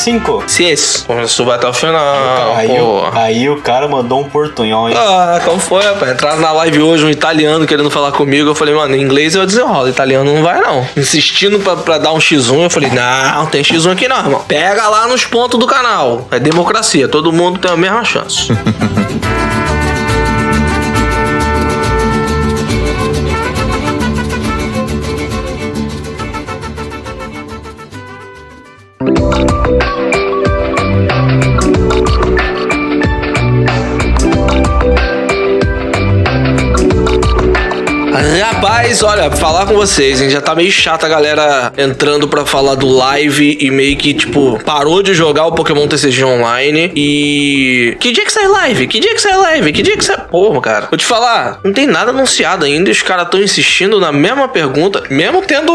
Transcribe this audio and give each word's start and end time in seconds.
Cinco. 0.00 0.42
Seis. 0.46 1.04
Começou 1.06 1.44
vai 1.44 1.56
até 1.56 1.68
o 1.68 1.74
final, 1.74 2.56
aí, 2.56 2.68
pô. 2.68 2.74
o, 2.82 3.10
aí 3.12 3.50
o 3.50 3.60
cara 3.60 3.86
mandou 3.86 4.20
um 4.20 4.24
portunhol, 4.24 4.88
hein? 4.88 4.96
Ah, 4.98 5.42
como 5.44 5.60
foi, 5.60 5.82
rapaz? 5.84 6.12
Entraram 6.12 6.40
na 6.40 6.52
live 6.52 6.80
hoje 6.80 7.04
um 7.04 7.10
italiano 7.10 7.66
querendo 7.66 7.90
falar 7.90 8.10
comigo. 8.12 8.48
Eu 8.48 8.54
falei, 8.54 8.74
mano, 8.74 8.96
em 8.96 9.02
inglês 9.02 9.34
eu 9.34 9.44
desenrolo, 9.44 9.88
italiano 9.88 10.32
não 10.32 10.42
vai 10.42 10.58
não. 10.58 10.86
Insistindo 10.96 11.58
pra, 11.58 11.76
pra 11.76 11.98
dar 11.98 12.12
um 12.14 12.18
X1, 12.18 12.62
eu 12.62 12.70
falei, 12.70 12.90
não, 12.90 13.40
não 13.40 13.46
tem 13.46 13.62
X1 13.62 13.92
aqui 13.92 14.08
não, 14.08 14.18
irmão. 14.18 14.44
Pega 14.48 14.88
lá 14.88 15.06
nos 15.06 15.26
pontos 15.26 15.60
do 15.60 15.66
canal. 15.66 16.26
É 16.30 16.38
democracia, 16.40 17.06
todo 17.06 17.30
mundo 17.30 17.58
tem 17.58 17.70
a 17.70 17.76
mesma 17.76 18.02
chance. 18.02 18.48
Rapaz, 38.90 39.02
olha, 39.04 39.30
falar 39.30 39.66
com 39.66 39.74
vocês, 39.74 40.20
hein? 40.20 40.28
Já 40.28 40.40
tá 40.40 40.52
meio 40.52 40.70
chata 40.72 41.06
a 41.06 41.08
galera 41.08 41.72
entrando 41.78 42.26
pra 42.26 42.44
falar 42.44 42.74
do 42.74 42.88
live 42.88 43.56
e 43.60 43.70
meio 43.70 43.96
que, 43.96 44.12
tipo, 44.12 44.58
parou 44.64 45.00
de 45.00 45.14
jogar 45.14 45.46
o 45.46 45.52
Pokémon 45.52 45.86
TCG 45.86 46.24
Online 46.24 46.90
e. 46.96 47.96
Que 48.00 48.10
dia 48.10 48.24
que 48.24 48.32
sai 48.32 48.48
live? 48.48 48.88
Que 48.88 48.98
dia 48.98 49.14
que 49.14 49.20
sai 49.20 49.36
live? 49.36 49.72
Que 49.72 49.82
dia 49.82 49.96
que 49.96 50.04
sai. 50.04 50.16
Porra, 50.28 50.60
cara. 50.60 50.86
Vou 50.90 50.98
te 50.98 51.06
falar, 51.06 51.60
não 51.62 51.72
tem 51.72 51.86
nada 51.86 52.10
anunciado 52.10 52.64
ainda 52.64 52.90
os 52.90 53.00
caras 53.00 53.28
tão 53.30 53.40
insistindo 53.40 54.00
na 54.00 54.10
mesma 54.10 54.48
pergunta, 54.48 55.04
mesmo 55.08 55.40
tendo. 55.42 55.72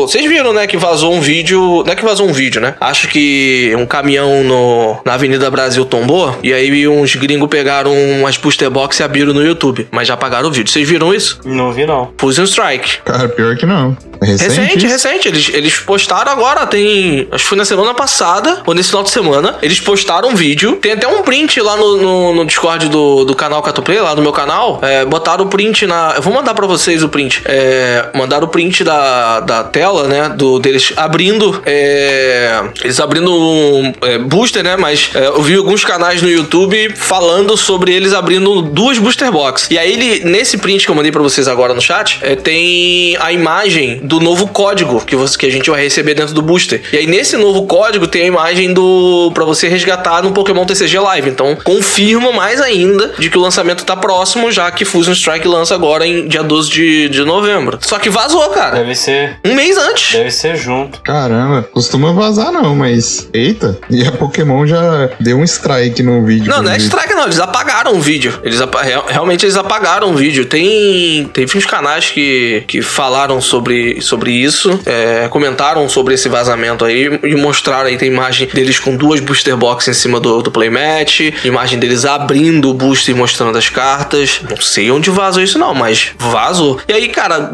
Vocês 0.00 0.28
viram, 0.28 0.52
né, 0.52 0.66
que 0.66 0.76
vazou 0.76 1.14
um 1.14 1.20
vídeo. 1.20 1.84
Não 1.86 1.92
é 1.92 1.94
que 1.94 2.04
vazou 2.04 2.28
um 2.28 2.32
vídeo, 2.32 2.60
né? 2.60 2.74
Acho 2.80 3.06
que 3.06 3.72
um 3.78 3.86
caminhão 3.86 4.42
no... 4.42 4.98
na 5.04 5.14
Avenida 5.14 5.48
Brasil 5.48 5.84
tombou 5.84 6.36
e 6.42 6.52
aí 6.52 6.88
uns 6.88 7.14
gringos 7.14 7.48
pegaram 7.48 7.92
umas 7.92 8.36
booster 8.36 8.68
box 8.68 8.98
e 8.98 9.04
abriram 9.04 9.32
no 9.32 9.44
YouTube, 9.44 9.86
mas 9.92 10.08
já 10.08 10.14
apagaram 10.14 10.48
o 10.48 10.52
vídeo. 10.52 10.72
Vocês 10.72 10.88
viram 10.88 11.14
isso? 11.14 11.38
Não 11.44 11.72
vi, 11.72 11.86
não. 11.86 12.06
Strike. 12.48 13.02
Cara, 13.04 13.28
pior 13.28 13.56
que 13.56 13.66
não. 13.66 13.96
Recente? 14.20 14.48
Recente, 14.48 14.86
recente. 14.86 15.28
Eles, 15.28 15.50
eles 15.52 15.78
postaram 15.78 16.32
agora, 16.32 16.66
tem. 16.66 17.28
Acho 17.30 17.44
que 17.44 17.48
foi 17.48 17.58
na 17.58 17.64
semana 17.64 17.94
passada, 17.94 18.62
ou 18.66 18.74
nesse 18.74 18.90
final 18.90 19.02
de 19.02 19.10
semana. 19.10 19.56
Eles 19.62 19.80
postaram 19.80 20.30
um 20.30 20.34
vídeo. 20.34 20.76
Tem 20.76 20.92
até 20.92 21.06
um 21.06 21.22
print 21.22 21.60
lá 21.60 21.76
no, 21.76 21.96
no, 21.96 22.34
no 22.34 22.44
Discord 22.44 22.88
do, 22.88 23.24
do 23.24 23.34
canal 23.34 23.62
Catoplay, 23.62 24.00
lá 24.00 24.14
no 24.14 24.22
meu 24.22 24.32
canal. 24.32 24.80
É, 24.82 25.04
botaram 25.04 25.44
o 25.44 25.48
print 25.48 25.86
na. 25.86 26.14
Eu 26.16 26.22
vou 26.22 26.32
mandar 26.32 26.54
pra 26.54 26.66
vocês 26.66 27.02
o 27.02 27.08
print. 27.08 27.42
É, 27.44 28.08
mandaram 28.14 28.46
o 28.46 28.48
print 28.48 28.84
da, 28.84 29.40
da 29.40 29.64
tela, 29.64 30.08
né? 30.08 30.28
Do, 30.28 30.58
deles 30.58 30.92
abrindo. 30.96 31.62
é, 31.64 32.62
eles 32.82 33.00
abrindo 33.00 33.32
um 33.32 33.92
é, 34.02 34.18
booster, 34.18 34.62
né? 34.62 34.76
Mas 34.76 35.10
é, 35.14 35.26
eu 35.26 35.42
vi 35.42 35.56
alguns 35.56 35.84
canais 35.84 36.22
no 36.22 36.28
YouTube 36.28 36.92
falando 36.96 37.56
sobre 37.56 37.92
eles 37.92 38.12
abrindo 38.12 38.62
duas 38.62 38.98
booster 38.98 39.30
box. 39.30 39.68
E 39.70 39.78
aí, 39.78 39.92
ele, 39.92 40.24
nesse 40.24 40.58
print 40.58 40.84
que 40.84 40.90
eu 40.90 40.94
mandei 40.94 41.12
pra 41.12 41.22
vocês 41.22 41.48
agora 41.48 41.74
no 41.74 41.80
chat, 41.80 42.18
é, 42.22 42.34
tem 42.34 43.16
a 43.20 43.32
imagem 43.32 44.00
do 44.08 44.20
novo 44.20 44.48
código 44.48 45.04
que, 45.04 45.14
você, 45.14 45.36
que 45.36 45.46
a 45.46 45.50
gente 45.50 45.70
vai 45.70 45.82
receber 45.82 46.14
dentro 46.14 46.34
do 46.34 46.40
booster. 46.40 46.82
E 46.92 46.96
aí, 46.96 47.06
nesse 47.06 47.36
novo 47.36 47.66
código, 47.66 48.06
tem 48.06 48.22
a 48.22 48.26
imagem 48.26 48.72
do. 48.72 49.30
pra 49.34 49.44
você 49.44 49.68
resgatar 49.68 50.22
no 50.22 50.32
Pokémon 50.32 50.64
TCG 50.64 50.98
Live. 50.98 51.28
Então, 51.28 51.56
confirma 51.62 52.32
mais 52.32 52.60
ainda 52.60 53.12
de 53.18 53.28
que 53.28 53.36
o 53.36 53.40
lançamento 53.40 53.84
tá 53.84 53.94
próximo, 53.94 54.50
já 54.50 54.70
que 54.70 54.84
Fusion 54.84 55.12
Strike 55.12 55.46
lança 55.46 55.74
agora 55.74 56.06
em 56.06 56.26
dia 56.26 56.42
12 56.42 56.70
de, 56.70 57.08
de 57.10 57.24
novembro. 57.24 57.78
Só 57.82 57.98
que 57.98 58.08
vazou, 58.08 58.48
cara. 58.50 58.78
Deve 58.78 58.94
ser. 58.94 59.38
Um 59.44 59.54
mês 59.54 59.76
antes. 59.76 60.12
Deve 60.12 60.30
ser 60.30 60.56
junto. 60.56 61.00
Caramba, 61.02 61.62
costuma 61.62 62.12
vazar 62.12 62.50
não, 62.50 62.74
mas. 62.74 63.28
Eita! 63.32 63.78
E 63.90 64.06
a 64.06 64.12
Pokémon 64.12 64.66
já 64.66 65.10
deu 65.20 65.38
um 65.38 65.44
strike 65.44 66.02
no 66.02 66.24
vídeo. 66.24 66.48
Não, 66.48 66.62
não 66.62 66.70
é 66.70 66.76
pelo 66.76 66.86
strike, 66.86 67.14
não. 67.14 67.24
Eles 67.24 67.40
apagaram 67.40 67.94
o 67.94 68.00
vídeo. 68.00 68.40
Eles 68.42 68.60
realmente 69.08 69.44
eles 69.44 69.56
apagaram 69.56 70.12
o 70.12 70.16
vídeo. 70.16 70.46
Tem, 70.46 71.28
teve 71.32 71.58
uns 71.58 71.66
canais 71.66 72.10
que, 72.10 72.64
que 72.66 72.80
falaram 72.82 73.40
sobre, 73.40 73.97
sobre 74.00 74.30
isso, 74.30 74.78
é, 74.86 75.28
comentaram 75.28 75.88
sobre 75.88 76.14
esse 76.14 76.28
vazamento 76.28 76.84
aí 76.84 77.20
e 77.22 77.34
mostraram 77.34 77.88
aí. 77.88 77.96
Tem 77.96 78.08
imagem 78.08 78.48
deles 78.48 78.78
com 78.78 78.96
duas 78.96 79.20
booster 79.20 79.56
box 79.56 79.88
em 79.88 79.94
cima 79.94 80.20
do, 80.20 80.42
do 80.42 80.50
playmat, 80.50 81.20
imagem 81.44 81.78
deles 81.78 82.04
abrindo 82.04 82.70
o 82.70 82.74
booster 82.74 83.14
e 83.14 83.18
mostrando 83.18 83.56
as 83.56 83.68
cartas. 83.68 84.40
Não 84.48 84.60
sei 84.60 84.90
onde 84.90 85.10
vazou 85.10 85.42
isso, 85.42 85.58
não, 85.58 85.74
mas 85.74 86.10
vazou. 86.18 86.80
E 86.88 86.92
aí, 86.92 87.08
cara, 87.08 87.50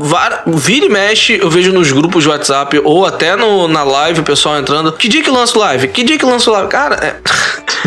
vira 0.46 0.86
e 0.86 0.88
mexe, 0.88 1.38
eu 1.40 1.50
vejo 1.50 1.72
nos 1.72 1.90
grupos 1.92 2.24
de 2.24 2.28
WhatsApp 2.28 2.80
ou 2.84 3.06
até 3.06 3.36
no, 3.36 3.68
na 3.68 3.82
live 3.82 4.20
o 4.20 4.24
pessoal 4.24 4.58
entrando. 4.58 4.92
Que 4.92 5.08
dia 5.08 5.22
que 5.22 5.30
lança 5.30 5.56
o 5.56 5.60
live? 5.60 5.88
Que 5.88 6.02
dia 6.02 6.18
que 6.18 6.24
lança 6.24 6.50
o 6.50 6.52
live? 6.52 6.68
Cara, 6.68 6.96
é. 6.96 7.14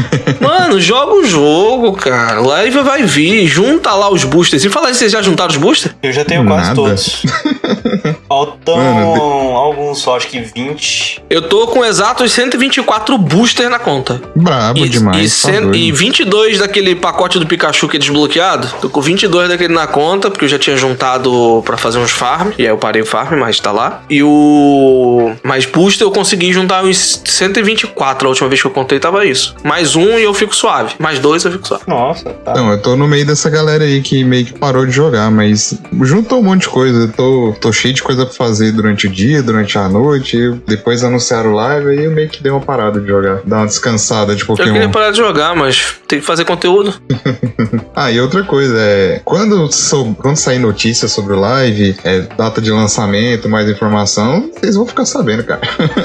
Mano, 0.41 0.79
joga 0.79 1.13
o 1.13 1.25
jogo, 1.25 1.93
cara. 1.93 2.39
Live 2.39 2.79
vai 2.79 3.03
vir, 3.03 3.47
junta 3.47 3.93
lá 3.93 4.09
os 4.09 4.23
boosters. 4.23 4.63
E 4.63 4.69
fala 4.69 4.89
aí, 4.89 4.95
vocês 4.95 5.11
já 5.11 5.21
juntaram 5.21 5.51
os 5.51 5.57
boosters? 5.57 5.95
Eu 6.01 6.11
já 6.11 6.23
tenho 6.23 6.45
quase 6.45 6.63
Nada. 6.63 6.75
todos. 6.75 7.23
Faltam 8.41 8.77
Mano, 8.77 9.55
alguns 9.55 9.97
só, 9.99 10.15
acho 10.15 10.27
que 10.27 10.39
20. 10.39 11.23
Eu 11.27 11.41
tô 11.49 11.65
com 11.67 11.83
exatos 11.83 12.31
124 12.33 13.17
boosters 13.17 13.69
na 13.69 13.79
conta. 13.79 14.21
Brabo 14.35 14.79
E, 14.79 14.89
demais. 14.89 15.17
e, 15.39 15.41
tá 15.41 15.51
cen- 15.53 15.61
doido. 15.63 15.75
e 15.75 15.91
22 15.91 16.59
daquele 16.59 16.93
pacote 16.95 17.39
do 17.39 17.47
Pikachu 17.47 17.87
que 17.87 17.97
é 17.97 17.99
desbloqueado. 17.99 18.67
Tô 18.79 18.89
com 18.89 19.01
22 19.01 19.49
daquele 19.49 19.73
na 19.73 19.87
conta, 19.87 20.29
porque 20.29 20.45
eu 20.45 20.49
já 20.49 20.59
tinha 20.59 20.77
juntado 20.77 21.63
pra 21.65 21.77
fazer 21.77 21.97
uns 21.97 22.11
farm. 22.11 22.51
E 22.59 22.61
aí 22.63 22.67
eu 22.69 22.77
parei 22.77 23.01
o 23.01 23.05
farm, 23.07 23.39
mas 23.39 23.59
tá 23.59 23.71
lá. 23.71 24.03
E 24.07 24.21
o. 24.21 25.31
Mais 25.43 25.65
booster 25.65 26.05
eu 26.05 26.11
consegui 26.11 26.53
juntar 26.53 26.83
uns 26.83 27.21
124. 27.25 28.27
A 28.27 28.29
última 28.29 28.47
vez 28.49 28.61
que 28.61 28.67
eu 28.67 28.71
contei 28.71 28.99
tava 28.99 29.25
isso. 29.25 29.55
Mais 29.63 29.95
um 29.95 30.19
e 30.19 30.23
eu 30.23 30.33
fico 30.33 30.55
suave. 30.55 30.93
Mais 30.99 31.17
dois 31.17 31.43
eu 31.43 31.51
fico 31.51 31.67
suave. 31.67 31.83
Nossa, 31.87 32.29
tá. 32.29 32.53
Não, 32.53 32.71
eu 32.71 32.79
tô 32.81 32.95
no 32.95 33.07
meio 33.07 33.25
dessa 33.25 33.49
galera 33.49 33.83
aí 33.83 34.01
que 34.01 34.23
meio 34.23 34.45
que 34.45 34.53
parou 34.53 34.85
de 34.85 34.91
jogar, 34.91 35.31
mas 35.31 35.73
juntou 36.03 36.39
um 36.39 36.43
monte 36.43 36.61
de 36.61 36.69
coisa. 36.69 36.99
Eu 36.99 37.11
tô, 37.11 37.55
tô 37.59 37.71
cheio 37.73 37.93
de 37.95 38.03
coisa 38.03 38.26
pra 38.27 38.35
fazer 38.35 38.71
durante 38.71 39.07
o 39.07 39.09
dia, 39.09 39.41
durante 39.41 39.77
a 39.77 39.87
noite. 39.89 40.37
Depois 40.67 41.03
anunciaram 41.03 41.51
live 41.53 41.89
aí 41.89 42.05
eu 42.05 42.11
meio 42.11 42.29
que 42.29 42.41
dei 42.43 42.51
uma 42.51 42.61
parada 42.61 42.99
de 42.99 43.07
jogar. 43.07 43.41
Dar 43.45 43.57
uma 43.57 43.65
descansada 43.67 44.35
de 44.35 44.41
Eu 44.47 44.55
queria 44.55 44.73
Pokémon. 44.73 44.91
parar 44.91 45.11
de 45.11 45.17
jogar, 45.17 45.55
mas 45.55 45.95
tem 46.07 46.19
que 46.19 46.25
fazer 46.25 46.45
conteúdo. 46.45 46.93
Ah, 47.99 48.11
e 48.11 48.19
outra 48.21 48.43
coisa, 48.43 48.75
é. 48.79 49.21
Quando, 49.25 49.71
sou, 49.73 50.13
quando 50.13 50.35
sair 50.37 50.59
notícia 50.59 51.07
sobre 51.07 51.33
o 51.33 51.39
live, 51.39 51.95
é, 52.03 52.19
data 52.37 52.61
de 52.61 52.69
lançamento, 52.69 53.49
mais 53.49 53.67
informação, 53.67 54.51
vocês 54.53 54.75
vão 54.75 54.85
ficar 54.85 55.03
sabendo, 55.05 55.43
cara. 55.43 55.61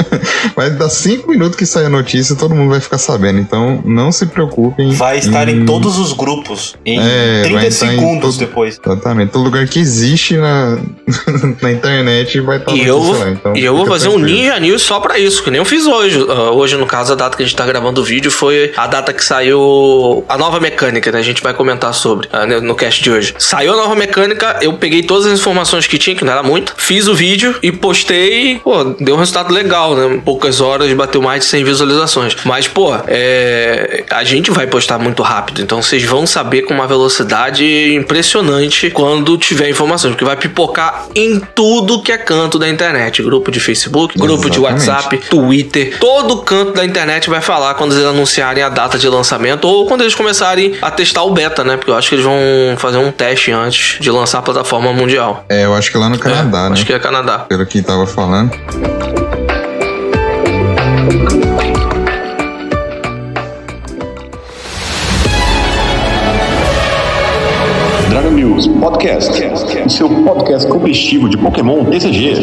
Vai 0.56 0.70
dar 0.70 0.88
cinco 0.88 1.30
minutos 1.30 1.54
que 1.56 1.66
sair 1.66 1.84
a 1.86 1.88
notícia, 1.90 2.34
todo 2.34 2.54
mundo 2.54 2.70
vai 2.70 2.80
ficar 2.80 2.96
sabendo. 2.98 3.38
Então 3.38 3.82
não 3.84 4.10
se 4.10 4.24
preocupem. 4.26 4.90
Vai 4.92 5.18
estar 5.18 5.48
em 5.48 5.62
Hum, 5.62 5.66
todos 5.66 5.98
os 5.98 6.12
grupos. 6.14 6.74
Em 6.84 6.98
É, 6.98 7.42
30 7.42 7.58
vai 7.58 7.66
estar 7.68 7.86
em 7.86 7.90
segundos 7.98 8.36
todo- 8.36 8.46
depois. 8.46 8.80
Exatamente. 8.84 9.30
Todo 9.32 9.44
lugar 9.44 9.66
que 9.68 9.78
existe 9.78 10.36
na, 10.38 10.78
na 11.60 11.72
internet 11.72 12.01
vai 12.40 12.58
estar 12.58 12.72
E 12.72 12.86
eu, 12.86 13.00
vou, 13.00 13.18
lá. 13.18 13.30
Então, 13.30 13.56
e 13.56 13.64
eu 13.64 13.76
vou 13.76 13.86
fazer 13.86 14.08
um 14.08 14.14
tranquilo. 14.14 14.36
Ninja 14.36 14.58
News 14.58 14.82
só 14.82 14.98
pra 15.00 15.18
isso, 15.18 15.42
que 15.42 15.50
nem 15.50 15.58
eu 15.58 15.64
fiz 15.64 15.86
hoje. 15.86 16.24
Ah, 16.28 16.50
hoje, 16.50 16.76
no 16.76 16.86
caso, 16.86 17.12
a 17.12 17.16
data 17.16 17.36
que 17.36 17.42
a 17.42 17.46
gente 17.46 17.56
tá 17.56 17.64
gravando 17.64 18.00
o 18.00 18.04
vídeo 18.04 18.30
foi 18.30 18.72
a 18.76 18.86
data 18.86 19.12
que 19.12 19.24
saiu 19.24 20.24
a 20.28 20.36
nova 20.36 20.58
mecânica, 20.58 21.12
né? 21.12 21.18
A 21.18 21.22
gente 21.22 21.42
vai 21.42 21.54
comentar 21.54 21.94
sobre 21.94 22.28
ah, 22.32 22.44
no 22.44 22.72
no 22.72 22.74
cast 22.74 23.02
de 23.02 23.10
hoje. 23.10 23.34
Saiu 23.38 23.74
a 23.74 23.76
nova 23.76 23.94
mecânica, 23.94 24.58
eu 24.62 24.72
peguei 24.72 25.02
todas 25.02 25.26
as 25.26 25.38
informações 25.38 25.86
que 25.86 25.98
tinha, 25.98 26.16
que 26.16 26.24
não 26.24 26.32
era 26.32 26.42
muito, 26.42 26.74
fiz 26.76 27.06
o 27.06 27.14
vídeo 27.14 27.54
e 27.62 27.70
postei. 27.70 28.58
Pô, 28.58 28.84
deu 28.98 29.14
um 29.14 29.18
resultado 29.18 29.52
legal, 29.52 29.94
né? 29.94 30.14
Em 30.14 30.20
poucas 30.20 30.60
horas 30.60 30.92
bateu 30.92 31.22
mais 31.22 31.44
de 31.44 31.50
100 31.50 31.64
visualizações. 31.64 32.36
Mas, 32.44 32.66
pô, 32.66 32.94
é, 33.06 34.04
a 34.10 34.24
gente 34.24 34.50
vai 34.50 34.66
postar 34.66 34.98
muito 34.98 35.22
rápido, 35.22 35.60
então 35.60 35.82
vocês 35.82 36.02
vão 36.04 36.26
saber 36.26 36.62
com 36.62 36.74
uma 36.74 36.86
velocidade 36.86 37.94
impressionante 37.94 38.90
quando 38.90 39.36
tiver 39.36 39.68
informações, 39.68 40.12
porque 40.12 40.24
vai 40.24 40.36
pipocar 40.36 41.06
em 41.14 41.40
tudo 41.54 41.91
que 42.00 42.12
é 42.12 42.18
canto 42.18 42.58
da 42.58 42.68
internet. 42.68 43.22
Grupo 43.22 43.50
de 43.50 43.60
Facebook, 43.60 44.16
grupo 44.18 44.48
de 44.48 44.58
Exatamente. 44.58 44.88
WhatsApp, 44.88 45.16
Twitter, 45.28 45.98
todo 45.98 46.38
canto 46.38 46.72
da 46.72 46.84
internet 46.84 47.28
vai 47.28 47.40
falar 47.40 47.74
quando 47.74 47.92
eles 47.92 48.04
anunciarem 48.04 48.62
a 48.62 48.68
data 48.68 48.98
de 48.98 49.08
lançamento 49.08 49.66
ou 49.66 49.86
quando 49.86 50.02
eles 50.02 50.14
começarem 50.14 50.76
a 50.80 50.90
testar 50.90 51.24
o 51.24 51.30
beta, 51.32 51.64
né? 51.64 51.76
Porque 51.76 51.90
eu 51.90 51.96
acho 51.96 52.08
que 52.08 52.14
eles 52.14 52.24
vão 52.24 52.38
fazer 52.78 52.98
um 52.98 53.10
teste 53.10 53.50
antes 53.52 53.98
de 54.00 54.10
lançar 54.10 54.38
a 54.38 54.42
plataforma 54.42 54.92
mundial. 54.92 55.44
É, 55.48 55.64
eu 55.64 55.74
acho 55.74 55.90
que 55.90 55.98
lá 55.98 56.08
no 56.08 56.18
Canadá, 56.18 56.58
É, 56.58 56.68
né? 56.68 56.72
Acho 56.72 56.86
que 56.86 56.92
é 56.92 56.98
Canadá. 56.98 57.40
Pelo 57.40 57.66
que 57.66 57.82
tava 57.82 58.06
falando. 58.06 58.50
News 68.52 68.66
Podcast, 68.66 69.42
o 69.86 69.88
seu 69.88 70.10
podcast 70.24 70.68
competitivo 70.68 71.26
de 71.26 71.38
Pokémon 71.38 71.86
TCG. 71.86 72.34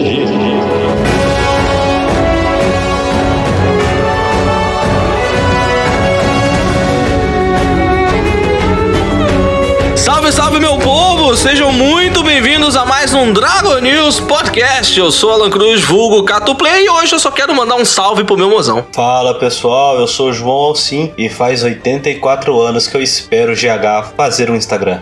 Salve, 9.95 10.31
salve, 10.31 10.59
meu 10.59 10.79
povo! 10.79 11.18
Amigos, 11.29 11.39
sejam 11.39 11.71
muito 11.71 12.23
bem-vindos 12.23 12.75
a 12.75 12.85
mais 12.85 13.13
um 13.13 13.31
Dragon 13.31 13.79
News 13.79 14.19
Podcast. 14.19 14.97
Eu 14.97 15.11
sou 15.11 15.31
Alan 15.31 15.49
Cruz, 15.49 15.83
vulgo 15.83 16.23
Catuplay, 16.23 16.85
e 16.85 16.89
hoje 16.89 17.13
eu 17.13 17.19
só 17.19 17.29
quero 17.29 17.53
mandar 17.53 17.75
um 17.75 17.85
salve 17.85 18.23
pro 18.23 18.37
meu 18.37 18.49
mozão. 18.49 18.85
Fala 18.93 19.35
pessoal, 19.35 19.99
eu 19.99 20.07
sou 20.07 20.29
o 20.29 20.33
João 20.33 20.55
Alcim 20.55 21.13
e 21.17 21.29
faz 21.29 21.63
84 21.63 22.59
anos 22.61 22.87
que 22.87 22.97
eu 22.97 23.01
espero 23.01 23.51
o 23.51 23.55
GH 23.55 24.13
fazer 24.15 24.49
um 24.49 24.55
Instagram. 24.55 25.01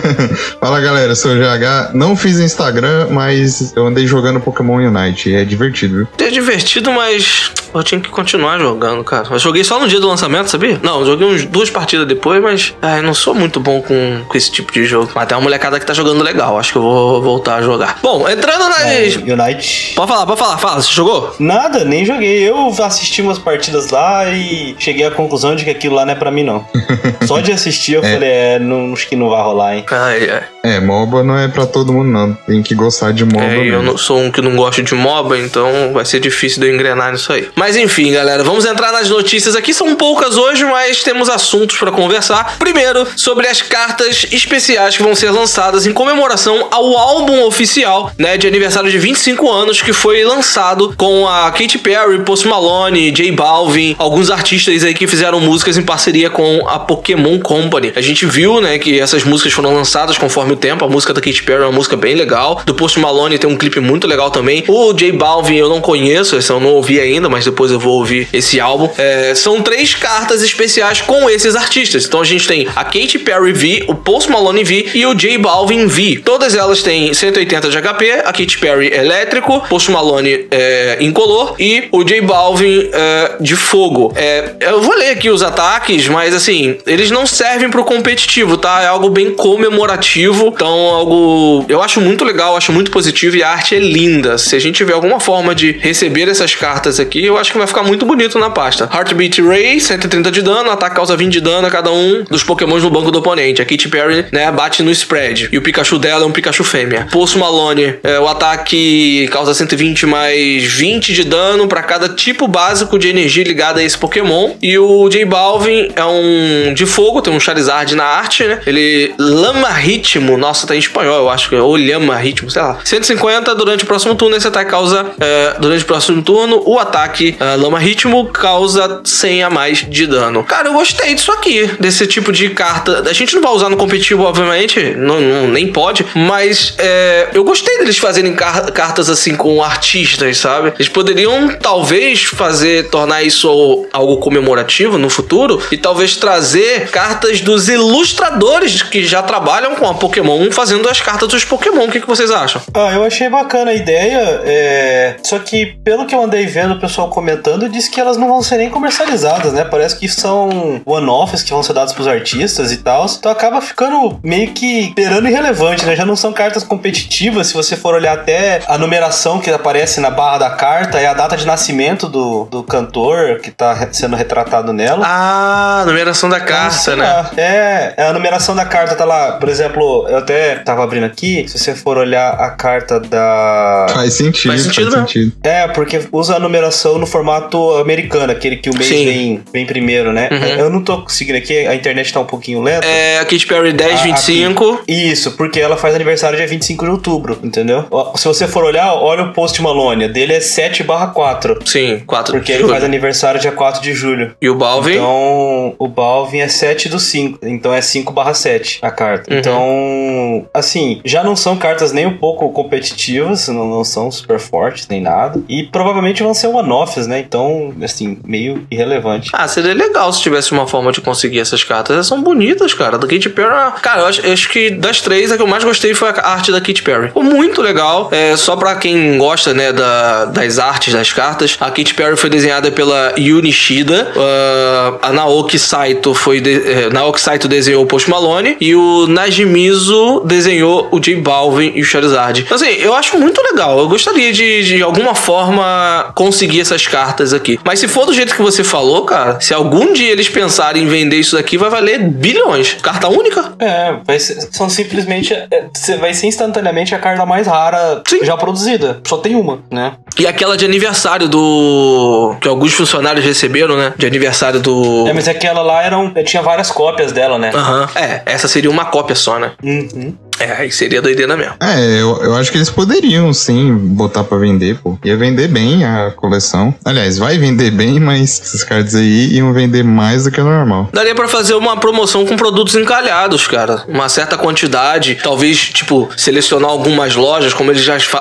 Fala 0.60 0.80
galera, 0.80 1.12
eu 1.12 1.16
sou 1.16 1.32
o 1.32 1.34
GH. 1.34 1.92
Não 1.92 2.16
fiz 2.16 2.38
Instagram, 2.38 3.08
mas 3.10 3.74
eu 3.76 3.86
andei 3.86 4.06
jogando 4.06 4.40
Pokémon 4.40 4.76
Unite. 4.76 5.34
É 5.34 5.44
divertido, 5.44 5.96
viu? 5.96 6.08
É 6.18 6.30
divertido, 6.30 6.90
mas 6.92 7.52
eu 7.74 7.82
tinha 7.82 8.00
que 8.00 8.08
continuar 8.08 8.58
jogando, 8.58 9.04
cara. 9.04 9.28
Eu 9.30 9.38
joguei 9.38 9.62
só 9.62 9.78
no 9.78 9.86
dia 9.86 10.00
do 10.00 10.08
lançamento, 10.08 10.48
sabia? 10.48 10.80
Não, 10.82 11.00
eu 11.00 11.06
joguei 11.06 11.26
uns 11.26 11.44
duas 11.44 11.68
partidas 11.68 12.06
depois, 12.06 12.42
mas 12.42 12.74
ai, 12.80 13.02
não 13.02 13.12
sou 13.12 13.34
muito 13.34 13.60
bom 13.60 13.82
com, 13.82 14.24
com 14.26 14.36
esse 14.36 14.50
tipo 14.50 14.72
de 14.72 14.84
jogo. 14.86 15.10
Mas 15.14 15.26
tem 15.26 15.36
uma 15.36 15.44
molecada 15.58 15.80
que 15.80 15.86
tá 15.86 15.92
jogando 15.92 16.22
legal, 16.22 16.58
acho 16.58 16.72
que 16.72 16.78
eu 16.78 16.82
vou 16.82 17.20
voltar 17.20 17.56
a 17.56 17.62
jogar. 17.62 17.98
Bom, 18.00 18.28
entrando 18.28 18.68
nas. 18.68 18.82
É, 18.86 19.08
Unite. 19.32 19.92
Pode 19.94 20.08
falar, 20.08 20.24
pode 20.24 20.38
falar, 20.38 20.58
fala, 20.58 20.80
você 20.80 20.92
jogou? 20.92 21.34
Nada, 21.38 21.84
nem 21.84 22.04
joguei. 22.04 22.48
Eu 22.48 22.68
assisti 22.82 23.20
umas 23.20 23.38
partidas 23.38 23.90
lá 23.90 24.28
e 24.30 24.76
cheguei 24.78 25.04
à 25.04 25.10
conclusão 25.10 25.56
de 25.56 25.64
que 25.64 25.70
aquilo 25.70 25.96
lá 25.96 26.06
não 26.06 26.12
é 26.12 26.14
pra 26.14 26.30
mim, 26.30 26.44
não. 26.44 26.64
Só 27.26 27.40
de 27.40 27.50
assistir 27.50 27.94
eu 27.94 28.02
falei, 28.02 28.30
é, 28.30 28.58
não, 28.58 28.92
acho 28.92 29.08
que 29.08 29.16
não 29.16 29.28
vai 29.28 29.42
rolar, 29.42 29.76
hein? 29.76 29.84
Ai, 29.90 30.30
ai. 30.30 30.42
É, 30.62 30.80
MOBA 30.80 31.22
não 31.24 31.38
é 31.38 31.48
pra 31.48 31.66
todo 31.66 31.92
mundo, 31.92 32.08
não. 32.08 32.34
Tem 32.34 32.62
que 32.62 32.74
gostar 32.74 33.12
de 33.12 33.24
MOBA. 33.24 33.44
É, 33.44 33.68
eu 33.68 33.82
não 33.82 33.96
sou 33.96 34.18
um 34.18 34.30
que 34.30 34.40
não 34.40 34.54
gosto 34.54 34.82
de 34.82 34.94
MOBA, 34.94 35.38
então 35.38 35.92
vai 35.92 36.04
ser 36.04 36.20
difícil 36.20 36.60
de 36.60 36.68
eu 36.68 36.74
engrenar 36.74 37.12
nisso 37.12 37.32
aí. 37.32 37.48
Mas 37.56 37.76
enfim, 37.76 38.12
galera, 38.12 38.44
vamos 38.44 38.64
entrar 38.64 38.92
nas 38.92 39.08
notícias 39.08 39.56
aqui. 39.56 39.74
São 39.74 39.96
poucas 39.96 40.36
hoje, 40.36 40.64
mas 40.64 41.02
temos 41.02 41.28
assuntos 41.28 41.76
pra 41.76 41.90
conversar. 41.90 42.58
Primeiro, 42.58 43.06
sobre 43.16 43.46
as 43.46 43.62
cartas 43.62 44.26
especiais 44.30 44.96
que 44.96 45.02
vão 45.02 45.14
ser 45.14 45.32
lançadas 45.38 45.86
em 45.86 45.92
comemoração 45.92 46.66
ao 46.70 46.96
álbum 46.96 47.44
oficial, 47.44 48.10
né, 48.18 48.36
de 48.36 48.46
aniversário 48.46 48.90
de 48.90 48.98
25 48.98 49.50
anos 49.50 49.80
que 49.80 49.92
foi 49.92 50.24
lançado 50.24 50.94
com 50.96 51.28
a 51.28 51.50
Katy 51.50 51.78
Perry, 51.78 52.18
Post 52.24 52.48
Malone, 52.48 53.10
J 53.10 53.30
Balvin, 53.32 53.94
alguns 53.98 54.30
artistas 54.30 54.82
aí 54.82 54.94
que 54.94 55.06
fizeram 55.06 55.40
músicas 55.40 55.76
em 55.76 55.82
parceria 55.82 56.28
com 56.28 56.66
a 56.66 56.78
Pokémon 56.78 57.38
Company. 57.38 57.92
A 57.94 58.00
gente 58.00 58.26
viu, 58.26 58.60
né, 58.60 58.78
que 58.78 58.98
essas 58.98 59.24
músicas 59.24 59.52
foram 59.52 59.74
lançadas 59.74 60.18
conforme 60.18 60.52
o 60.52 60.56
tempo. 60.56 60.84
A 60.84 60.88
música 60.88 61.14
da 61.14 61.20
Katy 61.20 61.42
Perry 61.42 61.62
é 61.62 61.66
uma 61.66 61.72
música 61.72 61.96
bem 61.96 62.14
legal. 62.14 62.60
Do 62.64 62.74
Post 62.74 62.98
Malone 62.98 63.38
tem 63.38 63.48
um 63.48 63.56
clipe 63.56 63.80
muito 63.80 64.06
legal 64.06 64.30
também. 64.30 64.64
O 64.66 64.92
J 64.92 65.12
Balvin 65.12 65.56
eu 65.56 65.68
não 65.68 65.80
conheço, 65.80 66.36
eu 66.36 66.60
não 66.60 66.70
ouvi 66.74 67.00
ainda, 67.00 67.28
mas 67.28 67.44
depois 67.44 67.70
eu 67.70 67.78
vou 67.78 67.98
ouvir 67.98 68.28
esse 68.32 68.58
álbum. 68.58 68.90
É, 68.98 69.34
são 69.34 69.62
três 69.62 69.94
cartas 69.94 70.42
especiais 70.42 71.00
com 71.00 71.30
esses 71.30 71.54
artistas. 71.54 72.06
Então 72.06 72.20
a 72.20 72.24
gente 72.24 72.46
tem 72.46 72.66
a 72.74 72.84
Katy 72.84 73.18
Perry 73.20 73.52
V, 73.52 73.84
o 73.86 73.94
Post 73.94 74.30
Malone 74.30 74.64
V 74.64 74.90
e 74.94 75.06
o 75.06 75.14
J 75.14 75.27
Balvin 75.36 75.86
V. 75.86 76.22
Todas 76.24 76.54
elas 76.54 76.82
têm 76.82 77.12
180 77.12 77.68
de 77.68 77.80
HP, 77.80 78.12
a 78.24 78.32
Katy 78.32 78.58
Perry 78.58 78.94
elétrico, 78.94 79.60
Post 79.68 79.90
Malone 79.90 80.46
é, 80.50 80.98
incolor 81.00 81.56
e 81.58 81.88
o 81.90 82.04
J 82.04 82.20
Balvin 82.20 82.88
é, 82.92 83.32
de 83.40 83.56
fogo. 83.56 84.12
É, 84.16 84.52
eu 84.60 84.80
vou 84.80 84.96
ler 84.96 85.10
aqui 85.10 85.28
os 85.30 85.42
ataques, 85.42 86.08
mas 86.08 86.34
assim, 86.34 86.78
eles 86.86 87.10
não 87.10 87.26
servem 87.26 87.70
pro 87.70 87.84
competitivo, 87.84 88.56
tá? 88.56 88.82
É 88.82 88.86
algo 88.86 89.10
bem 89.10 89.32
comemorativo, 89.34 90.52
então 90.54 90.68
algo 90.68 91.64
eu 91.68 91.82
acho 91.82 92.00
muito 92.00 92.24
legal, 92.24 92.56
acho 92.56 92.72
muito 92.72 92.90
positivo 92.90 93.36
e 93.36 93.42
a 93.42 93.50
arte 93.50 93.74
é 93.74 93.78
linda. 93.78 94.38
Se 94.38 94.54
a 94.54 94.58
gente 94.58 94.76
tiver 94.76 94.92
alguma 94.92 95.18
forma 95.18 95.54
de 95.54 95.72
receber 95.72 96.28
essas 96.28 96.54
cartas 96.54 97.00
aqui, 97.00 97.24
eu 97.24 97.36
acho 97.36 97.52
que 97.52 97.58
vai 97.58 97.66
ficar 97.66 97.82
muito 97.82 98.06
bonito 98.06 98.38
na 98.38 98.50
pasta. 98.50 98.88
Heartbeat 98.92 99.42
Ray, 99.42 99.80
130 99.80 100.30
de 100.30 100.42
dano, 100.42 100.70
ataque 100.70 100.96
causa 100.96 101.16
20 101.16 101.32
de 101.32 101.40
dano 101.40 101.66
a 101.66 101.70
cada 101.70 101.92
um 101.92 102.24
dos 102.28 102.42
pokémons 102.42 102.82
no 102.82 102.90
banco 102.90 103.10
do 103.10 103.18
oponente. 103.20 103.62
A 103.62 103.64
Katy 103.64 103.88
Perry, 103.88 104.26
né, 104.32 104.50
bate 104.50 104.82
no 104.82 104.90
spread. 105.18 105.48
E 105.52 105.58
o 105.58 105.62
Pikachu 105.62 105.98
dela 105.98 106.24
é 106.24 106.26
um 106.26 106.32
Pikachu 106.32 106.64
fêmea. 106.64 107.08
Poço 107.10 107.38
Malone, 107.38 107.94
é, 108.02 108.18
o 108.20 108.28
ataque 108.28 109.28
causa 109.32 109.52
120 109.52 110.06
mais 110.06 110.64
20 110.64 111.12
de 111.12 111.24
dano 111.24 111.66
para 111.66 111.82
cada 111.82 112.08
tipo 112.08 112.46
básico 112.46 112.98
de 112.98 113.08
energia 113.08 113.44
ligada 113.44 113.80
a 113.80 113.82
esse 113.82 113.98
Pokémon. 113.98 114.54
E 114.62 114.78
o 114.78 115.08
J 115.08 115.24
Balvin 115.24 115.90
é 115.94 116.04
um 116.04 116.72
de 116.74 116.86
fogo, 116.86 117.20
tem 117.20 117.32
um 117.32 117.40
Charizard 117.40 117.94
na 117.94 118.04
arte, 118.04 118.44
né? 118.44 118.60
Ele 118.66 119.14
lama 119.18 119.68
ritmo, 119.70 120.36
nossa, 120.36 120.66
tá 120.66 120.76
em 120.76 120.78
espanhol, 120.78 121.18
eu 121.18 121.30
acho 121.30 121.48
que 121.48 121.56
é 121.56 121.60
ou 121.60 121.76
lama 121.76 122.16
ritmo, 122.16 122.50
sei 122.50 122.62
lá. 122.62 122.78
150 122.84 123.54
durante 123.54 123.84
o 123.84 123.86
próximo 123.86 124.14
turno, 124.14 124.36
esse 124.36 124.46
ataque 124.46 124.70
causa 124.70 125.06
é, 125.20 125.56
durante 125.58 125.82
o 125.82 125.86
próximo 125.86 126.22
turno, 126.22 126.62
o 126.64 126.78
ataque 126.78 127.36
é, 127.38 127.56
lama 127.56 127.78
ritmo 127.78 128.26
causa 128.26 129.00
100 129.04 129.42
a 129.42 129.50
mais 129.50 129.78
de 129.88 130.06
dano. 130.06 130.44
Cara, 130.44 130.68
eu 130.68 130.72
gostei 130.72 131.14
disso 131.14 131.32
aqui, 131.32 131.68
desse 131.80 132.06
tipo 132.06 132.32
de 132.32 132.50
carta. 132.50 133.04
A 133.08 133.12
gente 133.12 133.34
não 133.34 133.42
vai 133.42 133.52
usar 133.52 133.68
no 133.68 133.76
competitivo, 133.76 134.22
obviamente, 134.22 134.94
não, 135.14 135.20
não- 135.20 135.48
nem 135.48 135.72
pode, 135.72 136.04
mas 136.14 136.74
é, 136.78 137.28
eu 137.34 137.42
gostei 137.44 137.78
deles 137.78 137.98
fazerem 137.98 138.34
car- 138.34 138.70
cartas 138.72 139.08
assim 139.08 139.34
com 139.34 139.62
artistas, 139.62 140.38
sabe? 140.38 140.72
Eles 140.76 140.88
poderiam 140.88 141.48
talvez 141.56 142.24
fazer, 142.24 142.88
tornar 142.90 143.22
isso 143.22 143.86
algo 143.92 144.18
comemorativo 144.18 144.98
no 144.98 145.08
futuro 145.08 145.60
e 145.72 145.76
talvez 145.76 146.16
trazer 146.16 146.88
cartas 146.90 147.40
dos 147.40 147.68
ilustradores 147.68 148.82
que 148.82 149.04
já 149.04 149.22
trabalham 149.22 149.74
com 149.74 149.86
a 149.88 149.94
Pokémon 149.94 150.50
fazendo 150.50 150.88
as 150.88 151.00
cartas 151.00 151.28
dos 151.28 151.44
Pokémon. 151.44 151.84
O 151.86 151.90
que, 151.90 152.00
que 152.00 152.06
vocês 152.06 152.30
acham? 152.30 152.60
Ah, 152.74 152.92
eu 152.92 153.04
achei 153.04 153.28
bacana 153.28 153.70
a 153.70 153.74
ideia, 153.74 154.40
é... 154.44 155.16
só 155.22 155.38
que 155.38 155.66
pelo 155.84 156.06
que 156.06 156.14
eu 156.14 156.22
andei 156.22 156.46
vendo 156.46 156.74
o 156.74 156.80
pessoal 156.80 157.08
comentando, 157.10 157.68
disse 157.68 157.90
que 157.90 158.00
elas 158.00 158.16
não 158.16 158.28
vão 158.28 158.42
ser 158.42 158.58
nem 158.58 158.70
comercializadas, 158.70 159.52
né? 159.52 159.64
Parece 159.64 159.98
que 159.98 160.08
são 160.08 160.80
one-offs 160.84 161.42
que 161.42 161.50
vão 161.50 161.62
ser 161.62 161.72
dados 161.72 161.92
pros 161.92 162.06
artistas 162.06 162.72
e 162.72 162.78
tal. 162.78 163.06
Então 163.18 163.30
acaba 163.30 163.60
ficando 163.60 164.18
meio 164.22 164.50
que 164.52 164.92
beirando 164.98 165.28
irrelevante, 165.28 165.86
né? 165.86 165.94
Já 165.94 166.04
não 166.04 166.16
são 166.16 166.32
cartas 166.32 166.64
competitivas, 166.64 167.46
se 167.46 167.54
você 167.54 167.76
for 167.76 167.94
olhar 167.94 168.14
até 168.14 168.60
a 168.66 168.76
numeração 168.76 169.38
que 169.38 169.48
aparece 169.50 170.00
na 170.00 170.10
barra 170.10 170.38
da 170.38 170.50
carta, 170.50 170.98
é 170.98 171.06
a 171.06 171.14
data 171.14 171.36
de 171.36 171.46
nascimento 171.46 172.08
do, 172.08 172.46
do 172.50 172.62
cantor 172.64 173.38
que 173.40 173.50
tá 173.50 173.88
sendo 173.92 174.16
retratado 174.16 174.72
nela. 174.72 175.04
Ah, 175.06 175.84
numeração 175.86 176.28
da 176.28 176.40
carta, 176.40 176.78
Sei 176.78 176.96
né? 176.96 177.26
É, 177.36 177.94
é 177.96 178.06
a 178.08 178.12
numeração 178.12 178.54
da 178.56 178.64
carta 178.64 178.94
tá 178.94 179.04
lá. 179.04 179.32
Por 179.32 179.48
exemplo, 179.48 180.06
eu 180.08 180.18
até 180.18 180.56
tava 180.56 180.82
abrindo 180.82 181.04
aqui. 181.04 181.46
Se 181.48 181.58
você 181.58 181.74
for 181.74 181.96
olhar 181.96 182.30
a 182.30 182.50
carta 182.50 182.98
da. 182.98 183.86
Faz 183.90 184.14
sentido, 184.14 184.50
Faz 184.50 184.64
faz 184.64 184.74
sentido 184.74 184.96
sentido. 184.96 185.32
É, 185.42 185.68
porque 185.68 186.00
usa 186.10 186.36
a 186.36 186.38
numeração 186.40 186.98
no 186.98 187.06
formato 187.06 187.76
americano, 187.76 188.32
aquele 188.32 188.56
que 188.56 188.70
o 188.70 188.74
mês 188.74 188.88
vem, 188.88 189.42
vem 189.52 189.66
primeiro, 189.66 190.12
né? 190.12 190.28
Uhum. 190.30 190.60
Eu 190.60 190.70
não 190.70 190.82
tô 190.82 191.02
conseguindo 191.02 191.38
aqui, 191.38 191.66
a 191.66 191.74
internet 191.74 192.12
tá 192.12 192.20
um 192.20 192.24
pouquinho 192.24 192.60
lenta. 192.60 192.86
É, 192.86 193.18
a 193.18 193.24
Katy 193.24 193.46
Perry 193.46 193.72
10, 193.72 194.00
Ah, 194.00 194.02
25. 194.04 194.82
Isso, 194.88 195.32
porque 195.32 195.60
ela 195.60 195.76
faz 195.76 195.94
aniversário 195.94 196.38
dia 196.38 196.46
25 196.46 196.84
de 196.86 196.90
outubro, 196.90 197.38
entendeu? 197.42 197.84
Se 198.16 198.26
você 198.26 198.48
for 198.48 198.64
olhar, 198.64 198.94
olha 198.94 199.24
o 199.24 199.32
post 199.34 199.60
Malone. 199.60 200.08
dele 200.08 200.32
é 200.32 200.40
7 200.40 200.82
4. 201.12 201.58
Sim, 201.66 202.02
4 202.06 202.32
Porque 202.32 202.52
ele 202.52 202.66
faz 202.66 202.82
aniversário 202.82 203.38
dia 203.38 203.52
4 203.52 203.82
de 203.82 203.92
julho. 203.92 204.34
E 204.40 204.48
o 204.48 204.54
Balvin? 204.54 204.94
Então, 204.94 205.74
o 205.78 205.86
Balvin 205.86 206.38
é 206.38 206.48
7 206.48 206.88
do 206.88 206.98
5. 206.98 207.40
Então 207.42 207.74
é 207.74 207.82
5 207.82 208.14
7 208.34 208.78
a 208.80 208.90
carta. 208.90 209.32
Uhum. 209.32 209.38
Então, 209.38 210.46
assim, 210.54 211.00
já 211.04 211.22
não 211.22 211.36
são 211.36 211.56
cartas 211.56 211.92
nem 211.92 212.06
um 212.06 212.16
pouco 212.16 212.50
competitivas, 212.50 213.48
não, 213.48 213.68
não 213.68 213.84
são 213.84 214.10
super 214.10 214.38
fortes 214.38 214.88
nem 214.88 215.00
nada. 215.02 215.40
E 215.48 215.64
provavelmente 215.64 216.22
vão 216.22 216.32
ser 216.32 216.46
one-offs, 216.46 217.06
né? 217.06 217.18
Então, 217.20 217.74
assim, 217.82 218.18
meio 218.24 218.66
irrelevante. 218.70 219.30
Ah, 219.34 219.46
seria 219.46 219.74
legal 219.74 220.10
se 220.12 220.22
tivesse 220.22 220.52
uma 220.52 220.66
forma 220.66 220.92
de 220.92 221.00
conseguir 221.00 221.40
essas 221.40 221.62
cartas. 221.62 221.94
Elas 221.94 222.06
são 222.06 222.22
bonitas, 222.22 222.72
cara. 222.72 222.96
Da 222.96 223.06
Katy 223.06 223.28
Perry. 223.28 223.72
Cara, 223.82 224.00
eu 224.00 224.06
acho, 224.06 224.20
eu 224.22 224.32
acho 224.32 224.48
que 224.48 224.77
das 224.78 225.00
três, 225.00 225.30
a 225.32 225.36
que 225.36 225.42
eu 225.42 225.46
mais 225.46 225.64
gostei 225.64 225.94
foi 225.94 226.08
a 226.10 226.28
arte 226.28 226.50
da 226.52 226.60
Katy 226.60 226.82
Perry. 226.82 227.06
Ficou 227.08 227.22
muito 227.22 227.60
legal. 227.62 228.08
É, 228.12 228.36
só 228.36 228.56
pra 228.56 228.76
quem 228.76 229.18
gosta, 229.18 229.52
né, 229.54 229.72
da- 229.72 230.26
das 230.26 230.58
artes 230.58 230.92
das 230.92 231.12
cartas. 231.12 231.56
A 231.60 231.66
Katy 231.70 231.94
Perry 231.94 232.16
foi 232.16 232.30
desenhada 232.30 232.70
pela 232.70 233.12
Yuni 233.18 233.52
Shida. 233.52 234.12
Ah, 234.16 235.08
a 235.08 235.12
Naoki 235.12 235.58
Saito 235.58 236.14
foi. 236.14 236.40
de- 236.40 236.50
eh, 236.70 236.88
Naoki 236.92 237.20
Saito 237.20 237.48
desenhou 237.48 237.82
o 237.82 237.86
Post 237.86 238.08
Malone. 238.08 238.56
E 238.60 238.74
o 238.74 239.06
Najimizu 239.06 240.20
desenhou 240.24 240.88
o 240.90 241.00
J 241.00 241.16
Balvin 241.16 241.72
e 241.74 241.80
o 241.80 241.84
Charizard. 241.84 242.42
Então, 242.42 242.54
assim, 242.56 242.70
eu 242.80 242.94
acho 242.94 243.18
muito 243.18 243.40
legal. 243.42 243.78
Eu 243.78 243.88
gostaria 243.88 244.32
de, 244.32 244.62
de 244.64 244.82
alguma 244.82 245.14
forma, 245.14 246.12
conseguir 246.14 246.60
essas 246.60 246.86
cartas 246.86 247.32
aqui. 247.32 247.58
Mas 247.64 247.80
se 247.80 247.88
for 247.88 248.04
do 248.06 248.12
jeito 248.14 248.34
que 248.34 248.42
você 248.42 248.62
falou, 248.62 249.04
cara, 249.04 249.40
se 249.40 249.52
algum 249.54 249.92
dia 249.92 250.10
eles 250.12 250.28
pensarem 250.28 250.84
em 250.84 250.86
vender 250.86 251.16
isso 251.16 251.36
daqui, 251.36 251.56
vai 251.56 251.70
valer 251.70 251.98
bilhões. 252.00 252.76
Carta 252.82 253.08
única? 253.08 253.52
É, 253.58 253.94
vai 254.06 254.18
ser- 254.18 254.38
são 254.52 254.67
simplesmente. 254.68 255.32
é, 255.34 255.48
cê- 255.74 255.96
vai 255.96 256.12
ser 256.14 256.26
instantaneamente 256.26 256.94
a 256.94 256.98
carta 256.98 257.24
mais 257.26 257.46
rara 257.46 258.02
Sim. 258.06 258.24
já 258.24 258.36
produzida. 258.36 259.00
Só 259.06 259.18
tem 259.18 259.34
uma, 259.36 259.60
né? 259.70 259.94
E 260.18 260.26
aquela 260.26 260.56
de 260.56 260.64
aniversário 260.64 261.28
do. 261.28 262.34
que 262.40 262.48
alguns 262.48 262.72
funcionários 262.74 263.24
receberam, 263.24 263.76
né? 263.76 263.92
De 263.96 264.06
aniversário 264.06 264.60
do. 264.60 265.06
É, 265.08 265.12
mas 265.12 265.28
aquela 265.28 265.62
lá 265.62 265.82
eram, 265.82 266.12
tinha 266.24 266.42
várias 266.42 266.70
cópias 266.70 267.12
dela, 267.12 267.38
né? 267.38 267.50
Aham. 267.54 267.88
É, 267.94 268.22
essa 268.26 268.48
seria 268.48 268.70
uma 268.70 268.86
cópia 268.86 269.14
só, 269.14 269.38
né? 269.38 269.52
Uhum. 269.62 270.14
É, 270.38 270.52
aí 270.52 270.70
seria 270.70 271.02
doideira 271.02 271.36
mesmo. 271.36 271.54
É, 271.60 272.00
eu, 272.00 272.22
eu 272.22 272.34
acho 272.34 272.50
que 272.50 272.58
eles 272.58 272.70
poderiam 272.70 273.32
sim 273.32 273.74
botar 273.74 274.24
pra 274.24 274.38
vender, 274.38 274.78
pô. 274.78 274.98
Ia 275.04 275.16
vender 275.16 275.48
bem 275.48 275.84
a 275.84 276.12
coleção. 276.14 276.74
Aliás, 276.84 277.18
vai 277.18 277.38
vender 277.38 277.70
bem, 277.70 277.98
mas 277.98 278.40
esses 278.40 278.62
cards 278.64 278.94
aí 278.94 279.34
iam 279.34 279.52
vender 279.52 279.82
mais 279.82 280.24
do 280.24 280.30
que 280.30 280.40
o 280.40 280.44
normal. 280.44 280.88
Daria 280.92 281.14
pra 281.14 281.28
fazer 281.28 281.54
uma 281.54 281.76
promoção 281.76 282.26
com 282.26 282.36
produtos 282.36 282.74
encalhados, 282.74 283.46
cara. 283.46 283.84
Uma 283.88 284.08
certa 284.08 284.36
quantidade. 284.36 285.18
Talvez, 285.22 285.58
tipo, 285.58 286.08
selecionar 286.16 286.70
algumas 286.70 287.14
lojas, 287.14 287.52
como 287.52 287.70
eles 287.70 287.82
já, 287.82 287.98
já, 287.98 288.14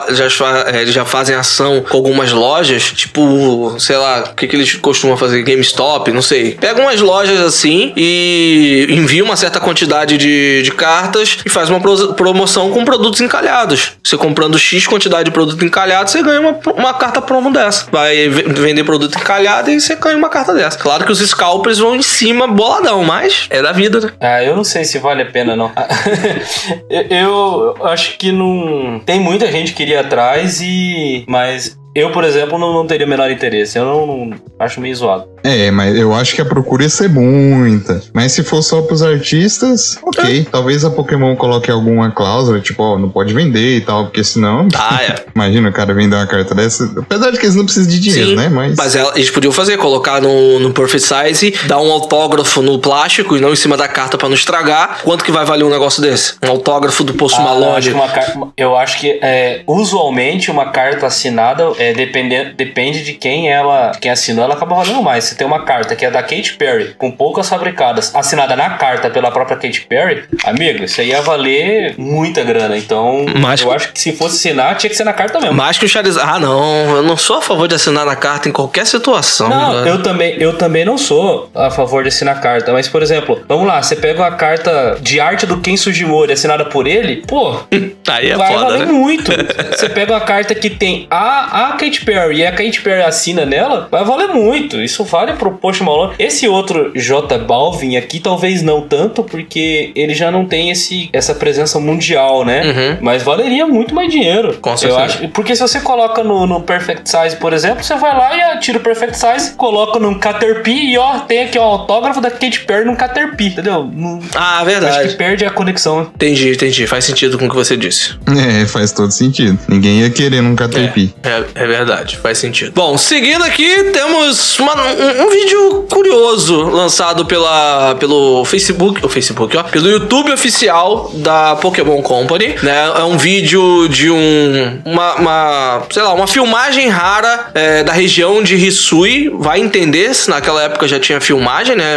eh, 0.68 0.82
eles 0.82 0.94
já 0.94 1.06
fazem 1.06 1.36
ação 1.36 1.84
com 1.88 1.98
algumas 1.98 2.32
lojas. 2.32 2.92
Tipo, 2.92 3.76
sei 3.80 3.98
lá, 3.98 4.30
o 4.32 4.36
que, 4.36 4.48
que 4.48 4.56
eles 4.56 4.76
costumam 4.76 5.18
fazer? 5.18 5.44
GameStop, 5.44 6.12
não 6.12 6.22
sei. 6.22 6.56
Pega 6.60 6.82
umas 6.82 7.02
lojas 7.02 7.40
assim 7.40 7.94
e 7.96 8.88
envia 8.90 9.24
uma 9.24 9.36
certa 9.36 9.60
quantidade 9.60 10.18
de, 10.18 10.62
de 10.64 10.72
cartas 10.72 11.38
e 11.46 11.50
faz 11.50 11.70
uma 11.70 11.80
promoção 12.14 12.72
com 12.72 12.84
produtos 12.86 13.22
encalhados. 13.22 13.94
Você 14.04 14.18
comprando 14.18 14.58
X 14.58 14.86
quantidade 14.88 15.26
de 15.26 15.32
produto 15.32 15.64
encalhado, 15.64 16.10
você 16.10 16.22
ganha 16.24 16.40
uma, 16.40 16.60
uma 16.76 16.94
carta 16.94 17.22
promo 17.22 17.52
dessa. 17.52 17.88
Vai 17.92 18.28
ve- 18.30 18.44
vender 18.44 18.84
produto 18.84 19.16
encalhado 19.18 19.70
e 19.72 19.80
você 19.80 19.96
ganha 19.96 20.18
uma 20.18 20.30
carta 20.30 20.54
dessa. 20.54 20.78
Claro 20.78 21.06
que 21.06 21.12
os 21.12 21.20
scalpers 21.20 21.80
vão 21.80 21.96
em 21.96 22.02
cima 22.02 22.48
boladão, 22.48 23.04
mas 23.04 23.48
é 23.50 23.62
da 23.62 23.72
vida, 23.72 24.00
né? 24.00 24.12
Ah, 24.20 24.44
eu 24.44 24.56
não 24.56 24.64
sei 24.64 24.84
se 24.86 25.00
vale 25.00 25.22
a 25.22 25.26
pena, 25.26 25.56
não. 25.56 25.72
eu, 26.90 27.76
eu 27.80 27.86
acho 27.88 28.18
que 28.18 28.32
não. 28.32 29.00
Tem 29.06 29.20
muita 29.20 29.52
gente 29.52 29.74
que 29.74 29.84
iria 29.84 30.02
atrás 30.02 30.60
e. 30.62 31.26
Mas 31.28 31.78
eu, 32.00 32.12
por 32.12 32.24
exemplo, 32.24 32.58
não, 32.58 32.74
não 32.74 32.86
teria 32.88 33.06
o 33.06 33.10
menor 33.10 33.30
interesse. 33.32 33.78
Eu 33.78 33.86
não, 33.86 34.06
não- 34.08 34.34
acho 34.60 34.80
meio 34.82 34.96
zoado. 34.96 35.26
É, 35.44 35.70
mas 35.72 35.96
eu 35.96 36.14
acho 36.14 36.36
que 36.36 36.42
a 36.42 36.46
procura 36.46 36.84
ia 36.84 36.90
ser 36.90 37.10
muita. 37.10 38.02
Mas 38.14 38.32
se 38.34 38.44
for 38.44 38.62
só 38.62 38.82
pros 38.82 39.02
artistas, 39.04 39.98
ok. 40.04 40.48
Talvez 40.52 40.84
a 40.84 40.90
Pokémon 40.90 41.36
coloque 41.36 41.70
alguma 41.72 42.12
cláusula, 42.12 42.60
tipo, 42.60 42.84
ó, 42.84 42.98
não 42.98 43.10
pode 43.10 43.34
vender 43.34 43.78
e 43.78 43.82
tal, 43.82 44.06
porque 44.06 44.24
senão. 44.24 44.68
Ah, 44.76 45.00
é. 45.04 45.16
Imagina 45.36 45.70
o 45.70 45.74
cara 45.74 45.94
vender 45.94 46.16
uma 46.16 46.28
carta 46.28 46.54
dessa. 46.56 46.86
Apesar 46.98 47.32
de 47.32 47.38
que 47.40 47.46
eles 47.46 47.56
não 47.56 47.64
precisam 47.66 47.90
de 47.90 48.00
dinheiro, 48.00 48.30
Sim, 48.32 48.36
né? 48.36 48.50
Mas. 48.50 48.76
Mas 48.78 48.96
ela- 48.96 49.14
eles 49.16 49.30
podiam 49.30 49.52
fazer, 49.54 49.78
colocar 49.78 50.22
no, 50.22 50.60
no 50.60 50.74
Perfect 50.74 51.08
Size, 51.08 51.54
dar 51.68 51.80
um 51.80 51.92
autógrafo 51.92 52.62
no 52.62 52.80
plástico 52.80 53.38
e 53.38 53.42
não 53.42 53.54
em 53.54 53.56
cima 53.56 53.78
da 53.78 53.88
carta 53.88 54.18
pra 54.18 54.28
não 54.28 54.36
estragar. 54.36 55.02
Quanto 55.04 55.24
que 55.24 55.32
vai 55.32 55.46
valer 55.46 55.64
um 55.64 55.70
negócio 55.70 56.02
desse? 56.02 56.34
Um 56.44 56.50
autógrafo 56.50 57.04
do 57.04 57.14
Post 57.14 57.38
Ah, 57.40 57.44
não, 57.44 57.76
acho 57.76 57.92
Malone. 57.92 58.22
que 58.24 58.38
uma 58.38 58.54
eu 58.58 58.76
acho 58.78 59.00
que 59.00 59.20
é, 59.22 59.62
usualmente 59.68 60.50
uma 60.52 60.66
carta 60.72 61.06
assinada 61.08 61.72
é, 61.78 61.87
depende, 61.94 62.54
depende 62.56 63.04
de 63.04 63.14
quem 63.14 63.50
ela 63.50 63.92
quem 64.00 64.12
assinou, 64.12 64.44
ela 64.46 64.54
acaba 64.56 64.76
valendo 64.76 65.02
mais. 65.02 65.26
Se 65.26 65.36
tem 65.36 65.46
uma 65.46 65.64
carta 65.64 65.96
que 65.96 66.06
é 66.06 66.12
da 66.12 66.22
Katy 66.22 66.54
Perry, 66.54 66.96
com 66.98 67.12
poucas 67.12 67.50
fabricadas, 67.50 68.14
assinada 68.16 68.56
na 68.56 68.72
carta 68.72 69.10
pela 69.10 69.32
própria 69.32 69.58
Katy 69.58 69.82
Perry, 69.82 70.24
amigo, 70.44 70.84
isso 70.84 71.02
aí 71.02 71.10
ia 71.10 71.22
valer 71.22 71.96
muita 71.98 72.44
grana. 72.44 72.78
Então, 72.78 73.26
Mas- 73.40 73.62
eu 73.62 73.72
acho 73.72 73.92
que 73.92 74.00
se 74.00 74.12
fosse 74.14 74.36
assinar, 74.38 74.76
tinha 74.78 74.90
que 74.90 74.96
ser 74.96 75.04
na 75.04 75.14
carta 75.14 75.40
mesmo. 75.40 75.56
Mais 75.56 75.78
que 75.78 75.86
o 75.86 75.90
Charizard. 75.90 76.30
Ah, 76.30 76.40
não. 76.40 76.98
Eu 76.98 77.04
não 77.04 77.18
sou 77.18 77.38
a 77.38 77.42
favor 77.42 77.68
de 77.68 77.76
assinar 77.76 78.06
na 78.06 78.16
carta 78.16 78.50
em 78.50 78.52
qualquer 78.52 78.86
situação. 78.86 79.50
Não, 79.50 79.82
né? 79.84 79.92
eu 79.92 80.02
também, 80.02 80.36
eu 80.40 80.58
também 80.58 80.86
não 80.86 80.98
sou 80.98 81.50
a 81.56 81.70
favor 81.70 82.04
de 82.04 82.10
assinar 82.10 82.40
carta, 82.42 82.72
mas, 82.72 82.88
por 82.88 83.02
exemplo, 83.02 83.42
vamos 83.48 83.68
lá, 83.68 83.82
você 83.82 83.96
pega 83.96 84.22
uma 84.22 84.32
carta 84.32 84.98
de 85.02 85.20
arte 85.20 85.46
do 85.46 85.58
Ken 85.58 85.76
Sugimori 85.78 86.32
assinada 86.34 86.66
por 86.66 86.88
ele, 86.88 87.24
pô, 87.28 87.58
Aí 88.08 88.32
é 88.32 88.38
vai 88.38 88.54
foda, 88.54 88.66
valer 88.66 88.86
né? 88.88 88.92
muito. 88.92 89.32
Você 89.76 89.90
pega 89.90 90.14
uma 90.14 90.22
carta 90.22 90.56
que 90.56 90.70
tem 90.70 91.08
a, 91.10 91.70
a 91.70 91.74
Katy 91.78 92.04
Perry 92.06 92.38
e 92.38 92.46
a 92.46 92.52
Katy 92.52 92.82
Perry 92.82 93.02
assina 93.04 93.46
nela, 93.46 93.88
vai 93.92 94.04
valer 94.04 94.28
muito. 94.30 94.80
Isso 94.82 95.04
vale 95.04 95.34
pro 95.34 95.52
Post 95.52 95.84
Malone. 95.84 96.14
Esse 96.20 96.48
outro 96.48 96.92
J 96.96 97.38
Balvin 97.40 97.96
aqui, 97.98 98.20
talvez 98.20 98.62
não 98.62 98.82
tanto, 98.82 99.24
porque 99.24 99.92
ele 99.96 100.14
já 100.14 100.30
não 100.32 100.46
tem 100.46 100.70
esse, 100.72 101.10
essa 101.14 101.34
presença 101.36 101.80
mundial, 101.80 102.44
né? 102.46 102.64
Uhum. 102.66 102.98
Mas 103.02 103.24
valeria 103.24 103.66
muito 103.68 103.94
mais 103.94 104.12
dinheiro. 104.12 104.58
Com 104.62 104.72
Eu 104.72 104.78
certeza. 104.78 105.02
acho, 105.04 105.28
porque 105.30 105.56
se 105.56 105.62
você 105.62 105.80
coloca 105.80 106.24
no, 106.24 106.46
no 106.48 106.62
Perfect 106.62 107.10
Size, 107.10 107.36
por 107.38 107.54
exemplo, 107.54 107.84
você 107.84 107.96
vai 107.96 108.16
lá 108.18 108.56
e 108.56 108.60
tira 108.60 108.78
o 108.78 108.82
Perfect 108.82 109.18
Size, 109.18 109.54
coloca 109.56 110.00
num 110.00 110.18
Caterpie 110.20 110.94
e 110.94 110.98
ó, 110.98 111.20
tem 111.20 111.44
aqui 111.44 111.58
ó, 111.58 111.68
o 111.68 111.72
autógrafo 111.80 112.20
da 112.22 112.32
Katy 112.32 112.62
Perry 112.62 112.86
num 112.86 112.96
Caterpie, 112.96 113.48
entendeu? 113.48 113.90
Não- 113.94 114.20
Ah, 114.36 114.58
acho 114.58 114.66
verdade. 114.66 115.08
que 115.10 115.16
perde 115.16 115.46
a 115.46 115.50
conexão. 115.52 116.10
Entendi, 116.16 116.52
entendi. 116.52 116.88
Faz 116.88 117.06
sentido 117.06 117.38
com 117.38 117.46
o 117.46 117.50
que 117.50 117.56
você 117.56 117.76
disse. 117.78 118.16
É, 118.62 118.66
faz 118.66 118.92
todo 118.92 119.12
sentido. 119.12 119.58
Ninguém 119.68 120.00
ia 120.02 120.10
querer 120.10 120.42
num 120.42 120.56
Caterpie. 120.56 121.14
É, 121.24 121.64
é 121.64 121.67
verdade, 121.68 122.18
faz 122.18 122.38
sentido. 122.38 122.72
Bom, 122.74 122.98
seguindo 122.98 123.44
aqui, 123.44 123.86
temos 123.92 124.58
uma- 124.60 124.76
um, 124.76 125.26
um 125.26 125.30
vídeo 125.30 125.86
curioso 125.92 126.64
lançado 126.70 127.26
pela, 127.26 127.96
pelo 127.96 128.44
Facebook, 128.46 129.06
o 129.06 129.10
Facebook, 129.10 129.56
ó, 129.58 129.64
pelo 129.64 129.90
YouTube 129.90 130.32
oficial 130.32 131.12
da 131.16 131.56
Pokémon 131.58 132.02
Company, 132.02 132.56
né? 132.64 132.92
É 132.98 133.04
um 133.04 133.18
vídeo 133.18 133.88
de 133.90 134.10
um, 134.10 134.82
uma, 134.86 135.16
uma, 135.16 135.84
sei 135.92 136.02
lá, 136.04 136.14
uma 136.14 136.28
filmagem 136.28 136.88
rara 136.90 137.48
é, 137.54 137.84
da 137.84 137.92
região 137.94 138.42
de 138.42 138.56
Hisui. 138.56 139.30
Vai 139.40 139.60
entender 139.60 140.14
se 140.14 140.30
naquela 140.30 140.64
época 140.64 140.88
já 140.88 141.00
tinha 141.00 141.20
filmagem, 141.20 141.76
né? 141.76 141.96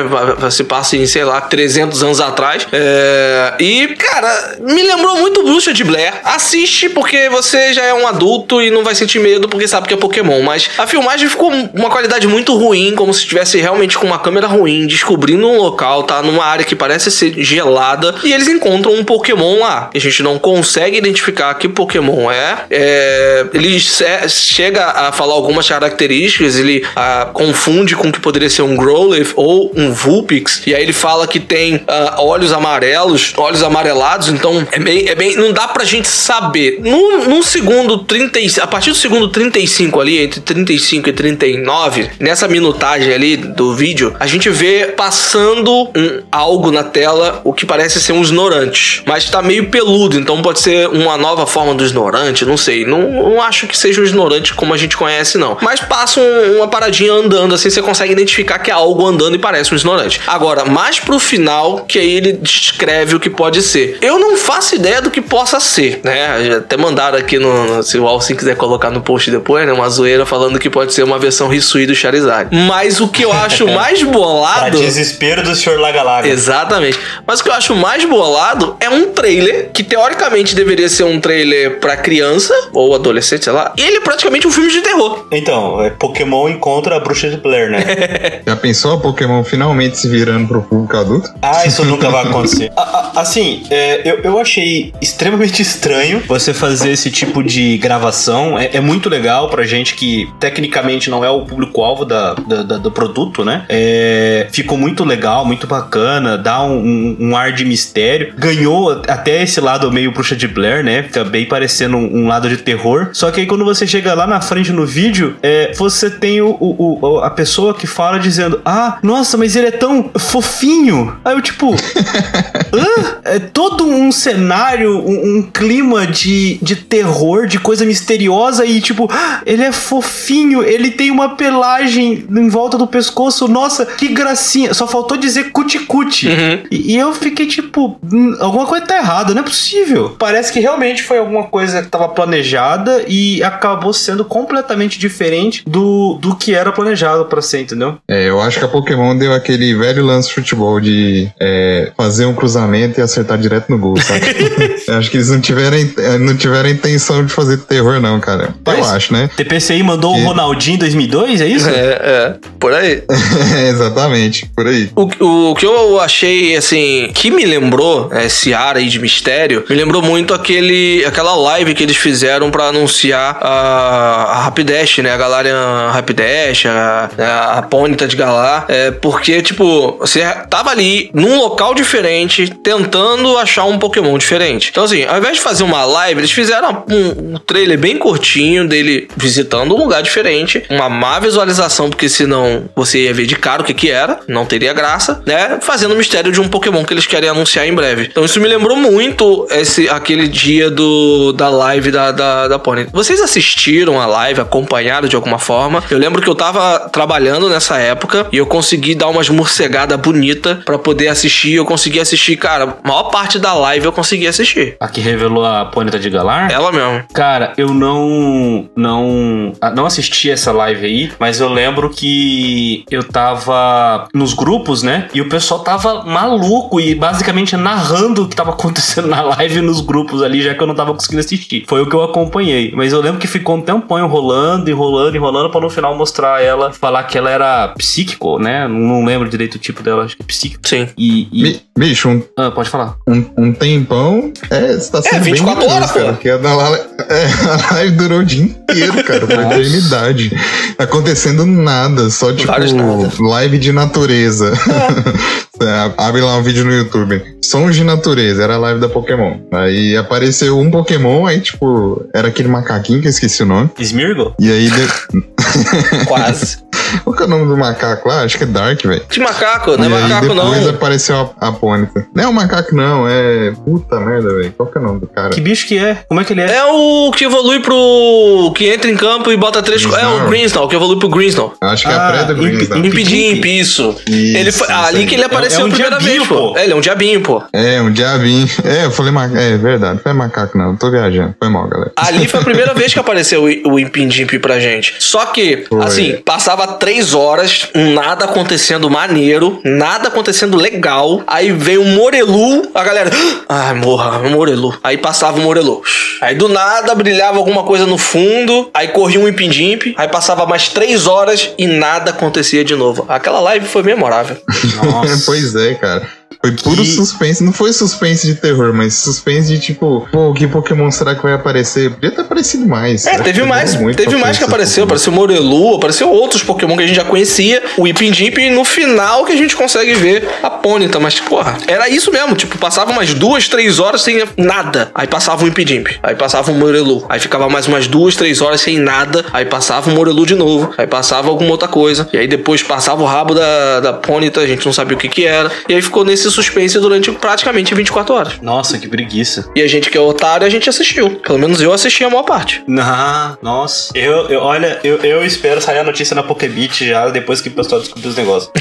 Se 0.50 0.64
passa 0.64 0.96
em, 0.96 1.06
sei 1.06 1.24
lá, 1.24 1.40
300 1.40 2.02
anos 2.02 2.20
atrás. 2.20 2.66
É, 2.72 3.54
e, 3.60 3.88
cara, 3.88 4.56
me 4.60 4.82
lembrou 4.82 5.16
muito 5.18 5.42
Bruxa 5.42 5.72
de 5.72 5.84
Blair. 5.84 6.12
Assiste 6.24 6.88
porque 6.88 7.28
você 7.28 7.72
já 7.72 7.84
é 7.84 7.94
um 7.94 8.06
adulto 8.06 8.60
e 8.62 8.70
não 8.70 8.82
vai 8.82 8.94
sentir 8.94 9.18
medo 9.20 9.48
porque 9.50 9.68
sabe 9.68 9.86
que 9.88 9.94
é 9.94 9.96
Pokémon. 9.96 10.40
Mas 10.42 10.70
a 10.78 10.86
filmagem 10.86 11.28
ficou 11.28 11.50
uma 11.74 11.90
qualidade 11.90 12.26
muito 12.26 12.56
ruim, 12.56 12.94
como 12.94 13.12
se 13.12 13.20
estivesse 13.20 13.58
realmente 13.58 13.98
com 13.98 14.06
uma 14.06 14.18
câmera 14.18 14.46
ruim, 14.46 14.86
descobrindo 14.86 15.46
um 15.46 15.56
local, 15.58 16.04
tá? 16.04 16.22
Numa 16.22 16.44
área 16.44 16.64
que 16.64 16.74
parece 16.74 17.10
ser 17.10 17.34
gelada. 17.42 18.14
E 18.24 18.32
eles 18.32 18.48
encontram 18.48 18.94
um 18.94 19.04
Pokémon 19.04 19.58
lá. 19.58 19.90
A 19.94 19.98
gente 19.98 20.22
não 20.22 20.38
consegue 20.38 20.96
identificar 20.96 21.52
que 21.54 21.68
Pokémon 21.68 22.30
é. 22.30 22.58
É, 22.70 23.46
ele 23.52 23.78
se- 23.80 24.28
chega 24.28 24.84
a 24.86 25.12
falar 25.12 25.34
algumas 25.34 25.68
características, 25.68 26.56
ele 26.58 26.84
ah, 26.96 27.28
confunde 27.32 27.96
com 27.96 28.10
que 28.12 28.20
poderia 28.20 28.48
ser 28.48 28.62
um 28.62 28.76
Growlithe 28.76 29.32
ou 29.36 29.72
um 29.76 29.92
Vulpix. 29.92 30.62
E 30.66 30.74
aí 30.74 30.82
ele 30.82 30.92
fala 30.92 31.26
que 31.26 31.40
tem 31.40 31.82
ah, 31.88 32.16
olhos 32.18 32.52
amarelos, 32.52 33.32
olhos 33.36 33.62
amarelados. 33.62 34.28
Então 34.28 34.66
é 34.72 34.78
bem, 34.78 35.08
é 35.08 35.14
bem. 35.14 35.36
Não 35.36 35.52
dá 35.52 35.66
pra 35.68 35.84
gente 35.84 36.08
saber. 36.08 36.78
No, 36.80 37.24
no 37.28 37.42
segundo 37.42 37.98
30, 37.98 38.38
e- 38.40 38.50
a 38.60 38.66
partir 38.66 38.90
do 38.90 38.96
segundo 38.96 39.28
35 39.44 39.98
ali, 40.00 40.18
entre 40.18 40.40
35 40.40 41.08
e 41.08 41.12
39, 41.14 42.10
nessa 42.20 42.46
minutagem 42.46 43.12
ali 43.14 43.36
do 43.38 43.74
vídeo, 43.74 44.14
a 44.20 44.26
gente 44.26 44.50
vê 44.50 44.92
passando 44.94 45.88
um, 45.96 46.20
algo 46.30 46.70
na 46.70 46.84
tela, 46.84 47.40
o 47.42 47.52
que 47.54 47.64
parece 47.64 47.98
ser 48.00 48.12
um 48.12 48.20
Snorante. 48.20 49.02
Mas 49.06 49.30
tá 49.30 49.40
meio 49.40 49.70
peludo, 49.70 50.18
então 50.18 50.42
pode 50.42 50.60
ser 50.60 50.88
uma 50.88 51.16
nova 51.16 51.46
forma 51.46 51.74
do 51.74 51.82
Snorante, 51.84 52.44
não 52.44 52.56
sei. 52.58 52.84
Não, 52.84 53.10
não 53.10 53.40
acho 53.42 53.66
que 53.66 53.76
seja 53.76 54.02
o 54.02 54.04
Snorante 54.04 54.52
como 54.54 54.74
a 54.74 54.76
gente 54.76 54.94
conhece, 54.96 55.38
não. 55.38 55.56
Mas 55.62 55.80
passa 55.80 56.20
um- 56.20 56.56
uma 56.58 56.68
paradinha 56.68 57.12
andando, 57.12 57.54
assim 57.54 57.70
você 57.70 57.80
consegue 57.80 58.12
identificar 58.12 58.58
que 58.58 58.70
é 58.70 58.74
algo 58.74 59.06
andando 59.06 59.34
e 59.36 59.38
parece 59.38 59.72
um 59.72 59.76
Snorante. 59.76 60.20
Agora, 60.26 60.66
mais 60.66 61.00
pro 61.00 61.18
final, 61.18 61.84
que 61.88 61.98
aí 61.98 62.10
ele 62.14 62.32
descreve 62.34 63.16
o 63.16 63.20
que 63.20 63.30
pode 63.30 63.62
ser. 63.62 63.96
Eu 64.02 64.18
não 64.18 64.36
faço 64.36 64.74
ideia 64.74 65.00
do 65.00 65.10
que 65.10 65.22
possa 65.22 65.58
ser, 65.60 66.00
né? 66.04 66.56
Até 66.58 66.76
mandaram 66.76 67.16
aqui 67.18 67.38
no. 67.38 67.64
no- 67.76 67.82
se 67.82 67.98
o 67.98 68.06
Alcin 68.06 68.34
quiser 68.36 68.56
colocar 68.56 68.90
no 68.90 69.00
post 69.00 69.29
depois, 69.30 69.66
né? 69.66 69.72
Uma 69.72 69.88
zoeira 69.88 70.26
falando 70.26 70.58
que 70.58 70.68
pode 70.70 70.92
ser 70.92 71.02
uma 71.02 71.18
versão 71.18 71.48
Risui 71.48 71.86
do 71.86 71.94
Charizard. 71.94 72.54
Mas 72.66 73.00
o 73.00 73.08
que 73.08 73.22
eu 73.24 73.32
acho 73.32 73.66
mais 73.72 74.00
Pra 74.02 74.10
bolado. 74.12 74.78
desespero 74.78 75.42
do 75.42 75.54
Sr. 75.54 75.78
Lagalaga. 75.78 76.28
Exatamente. 76.28 76.98
Mas 77.26 77.40
o 77.40 77.44
que 77.44 77.48
eu 77.50 77.54
acho 77.54 77.74
mais 77.74 78.04
bolado 78.04 78.76
é 78.80 78.88
um 78.88 79.12
trailer 79.12 79.70
que 79.72 79.82
teoricamente 79.82 80.54
deveria 80.54 80.88
ser 80.88 81.04
um 81.04 81.20
trailer 81.20 81.78
pra 81.80 81.96
criança 81.96 82.52
ou 82.72 82.94
adolescente, 82.94 83.44
sei 83.44 83.52
lá. 83.52 83.72
E 83.76 83.82
ele 83.82 83.96
é 83.98 84.00
praticamente 84.00 84.46
um 84.46 84.50
filme 84.50 84.70
de 84.70 84.80
terror. 84.80 85.26
Então, 85.32 85.82
é 85.82 85.90
Pokémon 85.90 86.48
encontra 86.48 86.96
a 86.96 87.00
bruxa 87.00 87.28
de 87.30 87.36
Blair, 87.36 87.70
né? 87.70 87.80
Já 88.46 88.56
pensou 88.56 88.94
a 88.94 88.98
Pokémon 88.98 89.42
finalmente 89.44 89.98
se 89.98 90.08
virando 90.08 90.48
pro 90.48 90.62
público 90.62 90.96
adulto? 90.96 91.30
ah, 91.42 91.64
isso 91.66 91.84
nunca 91.84 92.08
vai 92.10 92.24
acontecer. 92.24 92.70
A- 92.76 92.80
a- 93.16 93.20
assim, 93.20 93.62
é, 93.70 94.02
eu, 94.10 94.20
eu 94.22 94.38
achei 94.38 94.92
extremamente 95.00 95.60
estranho 95.62 96.22
você 96.26 96.52
fazer 96.54 96.90
esse 96.90 97.10
tipo 97.10 97.42
de 97.42 97.76
gravação. 97.78 98.58
É, 98.58 98.70
é 98.74 98.80
muito 98.80 99.08
legal 99.08 99.19
pra 99.48 99.64
gente 99.64 99.94
que 99.94 100.28
tecnicamente 100.38 101.10
não 101.10 101.24
é 101.24 101.30
o 101.30 101.44
público-alvo 101.44 102.04
da, 102.04 102.34
da- 102.34 102.62
da- 102.62 102.78
do 102.78 102.90
produto, 102.90 103.44
né? 103.44 103.64
É, 103.68 104.46
ficou 104.52 104.76
muito 104.78 105.04
legal, 105.04 105.44
muito 105.44 105.66
bacana, 105.66 106.36
dá 106.38 106.62
um, 106.62 106.78
um- 106.78 107.16
um 107.20 107.36
ar 107.36 107.52
de 107.52 107.64
mistério. 107.64 108.32
Ganhou 108.36 109.02
até 109.08 109.42
esse 109.42 109.60
lado 109.60 109.90
meio 109.92 110.12
bruxa 110.12 110.34
de 110.36 110.46
Blair, 110.48 110.84
né? 110.84 111.02
Fica 111.04 111.24
bem 111.24 111.46
parecendo 111.46 111.96
um, 111.96 112.24
um 112.24 112.28
lado 112.28 112.48
de 112.48 112.56
terror. 112.56 113.08
Só 113.12 113.30
que 113.30 113.40
aí 113.40 113.46
quando 113.46 113.64
você 113.64 113.86
chega 113.86 114.14
lá 114.14 114.26
na 114.26 114.40
frente 114.40 114.72
no 114.72 114.86
vídeo, 114.86 115.36
é, 115.42 115.72
você 115.76 116.10
tem 116.10 116.40
o, 116.40 116.50
o- 116.60 116.98
o- 117.00 117.18
a 117.20 117.30
pessoa 117.30 117.74
que 117.74 117.86
fala 117.86 118.18
dizendo: 118.18 118.60
Ah, 118.64 118.98
nossa, 119.02 119.36
mas 119.36 119.56
ele 119.56 119.66
é 119.66 119.70
tão 119.72 120.10
fofinho. 120.18 121.16
Aí 121.24 121.34
eu, 121.34 121.40
tipo. 121.42 121.74
Hã? 122.72 123.20
É 123.24 123.38
todo 123.38 123.84
um 123.84 124.12
cenário, 124.12 124.96
um, 124.98 125.38
um 125.38 125.42
clima 125.42 126.06
de, 126.06 126.58
de 126.62 126.76
terror, 126.76 127.46
de 127.46 127.58
coisa 127.58 127.84
misteriosa 127.84 128.64
e, 128.64 128.80
tipo, 128.80 129.08
"Ah, 129.09 129.09
ele 129.46 129.62
é 129.62 129.72
fofinho, 129.72 130.62
ele 130.62 130.90
tem 130.90 131.10
uma 131.10 131.36
pelagem 131.36 132.24
em 132.30 132.48
volta 132.48 132.76
do 132.78 132.86
pescoço, 132.86 133.48
nossa, 133.48 133.84
que 133.86 134.08
gracinha. 134.08 134.72
Só 134.74 134.86
faltou 134.86 135.16
dizer 135.16 135.50
cuticute. 135.52 136.28
Uhum. 136.28 136.62
E, 136.70 136.92
e 136.92 136.96
eu 136.96 137.12
fiquei 137.14 137.46
tipo, 137.46 137.98
"Hum, 138.12 138.36
alguma 138.40 138.66
coisa 138.66 138.86
tá 138.86 138.96
errada, 138.96 139.34
não 139.34 139.40
é 139.42 139.44
possível. 139.44 140.16
Parece 140.18 140.52
que 140.52 140.60
realmente 140.60 141.02
foi 141.02 141.18
alguma 141.18 141.44
coisa 141.44 141.82
que 141.82 141.88
tava 141.88 142.08
planejada 142.08 143.04
e 143.08 143.42
acabou 143.42 143.92
sendo 143.92 144.24
completamente 144.24 144.98
diferente 144.98 145.62
do, 145.66 146.18
do 146.20 146.34
que 146.36 146.54
era 146.54 146.72
planejado 146.72 147.24
pra 147.26 147.42
ser, 147.42 147.60
entendeu? 147.62 147.98
É, 148.08 148.28
eu 148.28 148.40
acho 148.40 148.58
que 148.58 148.64
a 148.64 148.68
Pokémon 148.68 149.16
deu 149.16 149.32
aquele 149.32 149.74
velho 149.74 150.04
lance 150.04 150.28
de 150.28 150.34
futebol 150.34 150.80
de 150.80 151.28
é, 151.40 151.92
fazer 151.96 152.26
um 152.26 152.34
cruzamento 152.34 153.00
e 153.00 153.02
acertar 153.02 153.38
direto 153.38 153.68
no 153.70 153.78
gol, 153.78 153.96
sabe? 154.00 154.20
eu 154.86 154.94
acho 154.94 155.10
que 155.10 155.16
eles 155.16 155.30
não 155.30 155.40
tiveram, 155.40 155.76
não 156.20 156.36
tiveram 156.36 156.68
a 156.68 156.72
intenção 156.72 157.24
de 157.24 157.32
fazer 157.32 157.58
terror, 157.58 158.00
não, 158.00 158.20
cara. 158.20 158.54
Eu 158.66 158.72
Mas- 158.78 158.86
acho, 159.00 159.12
né? 159.12 159.28
TPCI 159.36 159.82
mandou 159.82 160.14
Que- 160.14 160.20
o 160.20 160.24
Ronaldinho 160.24 160.74
em 160.76 160.78
2002, 160.78 161.40
é 161.40 161.46
isso? 161.46 161.68
É, 161.68 161.72
é, 161.72 162.34
por 162.58 162.72
aí. 162.74 163.02
Exatamente, 163.68 164.46
por 164.54 164.66
aí. 164.66 164.90
O, 164.94 165.50
o 165.50 165.54
que 165.54 165.66
eu 165.66 165.98
achei, 166.00 166.56
assim, 166.56 167.10
que 167.14 167.30
me 167.30 167.44
lembrou, 167.44 168.10
é, 168.12 168.26
esse 168.26 168.52
ar 168.54 168.76
aí 168.76 168.88
de 168.88 168.98
mistério, 168.98 169.64
me 169.68 169.74
lembrou 169.76 170.02
muito 170.02 170.34
aquele, 170.34 171.04
aquela 171.06 171.34
live 171.34 171.74
que 171.74 171.82
eles 171.82 171.96
fizeram 171.96 172.50
pra 172.50 172.64
anunciar 172.66 173.38
a, 173.40 174.24
a 174.36 174.42
Rapidash, 174.44 174.98
né? 174.98 175.12
A 175.12 175.16
Galarian 175.16 175.90
Rapidash, 175.92 176.66
a, 176.66 177.58
a 177.58 177.62
Ponyta 177.62 178.06
de 178.06 178.16
Galar. 178.16 178.66
É, 178.68 178.90
porque, 178.90 179.40
tipo, 179.42 179.96
você 179.98 180.22
tava 180.48 180.70
ali 180.70 181.10
num 181.14 181.38
local 181.38 181.74
diferente, 181.74 182.48
tentando 182.62 183.36
achar 183.38 183.64
um 183.64 183.78
Pokémon 183.78 184.16
diferente. 184.18 184.68
Então, 184.70 184.84
assim, 184.84 185.04
ao 185.04 185.18
invés 185.18 185.36
de 185.36 185.42
fazer 185.42 185.62
uma 185.62 185.84
live, 185.84 186.20
eles 186.20 186.30
fizeram 186.30 186.84
um, 186.90 187.34
um 187.34 187.38
trailer 187.38 187.78
bem 187.78 187.96
curtinho 187.96 188.68
dele 188.68 188.89
visitando 189.16 189.74
um 189.74 189.78
lugar 189.78 190.02
diferente, 190.02 190.62
uma 190.70 190.88
má 190.88 191.18
visualização, 191.18 191.90
porque 191.90 192.08
senão 192.08 192.64
você 192.74 193.04
ia 193.04 193.14
ver 193.14 193.26
de 193.26 193.36
cara 193.36 193.62
o 193.62 193.64
que 193.64 193.74
que 193.74 193.90
era, 193.90 194.20
não 194.28 194.44
teria 194.44 194.72
graça, 194.72 195.22
né? 195.26 195.58
Fazendo 195.60 195.92
o 195.92 195.96
mistério 195.96 196.32
de 196.32 196.40
um 196.40 196.48
Pokémon 196.48 196.84
que 196.84 196.92
eles 196.92 197.06
querem 197.06 197.28
anunciar 197.28 197.66
em 197.66 197.74
breve. 197.74 198.08
Então 198.10 198.24
isso 198.24 198.40
me 198.40 198.48
lembrou 198.48 198.76
muito 198.76 199.46
esse 199.50 199.88
aquele 199.88 200.28
dia 200.28 200.70
do 200.70 201.32
da 201.32 201.48
live 201.48 201.90
da, 201.90 202.12
da, 202.12 202.48
da 202.48 202.58
Pony. 202.58 202.86
Vocês 202.92 203.20
assistiram 203.20 204.00
a 204.00 204.06
live, 204.06 204.40
acompanharam 204.40 205.08
de 205.08 205.16
alguma 205.16 205.38
forma? 205.38 205.82
Eu 205.90 205.98
lembro 205.98 206.22
que 206.22 206.28
eu 206.28 206.34
tava 206.34 206.88
trabalhando 206.90 207.48
nessa 207.48 207.78
época 207.78 208.26
e 208.32 208.36
eu 208.36 208.46
consegui 208.46 208.94
dar 208.94 209.08
umas 209.08 209.28
morcegadas 209.28 209.98
bonitas 209.98 210.62
pra 210.64 210.78
poder 210.78 211.08
assistir. 211.08 211.54
Eu 211.54 211.64
consegui 211.64 212.00
assistir, 212.00 212.36
cara, 212.36 212.76
a 212.82 212.88
maior 212.88 213.04
parte 213.04 213.38
da 213.38 213.54
live 213.54 213.86
eu 213.86 213.92
consegui 213.92 214.26
assistir. 214.26 214.76
A 214.80 214.88
que 214.88 215.00
revelou 215.00 215.44
a 215.44 215.64
Pônita 215.64 215.98
de 215.98 216.10
Galar? 216.10 216.50
Ela 216.50 216.72
mesmo. 216.72 217.04
Cara, 217.12 217.52
eu 217.56 217.72
não 217.72 218.68
não 218.80 219.52
ah, 219.60 219.70
não 219.70 219.86
assisti 219.86 220.30
essa 220.30 220.50
live 220.52 220.84
aí, 220.86 221.12
mas 221.18 221.38
eu 221.40 221.48
lembro 221.48 221.90
que 221.90 222.84
eu 222.90 223.04
tava 223.04 224.08
nos 224.14 224.32
grupos, 224.34 224.82
né? 224.82 225.08
E 225.14 225.20
o 225.20 225.28
pessoal 225.28 225.60
tava 225.60 226.04
maluco 226.04 226.80
e 226.80 226.94
basicamente 226.94 227.56
narrando 227.56 228.24
o 228.24 228.28
que 228.28 228.34
tava 228.36 228.50
acontecendo 228.60 229.08
na 229.08 229.20
live 229.22 229.60
nos 229.60 229.80
grupos 229.80 230.22
ali, 230.22 230.42
já 230.42 230.54
que 230.54 230.62
eu 230.62 230.66
não 230.66 230.74
tava 230.74 230.92
conseguindo 230.94 231.20
assistir. 231.20 231.64
Foi 231.68 231.82
o 231.82 231.88
que 231.88 231.94
eu 231.94 232.02
acompanhei. 232.02 232.72
Mas 232.74 232.92
eu 232.92 233.00
lembro 233.00 233.20
que 233.20 233.26
ficou 233.26 233.56
um 233.56 233.60
tempão 233.60 233.98
enrolando, 233.98 234.68
enrolando, 234.68 235.14
enrolando 235.16 235.50
pra 235.50 235.60
no 235.60 235.70
final 235.70 235.96
mostrar 235.96 236.42
ela, 236.42 236.72
falar 236.72 237.02
que 237.04 237.18
ela 237.18 237.30
era 237.30 237.68
psíquico, 237.76 238.38
né? 238.38 238.66
Não 238.66 239.04
lembro 239.04 239.28
direito 239.28 239.56
o 239.56 239.58
tipo 239.58 239.82
dela, 239.82 240.04
acho 240.04 240.16
que 240.16 240.22
é 240.22 240.26
psíquico. 240.26 240.66
Sim. 240.66 240.88
E, 240.96 241.28
e- 241.32 241.42
Mi- 241.42 241.60
Bicho, 241.78 242.08
um, 242.08 242.22
ah, 242.36 242.50
pode 242.50 242.68
falar. 242.68 242.96
um, 243.08 243.24
um 243.38 243.52
tempão. 243.52 244.32
É, 244.50 244.74
você 244.74 244.90
tá 244.92 245.00
sendo 245.02 245.22
24 245.24 245.60
bem 245.66 245.70
horas, 245.74 245.92
cara, 245.92 246.06
pô. 246.06 246.12
Porque 246.12 246.28
a, 246.28 246.36
la- 246.36 246.78
é, 247.08 247.70
a 247.70 247.74
live 247.74 247.96
durou 247.96 248.18
o 248.20 248.24
dia 248.24 248.54
inteiro, 248.70 249.04
cara, 249.04 249.26
Nossa. 249.26 249.58
eternidade. 249.58 250.32
Acontecendo 250.78 251.44
nada, 251.46 252.10
só 252.10 252.32
tipo 252.32 252.50
nada. 252.50 253.10
live 253.18 253.58
de 253.58 253.72
natureza. 253.72 254.52
É, 255.62 255.92
Abre 255.96 256.20
lá 256.22 256.36
um 256.36 256.42
vídeo 256.42 256.64
no 256.64 256.72
YouTube. 256.72 257.22
Sons 257.42 257.74
de 257.74 257.82
natureza, 257.84 258.42
era 258.42 258.54
a 258.54 258.58
live 258.58 258.80
da 258.80 258.88
Pokémon. 258.88 259.38
Aí 259.52 259.96
apareceu 259.96 260.58
um 260.58 260.70
Pokémon, 260.70 261.26
aí 261.26 261.40
tipo, 261.40 262.04
era 262.14 262.28
aquele 262.28 262.48
macaquinho 262.48 263.00
que 263.00 263.06
eu 263.06 263.10
esqueci 263.10 263.42
o 263.42 263.46
nome. 263.46 263.70
Smirgle? 263.78 264.34
E 264.38 264.50
aí. 264.50 264.70
De... 264.70 265.24
Quase. 266.06 266.58
Qual 267.04 267.14
que 267.14 267.22
é 267.22 267.26
o 267.26 267.28
nome 267.28 267.46
do 267.46 267.56
macaco 267.56 268.08
lá? 268.08 268.22
Acho 268.22 268.36
que 268.36 268.44
é 268.44 268.46
Dark, 268.46 268.82
velho. 268.84 269.02
De 269.08 269.20
macaco, 269.20 269.76
não 269.76 269.84
é 269.84 269.88
e 269.88 269.94
aí 269.94 270.02
macaco 270.02 270.34
depois 270.34 270.62
não. 270.62 270.70
apareceu 270.70 271.16
a, 271.40 271.48
a 271.48 271.52
Pônica. 271.52 272.06
Não 272.14 272.24
é 272.24 272.26
o 272.26 272.32
macaco, 272.32 272.74
não. 272.74 273.08
É. 273.08 273.52
Puta 273.64 274.00
merda, 274.00 274.34
velho. 274.34 274.52
Qual 274.56 274.68
que 274.68 274.78
é 274.78 274.80
o 274.80 274.84
nome 274.84 275.00
do 275.00 275.06
cara? 275.06 275.30
Que 275.30 275.40
bicho 275.40 275.66
que 275.68 275.78
é? 275.78 275.98
Como 276.08 276.20
é 276.20 276.24
que 276.24 276.32
ele 276.32 276.40
é? 276.40 276.56
É 276.56 276.64
o 276.64 277.10
que 277.12 277.24
evolui 277.24 277.60
pro. 277.60 278.52
que 278.56 278.68
entra 278.68 278.90
em 278.90 278.96
campo 278.96 279.30
e 279.30 279.36
bota 279.36 279.62
três. 279.62 279.84
É 279.84 280.06
o. 280.06 280.28
Greensnall, 280.28 280.68
que 280.68 280.74
evolui 280.74 280.98
pro 280.98 281.08
Greensnall. 281.08 281.54
Acho 281.60 281.84
que 281.86 281.92
é 281.92 281.96
Ah, 281.96 282.08
a 282.08 282.12
pré 282.12 282.24
do 282.24 282.32
imp- 282.32 282.56
Greens, 282.56 282.68
né? 282.68 282.78
imp- 282.78 283.44
isso. 283.46 283.94
Isso, 284.06 284.36
ele 284.36 284.50
foi, 284.52 284.66
isso 284.66 284.76
ali 284.76 284.98
aí. 284.98 285.06
que 285.06 285.14
ele 285.14 285.24
apareceu 285.24 285.49
É- 285.50 285.60
é 285.60 285.64
um 285.64 285.66
a 285.66 285.70
primeira 285.70 285.96
diabinho, 285.98 286.16
vez, 286.24 286.28
pô. 286.28 286.52
pô. 286.52 286.58
É, 286.58 286.64
ele 286.64 286.72
é 286.72 286.76
um 286.76 286.80
diabinho, 286.80 287.20
pô. 287.20 287.42
É, 287.52 287.80
um 287.80 287.92
diabinho. 287.92 288.48
É, 288.64 288.84
eu 288.86 288.90
falei 288.90 289.12
macaco. 289.12 289.38
É 289.38 289.56
verdade, 289.56 290.00
não 290.04 290.12
é 290.12 290.14
macaco, 290.14 290.56
não. 290.58 290.76
Tô 290.76 290.90
viajando. 290.90 291.34
Foi 291.38 291.48
mal, 291.48 291.66
galera. 291.68 291.92
Ali 291.96 292.26
foi 292.26 292.40
a 292.40 292.42
primeira 292.42 292.72
vez 292.74 292.92
que 292.92 292.98
apareceu 292.98 293.42
o, 293.44 293.72
o 293.74 293.78
Impidimp 293.78 294.30
pra 294.40 294.58
gente. 294.60 294.94
Só 294.98 295.26
que, 295.26 295.64
Foi. 295.68 295.82
assim, 295.84 296.16
passava 296.24 296.66
três 296.74 297.14
horas, 297.14 297.68
nada 297.74 298.24
acontecendo 298.26 298.88
maneiro, 298.90 299.60
nada 299.64 300.08
acontecendo 300.08 300.56
legal. 300.56 301.22
Aí 301.26 301.52
veio 301.52 301.82
um 301.82 301.94
Morelu, 301.94 302.70
a 302.74 302.82
galera. 302.84 303.10
Ai, 303.48 303.74
morra, 303.74 304.18
um 304.18 304.30
Morelu. 304.30 304.74
Aí 304.82 304.96
passava 304.96 305.38
o 305.38 305.42
Morelu. 305.42 305.82
Aí 306.20 306.34
do 306.34 306.48
nada 306.48 306.94
brilhava 306.94 307.38
alguma 307.38 307.62
coisa 307.62 307.86
no 307.86 307.96
fundo, 307.98 308.70
aí 308.74 308.88
corria 308.88 309.18
um 309.20 309.26
Impidimp, 309.28 309.94
aí 309.96 310.08
passava 310.08 310.44
mais 310.46 310.68
três 310.68 311.06
horas 311.06 311.50
e 311.58 311.66
nada 311.66 312.10
acontecia 312.10 312.64
de 312.64 312.74
novo. 312.74 313.06
Aquela 313.08 313.40
live 313.40 313.66
foi 313.66 313.82
memorável. 313.82 314.36
Nossa. 314.84 315.24
Pois 315.40 315.54
é, 315.54 315.74
cara. 315.74 316.19
Foi 316.42 316.52
puro 316.52 316.76
Que- 316.82 316.94
suspense. 316.94 317.44
Não 317.44 317.52
foi 317.52 317.70
suspense 317.72 318.26
de 318.26 318.34
terror, 318.34 318.72
mas 318.72 318.94
suspense 318.94 319.48
de 319.48 319.58
tipo, 319.58 320.08
pô, 320.10 320.32
que 320.32 320.46
Pokémon 320.46 320.90
será 320.90 321.14
que 321.14 321.22
vai 321.22 321.34
aparecer? 321.34 321.90
Podia 321.90 322.10
ter 322.10 322.22
aparecido 322.22 322.66
mais. 322.66 323.06
É, 323.06 323.10
Acho 323.14 323.24
teve 323.24 323.42
mais, 323.42 323.76
teve 323.94 324.16
mais 324.16 324.38
que 324.38 324.44
apareceu. 324.44 324.84
esse 324.84 324.90
Apareceu 324.90 325.12
Morelu, 325.12 325.74
apareceu 325.76 326.08
outros 326.10 326.42
Pokémon 326.42 326.76
que 326.78 326.82
a 326.82 326.86
gente 326.86 326.96
já 326.96 327.04
conhecia. 327.04 327.62
O 327.76 327.86
Ipindimp 327.86 328.38
e 328.38 328.48
no 328.50 328.64
final 328.64 329.24
que 329.26 329.32
a 329.32 329.36
gente 329.36 329.54
consegue 329.54 329.92
ver 329.94 330.26
a 330.42 330.48
Ponyta. 330.48 330.98
Mas, 330.98 331.20
porra, 331.20 331.58
era 331.66 331.88
isso 331.90 332.10
mesmo. 332.10 332.34
Tipo, 332.34 332.56
passava 332.56 332.90
umas 332.90 333.12
duas, 333.12 333.46
três 333.46 333.78
horas 333.78 334.00
sem 334.00 334.24
nada. 334.38 334.90
Aí 334.94 335.06
passava 335.06 335.44
o 335.44 335.48
Ipindimp. 335.48 335.88
Aí 336.02 336.14
passava 336.14 336.50
o 336.50 336.54
Morelu. 336.54 337.04
Aí 337.10 337.20
ficava 337.20 337.48
mais 337.50 337.66
umas 337.66 337.86
duas, 337.86 338.16
três 338.16 338.40
horas 338.40 338.62
sem 338.62 338.78
nada. 338.78 339.26
Aí 339.32 339.44
passava 339.44 339.90
o 339.90 339.94
Morelu 339.94 340.24
de 340.24 340.34
novo. 340.34 340.72
Aí 340.78 340.86
passava 340.86 341.28
alguma 341.28 341.50
outra 341.50 341.68
coisa. 341.68 342.08
E 342.14 342.16
aí 342.18 342.26
depois 342.26 342.62
passava 342.62 343.02
o 343.02 343.06
rabo 343.06 343.34
da, 343.34 343.80
da 343.80 343.92
Ponyta. 343.92 344.40
A 344.40 344.46
gente 344.46 344.64
não 344.64 344.72
sabia 344.72 344.96
o 344.96 344.98
que 345.00 345.08
que 345.08 345.26
era. 345.26 345.50
E 345.68 345.74
aí 345.74 345.82
ficou 345.82 346.02
nesse 346.04 346.29
suspense 346.30 346.78
durante 346.78 347.10
praticamente 347.12 347.74
24 347.74 348.14
horas. 348.14 348.40
Nossa, 348.40 348.78
que 348.78 348.88
preguiça. 348.88 349.50
E 349.54 349.62
a 349.62 349.68
gente 349.68 349.90
que 349.90 349.98
é 349.98 350.00
otário, 350.00 350.46
a 350.46 350.50
gente 350.50 350.68
assistiu. 350.68 351.10
Pelo 351.16 351.38
menos 351.38 351.60
eu 351.60 351.72
assisti 351.72 352.04
a 352.04 352.10
maior 352.10 352.22
parte. 352.22 352.62
Ah, 352.78 353.36
nossa. 353.42 353.92
Eu, 353.94 354.28
eu 354.28 354.40
olha, 354.40 354.80
eu, 354.82 354.96
eu 354.98 355.24
espero 355.24 355.60
sair 355.60 355.78
a 355.78 355.84
notícia 355.84 356.14
na 356.14 356.22
Pokébit 356.22 356.86
já 356.86 357.08
depois 357.08 357.40
que 357.40 357.48
o 357.48 357.52
pessoal 357.52 357.80
descobrir 357.80 358.08
os 358.08 358.16
negócios. 358.16 358.50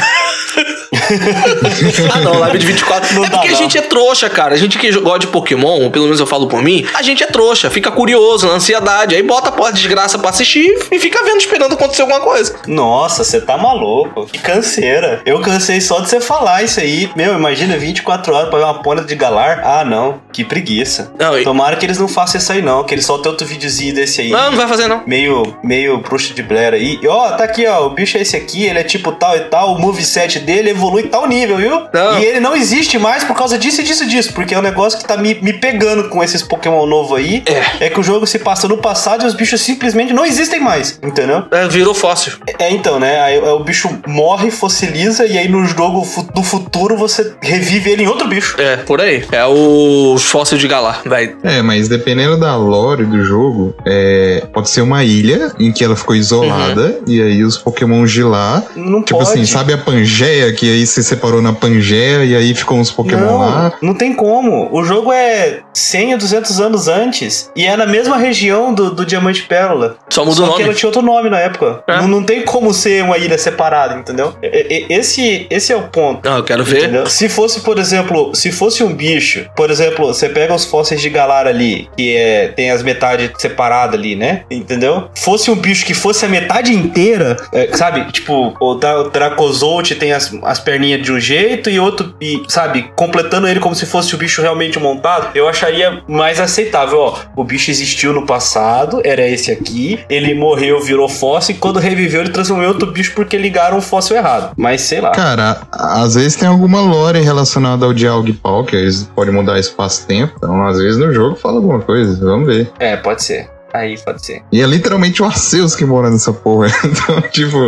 Ah, 2.13 2.19
não, 2.19 2.39
live 2.39 2.57
de 2.57 2.65
24. 2.67 3.15
Não 3.15 3.25
é 3.25 3.29
dá, 3.29 3.37
porque 3.37 3.47
a 3.47 3.51
não. 3.51 3.57
gente 3.57 3.77
é 3.77 3.81
trouxa, 3.81 4.29
cara. 4.29 4.53
A 4.53 4.57
gente 4.57 4.77
que 4.77 4.91
gosta 4.91 5.19
de 5.19 5.27
Pokémon, 5.27 5.81
ou 5.81 5.91
pelo 5.91 6.05
menos 6.05 6.19
eu 6.19 6.27
falo 6.27 6.47
por 6.47 6.61
mim, 6.61 6.85
a 6.93 7.01
gente 7.01 7.23
é 7.23 7.27
trouxa, 7.27 7.69
fica 7.69 7.91
curioso, 7.91 8.47
na 8.47 8.53
ansiedade. 8.53 9.15
Aí 9.15 9.23
bota 9.23 9.49
a 9.49 9.51
porra 9.51 9.71
de 9.71 9.79
desgraça 9.79 10.17
pra 10.19 10.29
assistir 10.29 10.77
e 10.91 10.99
fica 10.99 11.23
vendo, 11.23 11.37
esperando 11.37 11.73
acontecer 11.73 12.01
alguma 12.01 12.19
coisa. 12.19 12.55
Nossa, 12.67 13.23
você 13.23 13.41
tá 13.41 13.57
maluco. 13.57 14.27
Que 14.27 14.39
canseira. 14.39 15.21
Eu 15.25 15.39
cansei 15.41 15.81
só 15.81 15.99
de 15.99 16.09
você 16.09 16.21
falar 16.21 16.63
isso 16.63 16.79
aí. 16.79 17.09
Meu, 17.15 17.33
imagina 17.33 17.58
24 17.67 18.33
horas 18.33 18.49
pra 18.49 18.59
ver 18.59 18.65
uma 18.65 18.81
pônea 18.81 19.03
de 19.03 19.15
galar. 19.15 19.61
Ah, 19.63 19.83
não. 19.85 20.21
Que 20.31 20.43
preguiça. 20.43 21.11
Não, 21.19 21.37
e- 21.37 21.43
Tomara 21.43 21.75
que 21.75 21.85
eles 21.85 21.97
não 21.97 22.07
façam 22.07 22.39
isso 22.39 22.51
aí, 22.51 22.61
não. 22.61 22.83
Que 22.83 22.93
eles 22.93 23.05
soltem 23.05 23.31
outro 23.31 23.45
videozinho 23.47 23.93
desse 23.95 24.21
aí. 24.21 24.29
Não, 24.29 24.51
não 24.51 24.57
vai 24.57 24.67
fazer 24.67 24.87
não. 24.87 25.03
Meio, 25.05 25.55
meio 25.63 25.97
bruxa 25.99 26.33
de 26.33 26.43
Blair 26.43 26.73
aí. 26.73 26.99
E 27.01 27.07
ó, 27.07 27.31
tá 27.31 27.43
aqui, 27.43 27.65
ó. 27.67 27.87
O 27.87 27.89
bicho 27.91 28.17
é 28.17 28.21
esse 28.21 28.35
aqui, 28.35 28.65
ele 28.65 28.79
é 28.79 28.83
tipo 28.83 29.11
tal 29.11 29.35
e 29.35 29.41
tal. 29.41 29.73
O 29.75 29.79
moveset 29.79 30.39
dele 30.39 30.69
evolui 30.71 31.03
tal 31.03 31.27
nível, 31.27 31.57
viu? 31.57 31.87
Não. 31.93 32.19
E 32.19 32.25
ele 32.25 32.39
não 32.39 32.55
existe 32.55 32.97
mais 32.97 33.23
por 33.23 33.35
causa 33.35 33.57
disso 33.57 33.81
e 33.81 33.83
disso 33.83 34.03
e 34.03 34.07
disso. 34.07 34.33
Porque 34.33 34.53
é 34.53 34.59
um 34.59 34.61
negócio 34.61 34.97
que 34.99 35.05
tá 35.05 35.17
me, 35.17 35.35
me 35.41 35.53
pegando 35.53 36.09
com 36.09 36.23
esses 36.23 36.41
Pokémon 36.43 36.85
novo 36.85 37.15
aí. 37.15 37.43
É. 37.79 37.85
É 37.85 37.89
que 37.89 37.99
o 37.99 38.03
jogo 38.03 38.25
se 38.27 38.39
passa 38.39 38.67
no 38.67 38.77
passado 38.77 39.23
e 39.23 39.27
os 39.27 39.33
bichos 39.33 39.61
simplesmente 39.61 40.13
não 40.13 40.25
existem 40.25 40.59
mais. 40.59 40.99
Entendeu? 41.03 41.45
É, 41.51 41.67
virou 41.67 41.93
fóssil. 41.93 42.33
É, 42.59 42.69
então, 42.71 42.99
né? 42.99 43.19
Aí, 43.21 43.35
aí 43.37 43.49
o 43.49 43.59
bicho 43.63 43.89
morre, 44.07 44.51
fossiliza, 44.51 45.25
e 45.25 45.37
aí 45.37 45.47
no 45.47 45.65
jogo 45.65 46.05
do 46.33 46.43
futuro 46.43 46.95
você 46.97 47.33
revive 47.49 47.89
ele 47.91 48.03
em 48.03 48.07
outro 48.07 48.27
bicho. 48.27 48.55
É, 48.59 48.77
por 48.77 49.01
aí. 49.01 49.23
É 49.31 49.45
o 49.45 50.15
fóssil 50.17 50.57
de 50.57 50.67
Galar, 50.67 51.01
velho. 51.05 51.37
É, 51.43 51.61
mas 51.61 51.87
dependendo 51.87 52.37
da 52.37 52.55
lore 52.55 53.05
do 53.05 53.23
jogo, 53.23 53.75
é, 53.85 54.43
pode 54.53 54.69
ser 54.69 54.81
uma 54.81 55.03
ilha 55.03 55.51
em 55.59 55.71
que 55.71 55.83
ela 55.83 55.95
ficou 55.95 56.15
isolada 56.15 56.69
Uhum. 56.69 57.03
e 57.07 57.21
aí 57.21 57.43
os 57.43 57.57
Pokémon 57.57 58.05
de 58.05 58.23
lá, 58.23 58.63
Não 58.75 59.01
tipo 59.03 59.17
pode. 59.19 59.29
assim, 59.31 59.45
sabe 59.45 59.73
a 59.73 59.77
Pangeia, 59.77 60.51
que 60.53 60.69
aí 60.71 60.85
se 60.85 61.03
separou 61.03 61.41
na 61.41 61.53
Pangeia 61.53 62.23
e 62.25 62.35
aí 62.35 62.53
ficou 62.55 62.77
uns 62.77 62.91
Pokémon 62.91 63.19
não, 63.25 63.37
lá. 63.39 63.73
Não 63.81 63.93
tem 63.93 64.13
como. 64.13 64.69
O 64.71 64.83
jogo 64.83 65.11
é 65.11 65.59
100 65.73 66.13
ou 66.13 66.17
200 66.19 66.59
anos 66.61 66.87
antes 66.87 67.49
e 67.55 67.65
é 67.65 67.75
na 67.75 67.85
mesma 67.85 68.17
região 68.17 68.73
do, 68.73 68.91
do 68.91 69.05
Diamante 69.05 69.43
Pérola. 69.43 69.97
Só 70.09 70.23
muda 70.25 70.33
o 70.33 70.35
Só 70.35 70.43
que 70.43 70.49
nome. 70.51 70.63
ela 70.65 70.73
tinha 70.73 70.87
outro 70.87 71.01
nome 71.01 71.29
na 71.29 71.39
época. 71.39 71.83
É. 71.87 71.97
Não, 71.97 72.07
não 72.07 72.23
tem 72.23 72.43
como 72.43 72.73
ser 72.73 73.03
uma 73.03 73.17
ilha 73.17 73.37
separada, 73.37 73.95
entendeu? 73.95 74.33
E- 74.43 74.85
e- 74.89 74.93
Esse, 74.93 75.47
esse 75.49 75.71
é 75.71 75.75
o 75.75 75.83
ponto. 75.83 76.27
Não, 76.27 76.37
eu 76.37 76.43
quero 76.43 76.63
ver. 76.63 76.83
Entendeu? 76.83 77.05
Se 77.07 77.29
fosse, 77.39 77.61
por 77.61 77.79
exemplo, 77.79 78.35
se 78.35 78.51
fosse 78.51 78.83
um 78.83 78.93
bicho, 78.93 79.45
por 79.55 79.71
exemplo, 79.71 80.07
você 80.07 80.27
pega 80.27 80.53
os 80.53 80.65
fósseis 80.65 80.99
de 80.99 81.09
Galar 81.09 81.47
ali, 81.47 81.89
que 81.95 82.13
é, 82.17 82.49
tem 82.49 82.69
as 82.69 82.83
metades 82.83 83.31
separadas 83.37 83.97
ali, 83.97 84.13
né? 84.13 84.43
Entendeu? 84.51 85.07
Fosse 85.15 85.49
um 85.49 85.55
bicho 85.55 85.85
que 85.85 85.93
fosse 85.93 86.25
a 86.25 86.27
metade 86.27 86.73
inteira, 86.73 87.37
é, 87.53 87.69
sabe? 87.77 88.11
Tipo, 88.11 88.53
o, 88.59 88.75
Dra 88.75 88.99
o 88.99 89.09
Dracozolt 89.09 89.91
tem 89.91 90.11
as, 90.11 90.33
as 90.43 90.59
perninhas 90.59 91.01
de 91.01 91.13
um 91.13 91.19
jeito 91.19 91.69
e 91.69 91.79
outro, 91.79 92.13
e, 92.19 92.43
sabe? 92.49 92.91
Completando 92.93 93.47
ele 93.47 93.61
como 93.61 93.73
se 93.73 93.85
fosse 93.85 94.13
o 94.13 94.17
bicho 94.17 94.41
realmente 94.41 94.77
montado, 94.77 95.29
eu 95.33 95.47
acharia 95.47 96.03
mais 96.09 96.41
aceitável. 96.41 96.99
Ó, 96.99 97.19
o 97.37 97.45
bicho 97.45 97.71
existiu 97.71 98.11
no 98.11 98.25
passado, 98.25 99.01
era 99.05 99.25
esse 99.25 99.49
aqui, 99.49 99.97
ele 100.09 100.33
morreu, 100.33 100.81
virou 100.81 101.07
fóssil, 101.07 101.55
e 101.55 101.57
quando 101.57 101.79
reviveu, 101.79 102.19
ele 102.19 102.31
transformou 102.31 102.65
em 102.65 102.67
outro 102.67 102.91
bicho 102.91 103.13
porque 103.15 103.37
ligaram 103.37 103.77
o 103.77 103.81
fóssil 103.81 104.17
errado. 104.17 104.51
Mas 104.57 104.81
sei 104.81 104.99
lá. 104.99 105.11
Cara, 105.11 105.61
às 105.71 106.15
vezes 106.15 106.35
tem 106.35 106.49
alguma 106.49 106.81
lore 106.81 107.28
relacionada 107.29 107.85
ao 107.85 107.93
e 107.93 108.33
Pau, 108.33 108.63
que 108.63 108.75
eles 108.75 109.09
podem 109.15 109.33
mudar 109.33 109.59
espaço-tempo. 109.59 110.33
Então, 110.37 110.65
às 110.65 110.77
vezes 110.77 110.97
no 110.97 111.13
jogo 111.13 111.35
fala 111.35 111.57
alguma 111.57 111.79
coisa. 111.79 112.19
Vamos 112.23 112.47
ver. 112.47 112.71
É, 112.79 112.97
pode 112.97 113.23
ser. 113.23 113.49
Aí 113.71 113.97
pode 113.99 114.25
ser. 114.25 114.41
E 114.51 114.61
é 114.61 114.65
literalmente 114.65 115.21
o 115.21 115.25
Arceus 115.25 115.75
que 115.75 115.85
mora 115.85 116.09
nessa 116.09 116.33
porra. 116.33 116.67
Então, 116.83 117.21
tipo, 117.29 117.67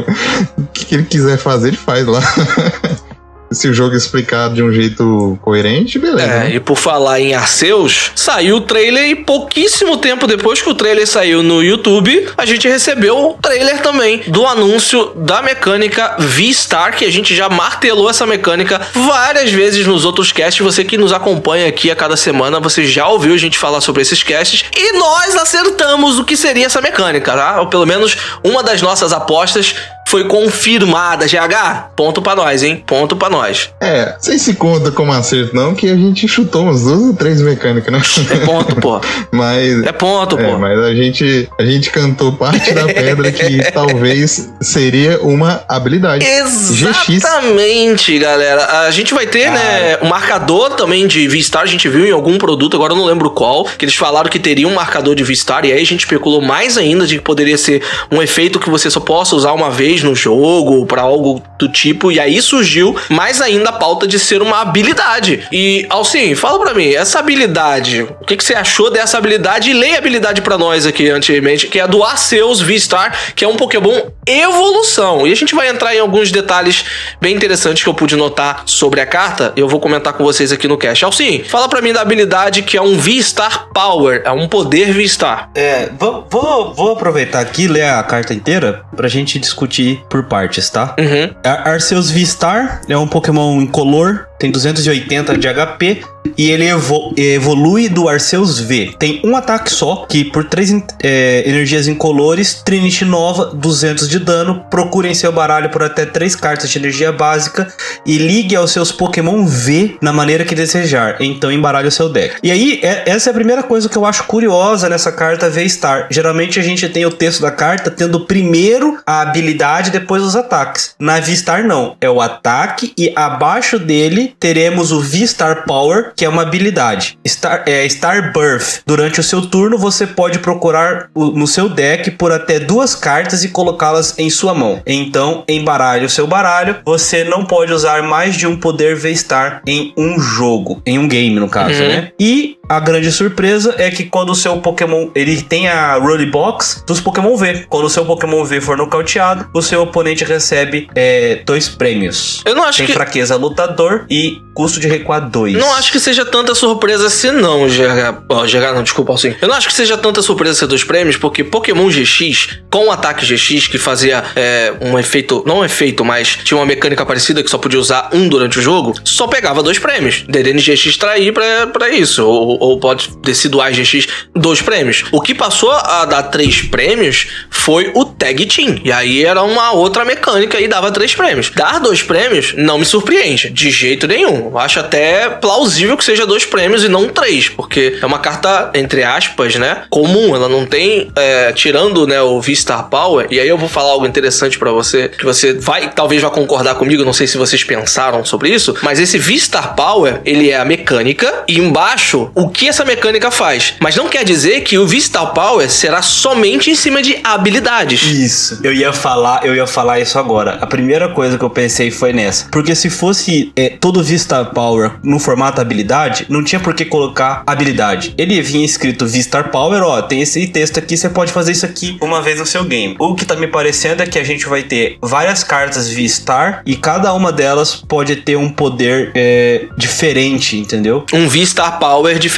o 0.58 0.63
que 0.74 0.95
ele 0.95 1.04
quiser 1.04 1.38
fazer, 1.38 1.69
ele 1.69 1.78
faz 1.78 2.08
lá. 2.08 2.21
Se 3.52 3.68
o 3.68 3.74
jogo 3.74 3.96
explicar 3.96 4.50
de 4.50 4.64
um 4.64 4.72
jeito 4.72 5.38
coerente, 5.42 6.00
beleza. 6.00 6.22
É, 6.24 6.40
né? 6.40 6.56
e 6.56 6.60
por 6.60 6.78
falar 6.78 7.20
em 7.20 7.34
Arceus, 7.34 8.12
saiu 8.16 8.58
o 8.58 8.62
trailer 8.62 9.10
e 9.10 9.16
pouquíssimo 9.16 9.98
tempo 9.98 10.26
depois 10.26 10.62
que 10.62 10.70
o 10.70 10.76
trailer 10.76 11.06
saiu 11.06 11.44
no 11.44 11.62
YouTube, 11.62 12.30
a 12.38 12.46
gente 12.46 12.68
recebeu 12.68 13.18
o 13.18 13.34
trailer 13.34 13.82
também 13.82 14.24
do 14.28 14.46
anúncio 14.46 15.12
da 15.16 15.42
mecânica 15.42 16.16
V-Star, 16.18 16.96
que 16.96 17.04
a 17.04 17.12
gente 17.12 17.36
já 17.36 17.50
martelou 17.50 18.10
essa 18.10 18.26
mecânica 18.26 18.80
várias 18.94 19.52
vezes 19.52 19.86
nos 19.86 20.06
outros 20.06 20.32
casts. 20.32 20.64
Você 20.64 20.86
que 20.86 20.98
nos 20.98 21.12
acompanha 21.12 21.68
aqui 21.68 21.92
a 21.92 21.96
cada 21.96 22.16
semana, 22.16 22.60
você 22.60 22.86
já 22.86 23.08
ouviu 23.08 23.34
a 23.34 23.38
gente 23.38 23.58
falar 23.58 23.82
sobre 23.82 24.02
esses 24.02 24.24
casts 24.24 24.64
e 24.76 24.98
nós 24.98 25.36
acertamos 25.36 26.18
o 26.20 26.24
que 26.24 26.38
seria 26.38 26.68
essa 26.68 26.80
mecânica, 26.80 27.34
tá? 27.34 27.60
Ou 27.60 27.68
pelo 27.68 27.86
menos 27.86 28.16
uma 28.44 28.64
das 28.64 28.82
nossas 28.82 29.12
apostas 29.12 29.76
foi 30.12 30.26
confirmada, 30.26 31.26
GH. 31.26 31.93
Ponto 31.95 32.21
pra 32.21 32.36
nós, 32.36 32.63
hein? 32.63 32.84
Ponto 32.86 33.15
pra 33.15 33.30
nós. 33.30 33.69
É, 33.80 34.13
sem 34.19 34.38
se 34.38 34.56
conta 34.56 34.91
como 34.91 35.13
acerto, 35.13 35.56
não, 35.56 35.74
que 35.74 35.89
a 35.89 35.95
gente 35.95 36.28
chutou 36.28 36.63
umas 36.63 36.84
duas 36.84 37.02
ou 37.02 37.13
três 37.13 37.41
mecânicas, 37.41 37.93
né? 37.93 38.02
É 38.30 38.45
ponto, 38.45 38.76
pô. 38.76 39.00
Mas. 39.32 39.82
É 39.86 39.91
ponto, 39.93 40.38
É, 40.38 40.43
pô. 40.43 40.58
mas 40.60 40.78
a 40.80 40.93
gente, 40.93 41.47
a 41.58 41.63
gente 41.63 41.89
cantou 41.91 42.34
parte 42.34 42.74
da 42.74 42.86
pedra 42.88 43.32
que 43.32 43.60
talvez 43.71 44.50
seria 44.60 45.17
uma 45.21 45.63
habilidade. 45.69 46.26
Exatamente, 46.26 48.19
galera. 48.19 48.86
A 48.86 48.91
gente 48.91 49.13
vai 49.13 49.26
ter, 49.26 49.50
né, 49.50 49.97
um 50.02 50.10
marcador 50.10 50.71
também 50.71 51.08
de 51.08 51.26
V-Star. 51.30 51.63
A 51.63 51.65
gente 51.65 51.88
viu 51.88 52.06
em 52.06 52.12
algum 52.12 52.38
produto, 52.38 52.76
agora 52.76 52.91
eu 52.91 52.97
não 52.97 53.06
lembro 53.06 53.30
qual, 53.30 53.63
que 53.63 53.86
eles 53.86 53.95
falaram 53.95 54.30
que 54.30 54.39
teria 54.39 54.67
um 54.67 54.74
marcador 54.74 55.15
de 55.15 55.24
V-Star. 55.24 55.65
E 55.65 55.71
aí 55.71 55.82
a 55.82 55.86
gente 55.86 56.02
especulou 56.02 56.41
mais 56.41 56.78
ainda 56.78 57.08
de 57.08 57.15
que 57.17 57.24
poderia 57.24 57.58
ser 57.58 57.82
um 58.12 58.21
efeito 58.21 58.60
que 58.60 58.69
você 58.69 58.89
só 58.89 59.00
possa 59.00 59.38
usar 59.38 59.54
uma 59.54 59.69
vez 59.69 60.01
no 60.04 60.16
jogo, 60.16 60.86
pra 60.86 61.02
algo 61.02 61.42
do 61.58 61.68
tipo. 61.68 62.12
E 62.12 62.20
aí 62.20 62.42
surgiu 62.42 62.96
mais 63.10 63.42
ainda 63.42 63.70
a 63.70 63.74
pauta 63.74 64.08
de 64.08 64.18
ser 64.20 64.42
uma 64.42 64.62
habilidade. 64.62 65.48
E, 65.52 65.86
Alcim, 65.90 66.36
fala 66.36 66.60
pra 66.60 66.74
mim, 66.74 66.94
essa 66.94 67.20
habilidade, 67.20 68.04
o 68.04 68.26
que, 68.26 68.38
que 68.38 68.44
você 68.44 68.54
achou 68.54 68.90
dessa 68.90 69.18
habilidade? 69.18 69.70
E 69.70 69.74
leia 69.74 69.96
a 69.96 69.98
habilidade 69.98 70.42
pra 70.42 70.58
nós 70.58 70.86
aqui 70.86 71.10
anteriormente, 71.10 71.68
que 71.68 71.80
é 71.80 71.88
do 71.88 72.04
Arceus 72.04 72.62
V-Star, 72.62 73.16
que 73.36 73.44
é 73.44 73.48
um 73.48 73.56
Pokémon 73.56 74.02
evolução. 74.26 75.26
E 75.28 75.32
a 75.32 75.36
gente 75.36 75.56
vai 75.56 75.70
entrar 75.70 75.96
em 75.96 76.00
alguns 76.00 76.32
detalhes 76.32 76.86
bem 77.20 77.36
interessantes 77.36 77.84
que 77.84 77.90
eu 77.90 77.94
pude 77.94 78.16
notar 78.16 78.64
sobre 78.66 79.02
a 79.02 79.06
carta. 79.06 79.54
Eu 79.56 79.68
vou 79.68 79.80
comentar 79.80 80.14
com 80.14 80.24
vocês 80.24 80.52
aqui 80.52 80.68
no 80.68 80.78
cast. 80.78 81.04
Alcim, 81.06 81.44
fala 81.44 81.68
pra 81.68 81.82
mim 81.82 81.94
da 81.94 82.02
habilidade 82.02 82.62
que 82.62 82.78
é 82.78 82.82
um 82.82 82.98
V-Star 82.98 83.70
Power, 83.74 84.22
é 84.26 84.32
um 84.32 84.48
poder 84.48 84.94
V-Star. 84.94 85.50
É, 85.56 85.90
vou, 85.98 86.28
vou, 86.30 86.74
vou 86.74 86.92
aproveitar 86.94 87.40
aqui 87.40 87.68
ler 87.68 87.86
a 87.86 88.04
carta 88.04 88.34
inteira 88.34 88.84
pra 88.96 89.08
gente 89.08 89.40
discutir 89.40 89.90
por 90.10 90.23
partes, 90.23 90.69
tá? 90.69 90.95
Uhum. 90.99 91.34
Ar- 91.43 91.67
Arceus 91.69 92.10
V-Star 92.12 92.82
é 92.88 92.97
um 92.97 93.08
Pokémon 93.08 93.62
incolor, 93.62 94.25
tem 94.39 94.51
280 94.51 95.38
de 95.38 95.47
HP 95.47 96.04
e 96.38 96.50
ele 96.52 96.65
evo- 96.65 97.13
evolui 97.17 97.89
do 97.89 98.08
Arceus 98.10 98.60
V. 98.60 98.94
Tem 99.00 99.22
um 99.24 99.36
ataque 99.36 99.72
só, 99.72 100.06
que 100.10 100.26
por 100.26 100.46
três 100.46 100.70
in- 100.70 100.84
é, 101.04 101.44
energias 101.48 101.88
incolores, 101.88 102.62
Trinity 102.63 103.06
nova, 103.06 103.46
200 103.54 104.08
de 104.10 104.20
dano. 104.20 104.65
Procure 104.70 105.08
em 105.10 105.13
seu 105.13 105.32
baralho 105.32 105.70
por 105.70 105.84
até 105.84 106.06
três 106.06 106.36
cartas 106.36 106.70
de 106.70 106.78
energia 106.78 107.12
básica 107.12 107.72
e 108.06 108.17
ligue 108.17 108.56
aos 108.56 108.72
seus 108.72 108.91
Pokémon 108.91 109.46
V 109.46 109.98
na 110.02 110.12
maneira 110.13 110.44
que 110.46 110.56
desejar. 110.56 111.17
Então 111.20 111.52
embaralhe 111.52 111.88
o 111.88 111.91
seu 111.91 112.10
deck. 112.10 112.36
E 112.44 112.52
aí, 112.52 112.80
é- 112.82 113.04
essa 113.06 113.30
é 113.30 113.32
a 113.32 113.34
primeira 113.34 113.63
coisa 113.63 113.88
que 113.89 113.98
eu 113.98 114.06
acho 114.06 114.24
curiosa 114.26 114.89
nessa 114.89 115.12
carta 115.12 115.50
V-Star. 115.50 116.08
Geralmente 116.10 116.60
a 116.60 116.63
gente 116.63 116.88
tem 116.89 117.06
o 117.06 117.12
texto 117.12 117.41
da 117.41 117.52
carta 117.52 117.89
tendo 117.91 118.22
primeiro 118.22 118.98
a 119.06 119.22
habilidade 119.22 119.89
e 119.89 119.91
depois 119.91 120.22
os 120.24 120.36
ataques. 120.36 120.96
Na 121.00 121.20
V-Star 121.20 121.65
não. 121.65 121.96
É 122.02 122.10
o 122.10 122.22
ataque 122.22 122.94
e 122.98 123.12
abaixo 123.15 123.78
dele 123.80 124.34
teremos 124.39 124.91
o 124.91 125.00
V-Star 125.02 125.65
Power, 125.65 126.12
que 126.21 126.25
é 126.25 126.29
uma 126.29 126.43
habilidade. 126.43 127.17
Star, 127.27 127.63
é, 127.65 127.89
Star 127.89 128.31
Birth. 128.31 128.81
Durante 128.86 129.19
o 129.19 129.23
seu 129.23 129.41
turno, 129.41 129.75
você 129.75 130.05
pode 130.05 130.38
procurar 130.38 131.10
o- 131.15 131.31
no 131.31 131.47
seu 131.47 131.67
deck 131.67 132.12
por 132.12 132.31
até 132.31 132.60
duas 132.60 132.93
cartas 132.93 133.43
e 133.43 133.47
colocá-las 133.49 134.13
em 134.19 134.29
sua 134.29 134.53
mão. 134.53 134.84
Então, 134.86 135.43
embaralhe 135.49 136.05
o 136.05 136.10
seu 136.12 136.27
baralho. 136.27 136.75
Você 136.86 137.23
não 137.23 137.43
pode 137.43 137.73
usar 137.73 138.03
mais 138.03 138.36
de 138.36 138.45
um 138.45 138.55
poder 138.55 138.95
V-Star 138.95 139.63
em 139.65 139.95
um 139.97 140.19
jogo. 140.19 140.79
Em 140.86 140.99
um 140.99 141.07
game, 141.07 141.39
no 141.39 141.49
caso, 141.49 141.81
Uhum. 141.81 141.88
né? 141.88 142.12
E 142.19 142.55
a 142.71 142.79
grande 142.79 143.12
surpresa 143.12 143.75
é 143.77 143.91
que 143.91 144.05
quando 144.05 144.29
o 144.29 144.36
seu 144.36 144.57
Pokémon 144.60 145.10
ele 145.13 145.41
tem 145.41 145.67
a 145.67 145.95
Rule 145.95 146.25
Box 146.27 146.81
dos 146.88 147.01
Pokémon 147.01 147.36
V. 147.36 147.65
Quando 147.67 147.84
o 147.84 147.89
seu 147.89 148.05
Pokémon 148.05 148.45
V 148.45 148.62
for 148.62 148.77
nocauteado, 148.77 149.49
o 149.53 149.62
seu 149.62 149.81
oponente 149.81 150.23
recebe 150.23 150.88
é, 150.95 151.41
dois 151.45 151.67
prêmios. 151.67 152.41
Eu 152.45 152.55
não 152.55 152.63
acho 152.63 152.77
Tem 152.77 152.88
que. 152.88 152.93
fraqueza 152.93 153.36
lutador 153.36 154.05
e 154.10 154.41
custo 154.53 154.79
de 154.79 154.88
recuar 154.88 155.29
2. 155.29 155.55
Não 155.55 155.73
acho 155.73 155.91
que 155.91 155.99
seja 155.99 156.25
tanta 156.25 156.55
surpresa 156.55 157.07
assim, 157.07 157.31
não, 157.31 157.67
GH. 157.67 158.23
Ó, 158.29 158.45
GH 158.45 158.73
não, 158.73 158.84
desculpa, 158.84 159.13
assim. 159.13 159.36
Eu 159.41 159.47
não 159.47 159.55
acho 159.55 159.67
que 159.67 159.73
seja 159.73 159.97
tanta 159.97 160.21
surpresa 160.21 160.60
ser 160.60 160.67
dois 160.67 160.84
prêmios, 160.84 161.17
porque 161.17 161.43
Pokémon 161.43 161.89
GX, 161.89 162.60
com 162.69 162.88
o 162.88 162.91
ataque 162.91 163.25
GX, 163.25 163.67
que 163.67 163.77
fazia 163.77 164.23
é, 164.36 164.73
um 164.81 164.97
efeito. 164.97 165.43
Não 165.45 165.60
um 165.60 165.65
efeito, 165.65 166.05
mas 166.05 166.38
tinha 166.43 166.57
uma 166.57 166.65
mecânica 166.65 167.05
parecida 167.05 167.43
que 167.43 167.49
só 167.49 167.57
podia 167.57 167.79
usar 167.79 168.10
um 168.13 168.29
durante 168.29 168.60
o 168.60 168.62
jogo, 168.62 168.93
só 169.03 169.27
pegava 169.27 169.62
dois 169.62 169.77
prêmios. 169.77 170.23
DDNGX 170.27 170.86
extrair 170.86 171.34
pra, 171.34 171.67
pra 171.67 171.89
isso. 171.89 172.25
Ou, 172.25 172.61
ou 172.62 172.80
pode 172.80 173.10
ter 173.17 173.34
sido 173.34 173.60
AGX, 173.60 174.08
dois 174.36 174.62
prêmios. 174.62 175.04
O 175.12 175.19
que 175.19 175.34
passou 175.34 175.71
a 175.71 176.06
dar 176.06 176.24
três 176.24 176.62
prêmios 176.62 177.28
foi 177.50 177.91
o 177.93 178.06
Tag 178.06 178.45
Team. 178.45 178.80
E 178.84 178.91
aí 178.91 179.26
era 179.26 179.41
uma 179.43 179.71
outra 179.71 180.06
mecânica 180.06 180.60
e 180.60 180.67
dava 180.67 180.91
três 180.91 181.13
prêmios. 181.15 181.50
Dar 181.50 181.80
dois 181.80 182.02
prêmios 182.02 182.54
não 182.56 182.78
me 182.78 182.86
surpreende, 182.86 183.50
de 183.50 183.71
jeito 183.71 184.08
nenhum. 184.08 184.58
Acho 184.58 184.80
até 184.80 185.30
plausível 185.30 185.97
que 185.97 186.06
seja 186.06 186.26
dois 186.26 186.45
prêmios 186.45 186.84
e 186.84 186.88
não 186.88 187.10
três, 187.10 187.50
porque 187.50 187.97
é 188.02 188.06
uma 188.06 188.19
carta, 188.19 188.71
entre 188.76 189.04
aspas, 189.04 189.56
né? 189.56 189.84
Comum. 189.89 190.36
Ela 190.36 190.47
não 190.47 190.65
tem. 190.65 191.12
é, 191.15 191.52
tirando 191.54 192.06
né, 192.06 192.21
o 192.21 192.39
V-Star 192.41 192.89
Power, 192.89 193.28
e 193.30 193.39
aí 193.39 193.47
eu 193.47 193.58
vou 193.58 193.69
falar 193.69 193.91
algo 193.91 194.06
interessante 194.06 194.58
pra 194.60 194.71
você, 194.71 195.10
que 195.10 195.26
você 195.26 195.54
vai, 195.54 195.89
talvez 195.89 196.21
vá 196.21 196.30
concordar 196.30 196.76
comigo, 196.76 197.06
não 197.06 197.13
sei 197.13 197.28
se 197.28 197.38
vocês 197.38 197.63
pensaram 197.63 198.24
sobre 198.26 198.50
isso, 198.50 198.76
mas 198.82 199.00
esse 199.00 199.17
V-Star 199.17 199.76
Power, 199.76 200.21
ele 200.26 200.50
é 200.50 200.58
a 200.58 200.65
mecânica, 200.65 201.43
e 201.47 201.58
embaixo, 201.58 202.32
o 202.36 202.50
que 202.52 202.68
essa 202.68 202.86
mecânica 202.86 203.32
faz. 203.32 203.76
Mas 203.80 203.96
não 203.96 204.10
quer 204.10 204.24
dizer 204.24 204.62
que 204.62 204.78
o 204.78 204.88
V-Star 204.88 205.34
Power 205.34 205.70
será 205.70 206.02
somente 206.02 206.70
em 206.70 206.76
cima 206.76 207.02
de 207.02 207.20
habilidades. 207.24 208.04
Isso. 208.04 208.60
Eu 208.64 208.74
ia 208.74 208.94
falar, 208.94 209.46
eu 209.46 209.56
ia 209.56 209.68
falar 209.68 210.00
isso 210.00 210.20
agora. 210.20 210.58
A 210.62 210.68
primeira 210.68 211.10
coisa 211.10 211.38
que 211.38 211.44
eu 211.44 211.50
pensei 211.50 211.92
foi 211.92 212.14
nessa. 212.14 212.48
Porque 212.52 212.76
se 212.76 212.90
fosse 212.90 213.52
é, 213.56 213.70
todo 213.70 214.04
Vista 214.04 214.44
Power 214.46 214.92
no 215.04 215.20
formato 215.20 215.62
habilidade, 215.62 216.26
não 216.30 216.44
tinha 216.44 216.60
por 216.60 216.74
que 216.74 216.86
colocar 216.86 217.44
habilidade. 217.46 218.14
Ele 218.18 218.42
vinha 218.42 218.66
escrito 218.66 219.08
Vistar 219.08 219.50
Power, 219.50 219.82
ó, 219.84 220.02
tem 220.02 220.22
esse 220.22 220.48
texto 220.48 220.80
aqui, 220.80 220.98
você 220.98 221.10
pode 221.10 221.32
fazer 221.32 221.52
isso 221.52 221.66
aqui 221.66 221.98
uma 222.02 222.22
vez 222.22 222.40
no 222.40 222.46
seu 222.46 222.64
game. 222.64 222.96
O 223.00 223.16
que 223.16 223.26
tá 223.26 223.36
me 223.36 223.48
parecendo 223.48 224.04
é 224.04 224.06
que 224.06 224.20
a 224.20 224.24
gente 224.24 224.48
vai 224.48 224.64
ter 224.64 224.98
várias 225.02 225.44
cartas 225.44 225.90
Vistar 225.90 226.62
e 226.66 226.76
cada 226.76 227.14
uma 227.14 227.32
delas 227.32 227.76
pode 227.88 228.18
ter 228.18 228.36
um 228.36 228.50
poder 228.50 229.12
é, 229.16 229.66
diferente, 229.78 230.58
entendeu? 230.58 231.06
Um 231.14 231.28
V-Star 231.28 231.80
Power 231.80 232.18
diferente. 232.18 232.31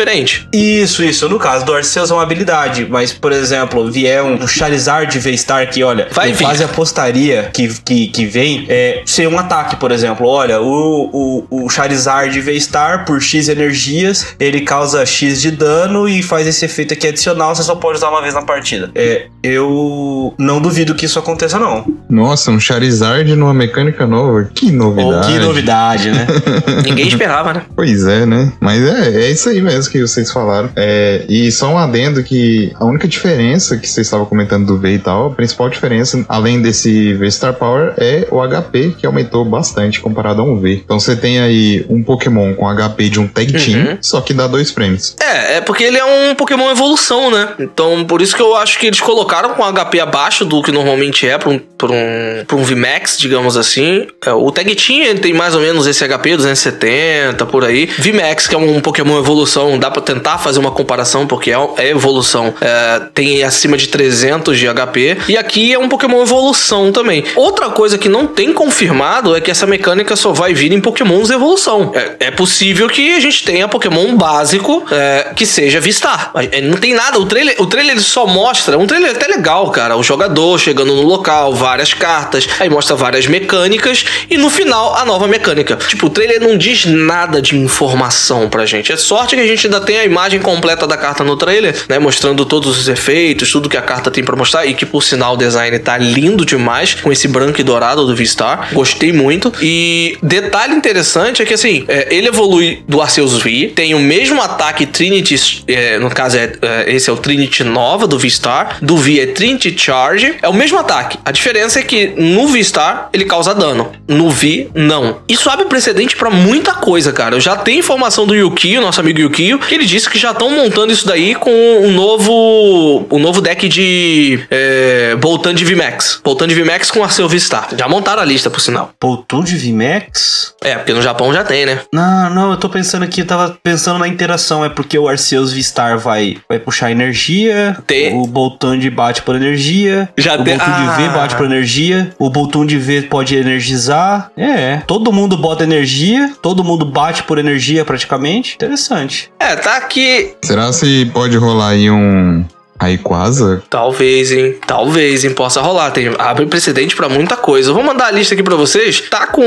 Isso, 0.51 1.03
isso. 1.03 1.29
No 1.29 1.37
caso 1.37 1.65
do 1.65 1.73
Arceus 1.73 2.09
é 2.09 2.13
uma 2.13 2.23
habilidade, 2.23 2.87
mas, 2.89 3.13
por 3.13 3.31
exemplo, 3.31 3.89
vier 3.91 4.23
um 4.23 4.47
Charizard 4.47 5.17
V-Star 5.17 5.69
que, 5.69 5.83
olha, 5.83 6.07
Vai 6.11 6.33
fase 6.33 6.63
apostaria 6.63 7.51
que, 7.53 7.67
que, 7.81 8.07
que 8.07 8.25
vem, 8.25 8.65
é 8.67 9.03
ser 9.05 9.27
um 9.27 9.37
ataque, 9.37 9.75
por 9.75 9.91
exemplo. 9.91 10.27
Olha, 10.27 10.59
o, 10.59 11.45
o, 11.49 11.65
o 11.65 11.69
Charizard 11.69 12.39
V-Star, 12.39 13.05
por 13.05 13.21
X 13.21 13.47
energias, 13.47 14.35
ele 14.39 14.61
causa 14.61 15.05
X 15.05 15.41
de 15.41 15.51
dano 15.51 16.07
e 16.07 16.23
faz 16.23 16.47
esse 16.47 16.65
efeito 16.65 16.93
aqui 16.93 17.07
adicional, 17.07 17.55
você 17.55 17.63
só 17.63 17.75
pode 17.75 17.97
usar 17.97 18.09
uma 18.09 18.21
vez 18.21 18.33
na 18.33 18.41
partida. 18.41 18.89
É, 18.95 19.27
eu 19.43 20.33
não 20.37 20.59
duvido 20.59 20.95
que 20.95 21.05
isso 21.05 21.19
aconteça, 21.19 21.59
não. 21.59 21.85
Nossa, 22.09 22.49
um 22.49 22.59
Charizard 22.59 23.35
numa 23.35 23.53
mecânica 23.53 24.07
nova. 24.07 24.49
Que 24.53 24.71
novidade. 24.71 25.27
Que 25.27 25.39
novidade, 25.39 26.11
né? 26.11 26.27
Ninguém 26.83 27.07
esperava, 27.07 27.53
né? 27.53 27.63
Pois 27.75 28.05
é, 28.07 28.25
né? 28.25 28.51
Mas 28.59 28.81
é, 28.81 29.25
é 29.25 29.31
isso 29.31 29.49
aí 29.49 29.61
mesmo 29.61 29.82
que 29.87 29.99
vocês 30.01 30.31
falaram. 30.31 30.69
É, 30.75 31.23
e 31.29 31.51
só 31.51 31.67
um 31.69 31.77
adendo 31.77 32.23
que 32.23 32.71
a 32.79 32.85
única 32.85 33.07
diferença 33.07 33.77
que 33.77 33.87
vocês 33.87 34.07
estavam 34.07 34.25
comentando 34.25 34.65
do 34.65 34.77
V 34.77 34.93
e 34.95 34.99
tal, 34.99 35.27
a 35.27 35.29
principal 35.31 35.69
diferença, 35.69 36.23
além 36.27 36.61
desse 36.61 37.13
V 37.13 37.29
Star 37.31 37.53
Power, 37.53 37.93
é 37.97 38.27
o 38.31 38.41
HP, 38.41 38.95
que 38.97 39.05
aumentou 39.05 39.43
bastante 39.45 39.99
comparado 39.99 40.41
a 40.41 40.45
um 40.45 40.59
V. 40.59 40.81
Então 40.83 40.99
você 40.99 41.15
tem 41.15 41.39
aí 41.39 41.85
um 41.89 42.03
Pokémon 42.03 42.53
com 42.53 42.67
HP 42.67 43.09
de 43.09 43.19
um 43.19 43.27
Tag 43.27 43.51
Team, 43.53 43.73
Uhum. 43.83 43.97
só 44.01 44.21
que 44.21 44.33
dá 44.33 44.47
dois 44.47 44.71
prêmios. 44.71 45.15
É, 45.19 45.57
é 45.57 45.61
porque 45.61 45.83
ele 45.83 45.97
é 45.97 46.05
um 46.05 46.35
Pokémon 46.35 46.69
evolução, 46.71 47.31
né? 47.31 47.49
Então, 47.59 48.05
por 48.05 48.21
isso 48.21 48.35
que 48.35 48.41
eu 48.41 48.55
acho 48.55 48.77
que 48.79 48.87
eles 48.87 48.99
colocaram 49.01 49.53
com 49.55 49.63
HP 49.63 49.99
abaixo 49.99 50.45
do 50.45 50.61
que 50.61 50.71
normalmente 50.71 51.27
é 51.27 51.37
pra 51.37 51.49
um, 51.49 51.59
pra 51.77 51.87
um, 51.91 52.43
pra 52.47 52.55
um 52.57 52.63
VMAX, 52.63 53.17
digamos 53.17 53.57
assim. 53.57 54.07
É, 54.25 54.31
o 54.31 54.51
Tag 54.51 54.73
Team 54.75 55.03
ele 55.03 55.19
tem 55.19 55.33
mais 55.33 55.55
ou 55.55 55.61
menos 55.61 55.87
esse 55.87 56.05
HP, 56.07 56.37
270, 56.37 57.45
por 57.45 57.63
aí. 57.63 57.85
VMAX, 57.85 58.47
que 58.47 58.55
é 58.55 58.57
um 58.57 58.79
Pokémon 58.79 59.17
evolução, 59.19 59.72
dá 59.77 59.89
pra 59.91 60.01
tentar 60.01 60.37
fazer 60.37 60.59
uma 60.59 60.71
comparação, 60.71 61.27
porque 61.27 61.51
é, 61.51 61.57
é 61.77 61.89
evolução. 61.89 62.53
É, 62.61 63.01
tem 63.13 63.43
acima 63.43 63.77
de 63.77 63.87
300 63.87 64.57
de 64.57 64.67
HP. 64.67 65.17
E 65.27 65.37
aqui 65.37 65.73
é 65.73 65.79
um 65.79 65.89
Pokémon 65.89 66.21
evolução 66.21 66.91
também. 66.91 67.23
Outra 67.35 67.69
coisa 67.69 67.97
que 67.97 68.09
não 68.09 68.27
tem 68.27 68.53
confirmado 68.53 69.35
é 69.35 69.41
que 69.41 69.51
essa 69.51 69.65
mecânica 69.65 70.15
só 70.15 70.31
vai 70.31 70.53
vir 70.53 70.71
em 70.71 70.81
Pokémons 70.81 71.29
evolução. 71.29 71.91
É, 71.93 72.27
é 72.27 72.31
possível 72.31 72.87
que 72.87 73.15
a 73.15 73.19
gente 73.19 73.43
tenha 73.43 73.67
Pokémon 73.67 74.15
básico 74.15 74.85
é, 74.91 75.31
que 75.35 75.45
seja 75.45 75.79
Vistar. 75.79 76.31
É, 76.35 76.61
Não 76.61 76.77
tem 76.77 76.93
nada. 76.93 77.19
O 77.19 77.25
trailer, 77.25 77.55
o 77.59 77.65
trailer 77.65 77.99
só 78.01 78.25
mostra. 78.25 78.77
Um 78.77 78.87
trailer 78.87 79.11
até 79.11 79.27
legal, 79.27 79.69
cara. 79.71 79.97
O 79.97 80.03
jogador 80.03 80.57
chegando 80.59 80.95
no 80.95 81.01
local, 81.01 81.53
várias 81.53 81.93
cartas. 81.93 82.47
Aí 82.59 82.69
mostra 82.69 82.95
várias 82.95 83.27
mecânicas. 83.27 84.05
E 84.29 84.37
no 84.37 84.49
final, 84.49 84.95
a 84.95 85.05
nova 85.05 85.27
mecânica. 85.27 85.75
Tipo, 85.75 86.07
o 86.07 86.09
trailer 86.09 86.41
não 86.41 86.57
diz 86.57 86.85
nada 86.85 87.41
de 87.41 87.57
informação 87.57 88.49
pra 88.49 88.65
gente. 88.65 88.91
É 88.91 88.97
sorte 88.97 89.35
que 89.35 89.41
a 89.41 89.47
gente 89.47 89.62
ainda 89.67 89.81
tem 89.81 89.97
a 89.97 90.05
imagem 90.05 90.39
completa 90.39 90.87
da 90.87 90.97
carta 90.97 91.23
no 91.23 91.35
trailer, 91.35 91.75
né? 91.87 91.99
Mostrando 91.99 92.45
todos 92.45 92.77
os 92.79 92.87
efeitos, 92.87 93.51
tudo 93.51 93.69
que 93.69 93.77
a 93.77 93.81
carta 93.81 94.09
tem 94.11 94.23
pra 94.23 94.35
mostrar. 94.35 94.65
E 94.65 94.73
que, 94.73 94.85
por 94.85 95.03
sinal, 95.03 95.33
o 95.33 95.37
design 95.37 95.77
tá 95.79 95.97
lindo 95.97 96.45
demais. 96.45 96.95
Com 96.95 97.11
esse 97.11 97.27
branco 97.27 97.59
e 97.59 97.63
dourado 97.63 98.05
do 98.05 98.15
V-Star. 98.15 98.69
Gostei 98.73 99.11
muito. 99.11 99.51
E 99.61 100.17
detalhe 100.21 100.73
interessante 100.73 101.41
é 101.41 101.45
que, 101.45 101.53
assim, 101.53 101.85
é, 101.87 102.13
ele 102.13 102.27
evolui 102.27 102.83
do 102.87 103.01
Arceus 103.01 103.41
V. 103.41 103.71
Tem 103.75 103.93
o 103.93 103.99
mesmo 103.99 104.41
ataque 104.41 104.85
Trinity. 104.85 105.63
é, 105.67 105.97
no 105.99 106.09
caso, 106.09 106.37
é, 106.37 106.53
é, 106.61 106.93
esse 106.93 107.09
é 107.09 107.13
o 107.13 107.17
Trinity 107.17 107.63
Nova 107.63 108.07
do 108.07 108.17
V-Star. 108.17 108.77
Do 108.81 108.97
V 108.97 109.19
é 109.19 109.25
Trinity 109.27 109.73
Charge. 109.77 110.35
É 110.41 110.49
o 110.49 110.53
mesmo 110.53 110.77
ataque. 110.77 111.17
A 111.25 111.31
diferença 111.31 111.79
é 111.79 111.83
que 111.83 112.13
no 112.17 112.47
V-Star 112.47 113.09
ele 113.13 113.25
causa 113.25 113.53
dano. 113.53 113.91
No 114.07 114.29
V, 114.29 114.69
não. 114.73 115.19
Isso 115.27 115.49
abre 115.49 115.65
precedente 115.65 116.15
pra 116.15 116.29
muita 116.29 116.73
coisa, 116.73 117.11
cara. 117.11 117.35
Eu 117.35 117.41
já 117.41 117.55
tenho 117.55 117.79
informação 117.79 118.25
do 118.25 118.35
Yukio, 118.35 118.81
nosso 118.81 118.99
amigo 118.99 119.19
Yukio, 119.19 119.52
que 119.59 119.73
ele 119.75 119.85
disse 119.85 120.09
que 120.09 120.17
já 120.17 120.31
estão 120.31 120.49
montando 120.49 120.91
isso 120.91 121.05
daí 121.07 121.35
com 121.35 121.51
um 121.51 121.91
novo. 121.91 123.05
um 123.11 123.19
novo 123.19 123.41
deck 123.41 123.67
de. 123.67 124.39
É, 124.49 125.15
Boltan 125.15 125.53
de 125.53 125.63
VMAX. 125.65 126.21
Boltan 126.23 126.47
de 126.47 126.55
VMAX 126.55 126.89
com 126.91 127.03
Arceus 127.03 127.31
V-Star. 127.31 127.69
Já 127.77 127.87
montaram 127.87 128.21
a 128.21 128.25
lista, 128.25 128.49
por 128.49 128.59
sinal. 128.59 128.91
Poltum 128.99 129.43
de 129.43 129.55
VMAX? 129.57 130.53
É, 130.63 130.75
porque 130.75 130.93
no 130.93 131.01
Japão 131.01 131.33
já 131.33 131.43
tem, 131.43 131.65
né? 131.65 131.79
Não, 131.91 132.29
não, 132.29 132.51
eu 132.51 132.57
tô 132.57 132.69
pensando 132.69 133.03
aqui, 133.03 133.21
eu 133.21 133.25
tava 133.27 133.57
pensando 133.63 133.99
na 133.99 134.07
interação. 134.07 134.63
É 134.63 134.69
porque 134.69 134.97
o 134.97 135.07
Arceus 135.07 135.51
V-Star 135.53 135.97
vai, 135.99 136.37
vai 136.49 136.59
puxar 136.59 136.91
energia, 136.91 137.77
Tem- 137.85 138.13
o 138.15 138.25
Boltão 138.25 138.77
de 138.77 138.89
bate 138.89 139.21
por 139.21 139.35
energia, 139.35 140.09
Já 140.17 140.35
o 140.35 140.43
tem- 140.43 140.57
Boltão 140.57 140.73
de 140.73 140.85
V 140.97 141.03
Ah. 141.09 141.09
bate 141.09 141.35
por 141.35 141.45
energia, 141.45 142.13
o 142.19 142.29
Boltão 142.29 142.65
de 142.65 142.77
V 142.77 143.03
pode 143.03 143.35
energizar. 143.35 144.31
É, 144.37 144.77
todo 144.87 145.11
mundo 145.11 145.37
bota 145.37 145.63
energia, 145.63 146.31
todo 146.41 146.63
mundo 146.63 146.85
bate 146.85 147.23
por 147.23 147.37
energia 147.37 147.83
praticamente. 147.85 148.55
Interessante. 148.55 149.31
É, 149.43 149.57
tá 149.57 149.75
aqui. 149.75 150.35
Será 150.41 150.71
se 150.71 151.05
pode 151.13 151.35
rolar 151.35 151.71
aí 151.71 151.91
um 151.91 152.45
Rayquaza? 152.83 153.63
Talvez, 153.69 154.31
hein? 154.31 154.55
Talvez, 154.65 155.23
hein? 155.23 155.31
Possa 155.31 155.61
rolar. 155.61 155.91
Tem, 155.91 156.13
abre 156.19 156.45
precedente 156.45 156.95
pra 156.95 157.09
muita 157.09 157.35
coisa. 157.35 157.69
Eu 157.69 157.73
vou 157.73 157.83
mandar 157.83 158.07
a 158.07 158.11
lista 158.11 158.33
aqui 158.33 158.43
pra 158.43 158.55
vocês. 158.55 159.01
Tá 159.09 159.27
com. 159.27 159.43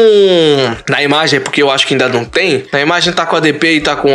Na 0.89 1.03
imagem, 1.03 1.39
é 1.39 1.41
porque 1.41 1.63
eu 1.63 1.71
acho 1.71 1.87
que 1.87 1.95
ainda 1.95 2.09
não 2.09 2.25
tem. 2.25 2.65
Na 2.73 2.81
imagem 2.81 3.13
tá 3.13 3.27
com 3.27 3.37
ADP 3.37 3.75
e 3.75 3.81
tá 3.81 3.97
com 3.97 4.11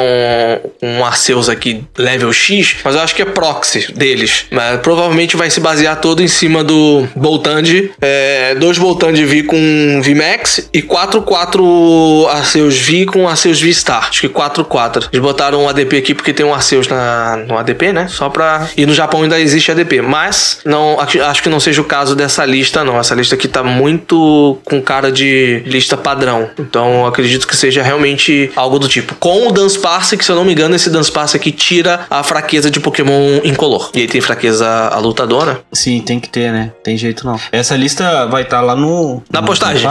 um, 0.81 1.05
Arceus 1.05 1.49
aqui, 1.49 1.83
level 1.97 2.31
X. 2.33 2.77
Mas 2.83 2.95
eu 2.95 3.01
acho 3.01 3.15
que 3.15 3.21
é 3.21 3.25
proxy 3.25 3.91
deles. 3.93 4.45
Mas 4.51 4.79
provavelmente 4.81 5.37
vai 5.37 5.49
se 5.49 5.59
basear 5.59 5.99
todo 5.99 6.21
em 6.21 6.27
cima 6.27 6.63
do 6.63 7.07
Boltand. 7.15 7.63
É, 8.01 8.55
dois 8.55 8.77
Boltand 8.77 9.13
V 9.13 9.43
com 9.43 10.01
VMAX 10.03 10.69
e 10.73 10.81
4-4 10.81 12.27
Arceus 12.29 12.77
V 12.77 13.05
com 13.05 13.27
Arceus 13.27 13.61
V-Star. 13.61 14.07
Acho 14.09 14.21
que 14.21 14.29
4-4. 14.29 15.09
Eles 15.11 15.21
botaram 15.21 15.63
um 15.63 15.69
ADP 15.69 15.97
aqui 15.97 16.13
porque 16.13 16.33
tem 16.33 16.45
um 16.45 16.53
Arceus 16.53 16.87
na, 16.87 17.37
no 17.47 17.57
ADP, 17.57 17.93
né? 17.93 18.07
Só 18.07 18.29
pra. 18.29 18.67
E 18.75 18.85
no 18.85 18.93
Japão 18.93 19.10
ainda 19.17 19.39
existe 19.39 19.71
ADP. 19.71 20.01
Mas 20.01 20.59
não, 20.65 20.99
acho- 20.99 21.41
que 21.43 21.49
não 21.49 21.59
seja 21.59 21.81
o 21.81 21.85
caso 21.85 22.15
dessa 22.15 22.45
lista, 22.45 22.83
não. 22.83 22.99
Essa 22.99 23.15
lista 23.15 23.35
aqui 23.35 23.47
tá 23.47 23.63
muito 23.63 24.57
com 24.63 24.81
cara 24.81 25.11
de 25.11 25.61
lista 25.65 25.97
padrão. 25.97 26.49
Então 26.59 27.01
eu 27.01 27.05
acredito 27.05 27.47
que 27.47 27.55
seja 27.55 27.81
realmente 27.83 28.51
algo 28.55 28.77
do 28.79 28.87
tipo. 28.87 29.15
Com 29.15 29.47
o 29.47 29.51
Dance 29.51 29.77
Pass, 29.79 30.11
que 30.11 30.23
se 30.23 30.31
eu 30.31 30.35
não 30.35 30.45
me 30.45 30.51
engano, 30.53 30.75
esse 30.75 30.89
Dance 30.89 31.11
Pass 31.11 31.35
aqui 31.35 31.51
tira 31.51 32.05
a 32.09 32.23
fraqueza 32.23 32.69
de 32.69 32.79
Pokémon 32.79 33.39
incolor. 33.43 33.89
E 33.93 34.01
aí 34.01 34.07
tem 34.07 34.21
fraqueza 34.21 34.67
a 34.67 34.97
lutadora. 34.99 35.61
Sim, 35.73 35.99
tem 36.01 36.19
que 36.19 36.29
ter, 36.29 36.51
né? 36.51 36.71
Tem 36.83 36.95
jeito 36.97 37.25
não. 37.25 37.39
Essa 37.51 37.75
lista 37.75 38.25
vai 38.27 38.43
estar 38.43 38.61
lá 38.61 38.75
no. 38.75 39.21
Na 39.31 39.41
no- 39.41 39.47
postagem. 39.47 39.83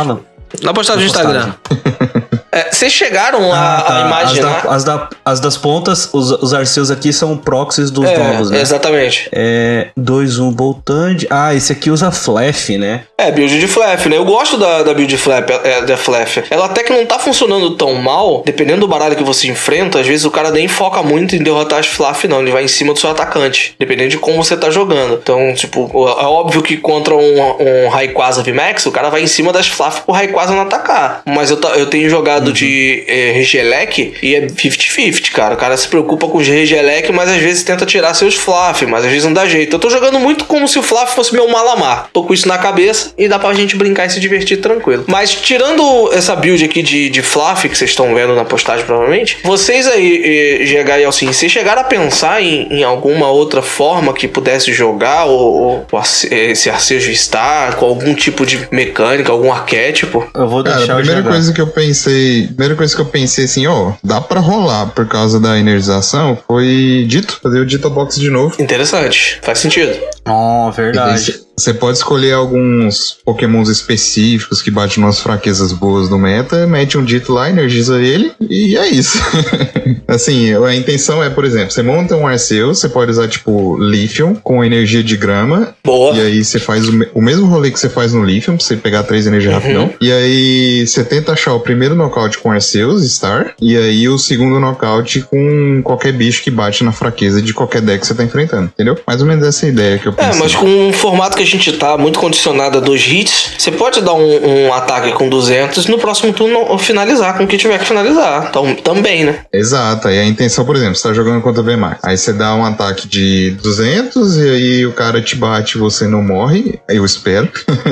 Na 0.62 0.72
postagem 0.74 1.04
do 1.04 1.06
Instagram. 1.11 1.52
É, 2.52 2.68
vocês 2.72 2.92
chegaram 2.92 3.52
a, 3.52 3.56
Ah, 3.78 3.82
tá. 3.82 3.96
a 3.96 4.06
imagem, 4.06 4.38
as, 4.40 4.44
né? 4.44 4.60
da- 4.64 4.70
as, 4.74 4.84
da- 4.84 5.08
as 5.24 5.40
das 5.40 5.56
pontas, 5.56 6.08
os, 6.12 6.30
os 6.32 6.52
Arceus 6.52 6.90
aqui 6.90 7.12
são 7.12 7.36
proxies 7.36 7.90
dos 7.90 8.04
novos, 8.10 8.50
É, 8.50 8.54
né? 8.54 8.60
exatamente. 8.60 9.28
É 9.32 9.88
2-1 9.98 10.50
Boltand. 10.52 11.16
Ah, 11.30 11.54
esse 11.54 11.72
aqui 11.72 11.90
usa 11.90 12.10
Flef, 12.10 12.70
né? 12.76 13.02
É, 13.16 13.30
build 13.30 13.58
de 13.60 13.66
Flap, 13.68 14.06
né? 14.06 14.16
Eu 14.16 14.24
gosto 14.24 14.56
da, 14.56 14.82
da 14.82 14.92
build 14.94 15.06
de 15.06 15.16
Flap, 15.16 15.48
é, 15.62 15.82
da 15.82 15.96
Flap. 15.96 16.38
Ela 16.50 16.64
até 16.66 16.82
que 16.82 16.92
não 16.92 17.06
tá 17.06 17.18
funcionando 17.18 17.76
tão 17.76 17.94
mal, 17.94 18.42
dependendo 18.44 18.80
do 18.80 18.88
baralho 18.88 19.14
que 19.14 19.22
você 19.22 19.46
enfrenta, 19.48 20.00
às 20.00 20.06
vezes 20.06 20.24
o 20.24 20.30
cara 20.30 20.50
nem 20.50 20.66
foca 20.66 21.02
muito 21.02 21.36
em 21.36 21.42
derrotar 21.42 21.78
as 21.78 21.86
Flap, 21.86 22.24
não. 22.24 22.40
Ele 22.40 22.50
vai 22.50 22.64
em 22.64 22.68
cima 22.68 22.92
do 22.92 22.98
seu 22.98 23.10
atacante, 23.10 23.74
dependendo 23.78 24.10
de 24.10 24.18
como 24.18 24.42
você 24.42 24.56
tá 24.56 24.70
jogando. 24.70 25.14
Então, 25.22 25.54
tipo, 25.54 25.88
é 26.18 26.24
óbvio 26.26 26.62
que 26.62 26.76
contra 26.76 27.14
um, 27.14 27.84
um 27.84 27.88
Rayquaza 27.88 28.42
VMAX, 28.42 28.86
o 28.86 28.90
cara 28.92 29.08
vai 29.08 29.22
em 29.22 29.26
cima 29.26 29.52
das 29.52 29.68
Flap 29.68 30.00
pro 30.04 30.14
Rayquaza 30.14 30.52
não 30.52 30.62
atacar. 30.62 31.22
Mas 31.26 31.50
eu, 31.50 31.60
eu 31.76 31.86
tenho 31.86 32.08
jogado 32.10 32.39
de 32.53 33.05
é, 33.07 33.33
Regelec 33.33 34.14
e 34.22 34.35
é 34.35 34.46
50-50, 34.46 35.31
cara. 35.33 35.55
O 35.55 35.57
cara 35.57 35.76
se 35.76 35.88
preocupa 35.88 36.29
com 36.29 36.38
os 36.38 36.46
Regelec, 36.46 37.11
mas 37.12 37.29
às 37.29 37.37
vezes 37.37 37.62
tenta 37.62 37.85
tirar 37.87 38.14
seus 38.14 38.35
Flaf, 38.35 38.83
mas 38.87 39.05
às 39.05 39.11
vezes 39.11 39.24
não 39.24 39.33
dá 39.33 39.46
jeito. 39.46 39.76
Eu 39.76 39.81
tô 39.81 39.90
jogando 39.90 40.18
muito 40.18 40.44
como 40.44 40.66
se 40.68 40.79
o 40.79 40.83
Flaf 40.83 41.14
fosse 41.14 41.33
meu 41.33 41.48
Malamar. 41.48 42.09
Tô 42.12 42.22
com 42.24 42.33
isso 42.33 42.46
na 42.48 42.59
cabeça 42.59 43.12
e 43.18 43.29
dá 43.29 43.38
pra 43.38 43.53
gente 43.55 43.76
brincar 43.76 44.07
e 44.07 44.11
se 44.11 44.20
divertir 44.20 44.61
tranquilo. 44.61 45.05
Mas 45.07 45.35
tirando 45.35 46.11
essa 46.12 46.35
build 46.37 46.64
aqui 46.64 46.83
de, 46.83 47.09
de 47.11 47.22
Flaf 47.22 47.64
que 47.68 47.76
vocês 47.76 47.90
estão 47.90 48.14
vendo 48.14 48.35
na 48.35 48.44
postagem 48.44 48.85
provavelmente, 48.87 49.38
vocês 49.44 49.87
aí, 49.88 50.64
GH 50.64 51.00
e 51.00 51.05
Alcin, 51.05 51.26
vocês 51.33 51.50
chegaram 51.50 51.81
a 51.83 51.85
pensar 51.85 52.42
em, 52.42 52.68
em 52.70 52.85
alguma 52.85 53.29
outra 53.29 53.62
forma 53.62 54.12
que 54.12 54.29
pudesse 54.29 54.72
jogar 54.72 55.24
ou, 55.24 55.87
ou 55.90 55.98
Arce- 55.98 56.33
esse 56.33 56.70
Arceus 56.70 57.05
Vistar 57.05 57.76
com 57.76 57.87
algum 57.87 58.14
tipo 58.14 58.44
de 58.46 58.68
mecânica, 58.70 59.33
algum 59.33 59.53
arquétipo? 59.53 60.29
Eu 60.35 60.48
vou 60.48 60.62
Cara, 60.62 60.76
deixar 60.79 60.92
a 60.94 60.96
o 60.96 60.98
primeira 61.00 61.22
coisa 61.29 61.53
que 61.53 61.61
eu 61.61 61.66
pensei, 61.66 62.29
primeira 62.48 62.74
coisa 62.74 62.94
que 62.94 63.00
eu 63.00 63.06
pensei 63.06 63.44
assim, 63.44 63.66
ó, 63.66 63.92
dá 64.02 64.20
pra 64.20 64.40
rolar 64.40 64.86
por 64.86 65.06
causa 65.06 65.38
da 65.40 65.58
energização, 65.58 66.38
foi 66.46 67.04
dito, 67.08 67.38
fazer 67.42 67.60
o 67.60 67.66
Dito 67.66 67.88
Box 67.90 68.18
de 68.18 68.30
novo. 68.30 68.60
Interessante, 68.60 69.38
faz 69.42 69.58
sentido. 69.58 69.92
Oh, 70.28 70.70
E 70.70 70.76
verdade. 70.76 71.40
Cê- 71.61 71.70
Você 71.70 71.75
pode 71.75 71.99
escolher 71.99 72.33
alguns 72.33 73.16
pokémons 73.25 73.68
específicos 73.68 74.61
que 74.61 74.70
batem 74.70 75.03
umas 75.03 75.20
fraquezas 75.20 75.73
boas 75.73 76.09
do 76.09 76.18
meta, 76.18 76.66
mete 76.66 76.99
um 76.99 77.05
dito 77.05 77.33
lá, 77.33 77.49
energiza 77.49 78.01
ele 78.01 78.33
e 78.49 78.77
é 78.77 78.88
isso. 78.88 79.18
assim, 80.09 80.53
a 80.64 80.75
intenção 80.75 81.23
é, 81.23 81.31
por 81.31 81.44
exemplo, 81.44 81.70
você 81.70 81.83
monta 81.83 82.16
um 82.16 82.27
Arceus, 82.27 82.79
você 82.81 82.88
pode 82.88 83.11
usar 83.11 83.29
tipo 83.29 83.77
Lithium 83.79 84.35
com 84.35 84.64
energia 84.64 85.03
de 85.03 85.16
grama. 85.16 85.75
Boa. 85.85 86.16
E 86.16 86.20
aí 86.20 86.44
você 86.44 86.59
faz 86.59 86.88
o, 86.88 86.92
o 87.14 87.23
mesmo 87.23 87.46
rolê 87.46 87.70
que 87.70 87.79
você 87.79 87.88
faz 87.88 88.12
no 88.12 88.25
Lithium, 88.25 88.57
pra 88.57 88.64
você 88.64 88.77
pegar 88.77 89.03
três 89.05 89.27
energias 89.27 89.40
Uhum. 89.55 89.59
rapidão. 89.61 89.90
E 90.01 90.12
aí 90.12 90.87
você 90.87 91.03
tenta 91.05 91.33
achar 91.33 91.55
o 91.55 91.61
primeiro 91.61 91.94
nocaute 91.94 92.38
com 92.38 92.51
Arceus, 92.51 93.03
Star, 93.11 93.55
e 93.61 93.77
aí 93.77 94.09
o 94.09 94.18
segundo 94.18 94.61
nocaute 94.61 95.20
com 95.23 95.81
qualquer 95.83 96.12
bicho 96.12 96.42
que 96.42 96.51
bate 96.51 96.85
na 96.85 96.92
fraqueza 96.92 97.40
de 97.42 97.53
qualquer 97.55 97.81
deck 97.81 98.01
que 98.01 98.07
você 98.07 98.14
tá 98.14 98.23
enfrentando, 98.25 98.64
entendeu? 98.75 98.99
Mais 99.07 99.20
ou 99.20 99.27
menos 99.27 99.46
essa 99.46 99.66
ideia 99.66 99.99
que 99.99 100.07
eu 100.07 100.12
É, 100.16 100.27
pensei. 100.27 100.40
mas 100.40 100.55
com 100.55 100.88
o 100.88 100.92
formato 100.92 101.37
que 101.37 101.42
a 101.42 101.46
gente 101.50 101.72
tá, 101.72 101.96
muito 101.96 102.18
condicionado 102.18 102.78
a 102.78 102.80
dois 102.80 103.06
hits, 103.06 103.52
você 103.58 103.70
pode 103.70 104.00
dar 104.00 104.14
um, 104.14 104.66
um 104.66 104.72
ataque 104.72 105.12
com 105.12 105.28
200 105.28 105.84
e 105.84 105.90
no 105.90 105.98
próximo 105.98 106.32
turno 106.32 106.78
finalizar 106.78 107.36
com 107.36 107.44
o 107.44 107.46
que 107.46 107.56
tiver 107.56 107.78
que 107.78 107.86
finalizar. 107.86 108.46
Então, 108.48 108.74
também, 108.76 109.24
né? 109.24 109.40
Exato, 109.52 110.08
aí 110.08 110.18
a 110.18 110.24
intenção, 110.24 110.64
por 110.64 110.76
exemplo, 110.76 110.96
você 110.96 111.08
tá 111.08 111.14
jogando 111.14 111.42
contra 111.42 111.60
o 111.60 111.64
VMAX. 111.64 112.00
Aí 112.02 112.16
você 112.16 112.32
dá 112.32 112.54
um 112.54 112.64
ataque 112.64 113.08
de 113.08 113.52
200 113.62 114.36
e 114.36 114.48
aí 114.48 114.86
o 114.86 114.92
cara 114.92 115.20
te 115.20 115.36
bate 115.36 115.76
e 115.76 115.80
você 115.80 116.06
não 116.06 116.22
morre, 116.22 116.78
eu 116.88 117.04
espero. 117.04 117.48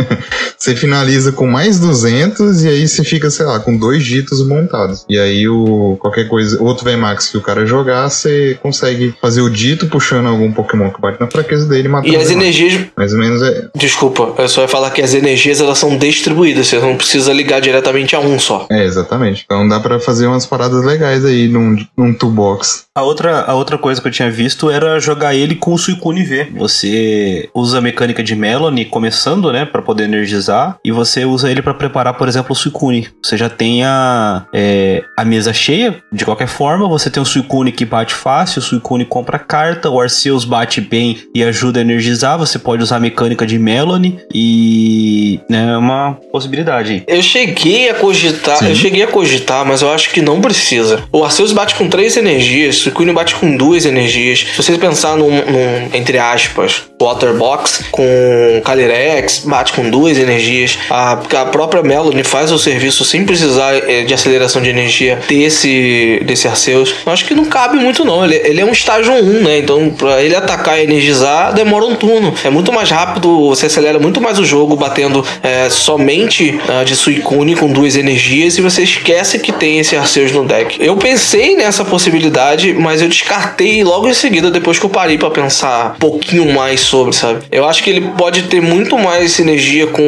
você 0.56 0.74
finaliza 0.74 1.32
com 1.32 1.46
mais 1.46 1.78
200 1.78 2.64
e 2.64 2.68
aí 2.68 2.88
você 2.88 3.04
fica, 3.04 3.30
sei 3.30 3.46
lá, 3.46 3.60
com 3.60 3.76
dois 3.76 4.04
ditos 4.04 4.46
montados. 4.46 5.04
E 5.08 5.18
aí 5.18 5.48
o 5.48 5.96
qualquer 6.00 6.28
coisa, 6.28 6.62
outro 6.62 6.84
VMAX 6.84 7.28
que 7.28 7.38
o 7.38 7.40
cara 7.40 7.66
jogar, 7.66 8.08
você 8.08 8.58
consegue 8.62 9.14
fazer 9.20 9.40
o 9.40 9.50
dito 9.50 9.86
puxando 9.86 10.26
algum 10.26 10.52
Pokémon 10.52 10.90
que 10.90 11.00
bate 11.00 11.20
na 11.20 11.26
fraqueza 11.26 11.66
dele 11.66 11.88
e 11.88 11.90
matando 11.90 12.12
E 12.12 12.16
as 12.16 12.30
energias. 12.30 12.86
Mais 12.96 13.12
ou 13.12 13.18
menos 13.18 13.42
é, 13.42 13.47
Desculpa, 13.74 14.34
eu 14.38 14.48
só 14.48 14.62
ia 14.62 14.68
falar 14.68 14.90
que 14.90 15.02
as 15.02 15.14
energias 15.14 15.60
elas 15.60 15.78
são 15.78 15.96
distribuídas, 15.96 16.66
você 16.66 16.78
não 16.78 16.96
precisa 16.96 17.32
ligar 17.32 17.60
diretamente 17.60 18.14
a 18.14 18.20
um 18.20 18.38
só. 18.38 18.66
é, 18.70 18.84
exatamente. 18.84 19.42
Então 19.44 19.68
dá 19.68 19.80
pra 19.80 20.00
fazer 20.00 20.26
umas 20.26 20.46
paradas 20.46 20.84
legais 20.84 21.24
aí 21.24 21.48
num, 21.48 21.76
num 21.96 22.12
toolbox. 22.14 22.84
A 22.96 23.02
outra, 23.02 23.42
a 23.42 23.54
outra 23.54 23.78
coisa 23.78 24.00
que 24.00 24.08
eu 24.08 24.12
tinha 24.12 24.30
visto 24.30 24.70
era 24.70 24.98
jogar 24.98 25.34
ele 25.34 25.54
com 25.54 25.72
o 25.72 25.78
Suicune 25.78 26.24
V. 26.24 26.48
Você 26.56 27.48
usa 27.54 27.78
a 27.78 27.80
mecânica 27.80 28.22
de 28.22 28.34
Melanie 28.34 28.84
começando, 28.84 29.52
né, 29.52 29.64
Pra 29.64 29.82
poder 29.82 30.04
energizar, 30.04 30.78
e 30.84 30.90
você 30.90 31.24
usa 31.24 31.50
ele 31.50 31.62
pra 31.62 31.74
preparar, 31.74 32.14
por 32.14 32.26
exemplo, 32.28 32.52
o 32.52 32.56
Suicune. 32.56 33.08
Você 33.22 33.36
já 33.36 33.48
tem 33.48 33.84
a, 33.84 34.46
é, 34.52 35.02
a 35.16 35.24
mesa 35.24 35.52
cheia, 35.52 35.96
de 36.12 36.24
qualquer 36.24 36.48
forma, 36.48 36.88
você 36.88 37.10
tem 37.10 37.22
o 37.22 37.26
Suicune 37.26 37.70
que 37.70 37.84
bate 37.84 38.14
fácil, 38.14 38.60
o 38.60 38.62
Suicune 38.62 39.04
compra 39.04 39.38
carta, 39.38 39.90
o 39.90 40.00
Arceus 40.00 40.44
bate 40.44 40.80
bem 40.80 41.18
e 41.34 41.44
ajuda 41.44 41.78
a 41.78 41.82
energizar, 41.82 42.38
você 42.38 42.58
pode 42.58 42.82
usar 42.82 42.96
a 42.96 43.00
mecânica 43.00 43.27
de 43.36 43.58
Melanie 43.58 44.18
e 44.32 45.40
né, 45.48 45.72
é 45.72 45.76
uma 45.76 46.18
possibilidade. 46.30 47.02
Eu 47.06 47.22
cheguei 47.22 47.90
a 47.90 47.94
cogitar, 47.94 48.58
Sim. 48.58 48.68
eu 48.68 48.74
cheguei 48.74 49.02
a 49.02 49.06
cogitar, 49.06 49.64
mas 49.64 49.82
eu 49.82 49.90
acho 49.92 50.10
que 50.10 50.20
não 50.20 50.40
precisa. 50.40 51.02
O 51.12 51.24
Arceus 51.24 51.52
bate 51.52 51.74
com 51.74 51.88
três 51.88 52.16
energias, 52.16 52.76
o 52.76 52.80
Suicune 52.80 53.12
bate 53.12 53.34
com 53.34 53.56
duas 53.56 53.84
energias. 53.84 54.46
Se 54.54 54.62
você 54.62 54.78
pensar 54.78 55.16
num, 55.16 55.30
num, 55.30 55.90
entre 55.92 56.18
aspas, 56.18 56.84
Waterbox 57.00 57.84
com 57.90 58.60
Calyrex, 58.64 59.44
bate 59.44 59.72
com 59.72 59.88
duas 59.88 60.18
energias. 60.18 60.78
A, 60.90 61.12
a 61.12 61.46
própria 61.46 61.82
Melanie 61.82 62.24
faz 62.24 62.50
o 62.50 62.58
serviço 62.58 63.04
sem 63.04 63.24
precisar 63.24 63.74
eh, 63.74 64.02
de 64.02 64.12
aceleração 64.12 64.60
de 64.60 64.68
energia 64.68 65.18
desse, 65.28 66.20
desse 66.24 66.48
Arceus. 66.48 66.94
Eu 67.06 67.12
acho 67.12 67.24
que 67.24 67.34
não 67.34 67.44
cabe 67.44 67.76
muito 67.76 68.04
não, 68.04 68.24
ele, 68.24 68.36
ele 68.36 68.60
é 68.60 68.64
um 68.64 68.72
estágio 68.72 69.12
1, 69.12 69.42
né? 69.42 69.58
Então 69.58 69.90
pra 69.90 70.22
ele 70.22 70.34
atacar 70.34 70.78
e 70.78 70.84
energizar 70.84 71.52
demora 71.54 71.84
um 71.86 71.94
turno. 71.94 72.34
É 72.44 72.50
muito 72.50 72.72
mais 72.72 72.90
rápido, 72.90 73.17
você 73.20 73.66
acelera 73.66 73.98
muito 73.98 74.20
mais 74.20 74.38
o 74.38 74.44
jogo 74.44 74.76
batendo 74.76 75.24
eh, 75.42 75.68
somente 75.70 76.58
ah, 76.68 76.84
de 76.84 76.94
Suicune 76.94 77.54
com 77.56 77.68
duas 77.72 77.96
energias 77.96 78.56
e 78.58 78.60
você 78.60 78.82
esquece 78.82 79.38
que 79.38 79.52
tem 79.52 79.78
esse 79.78 79.96
Arceus 79.96 80.32
no 80.32 80.44
deck. 80.44 80.76
Eu 80.80 80.96
pensei 80.96 81.56
nessa 81.56 81.84
possibilidade, 81.84 82.72
mas 82.74 83.02
eu 83.02 83.08
descartei 83.08 83.82
logo 83.84 84.08
em 84.08 84.14
seguida 84.14 84.50
depois 84.50 84.78
que 84.78 84.84
eu 84.86 84.90
parei 84.90 85.18
pra 85.18 85.30
pensar 85.30 85.94
um 85.96 85.98
pouquinho 85.98 86.52
mais 86.52 86.80
sobre, 86.80 87.14
sabe? 87.14 87.40
Eu 87.50 87.66
acho 87.66 87.82
que 87.82 87.90
ele 87.90 88.00
pode 88.16 88.42
ter 88.44 88.60
muito 88.60 88.98
mais 88.98 89.32
sinergia 89.32 89.86
com 89.86 90.02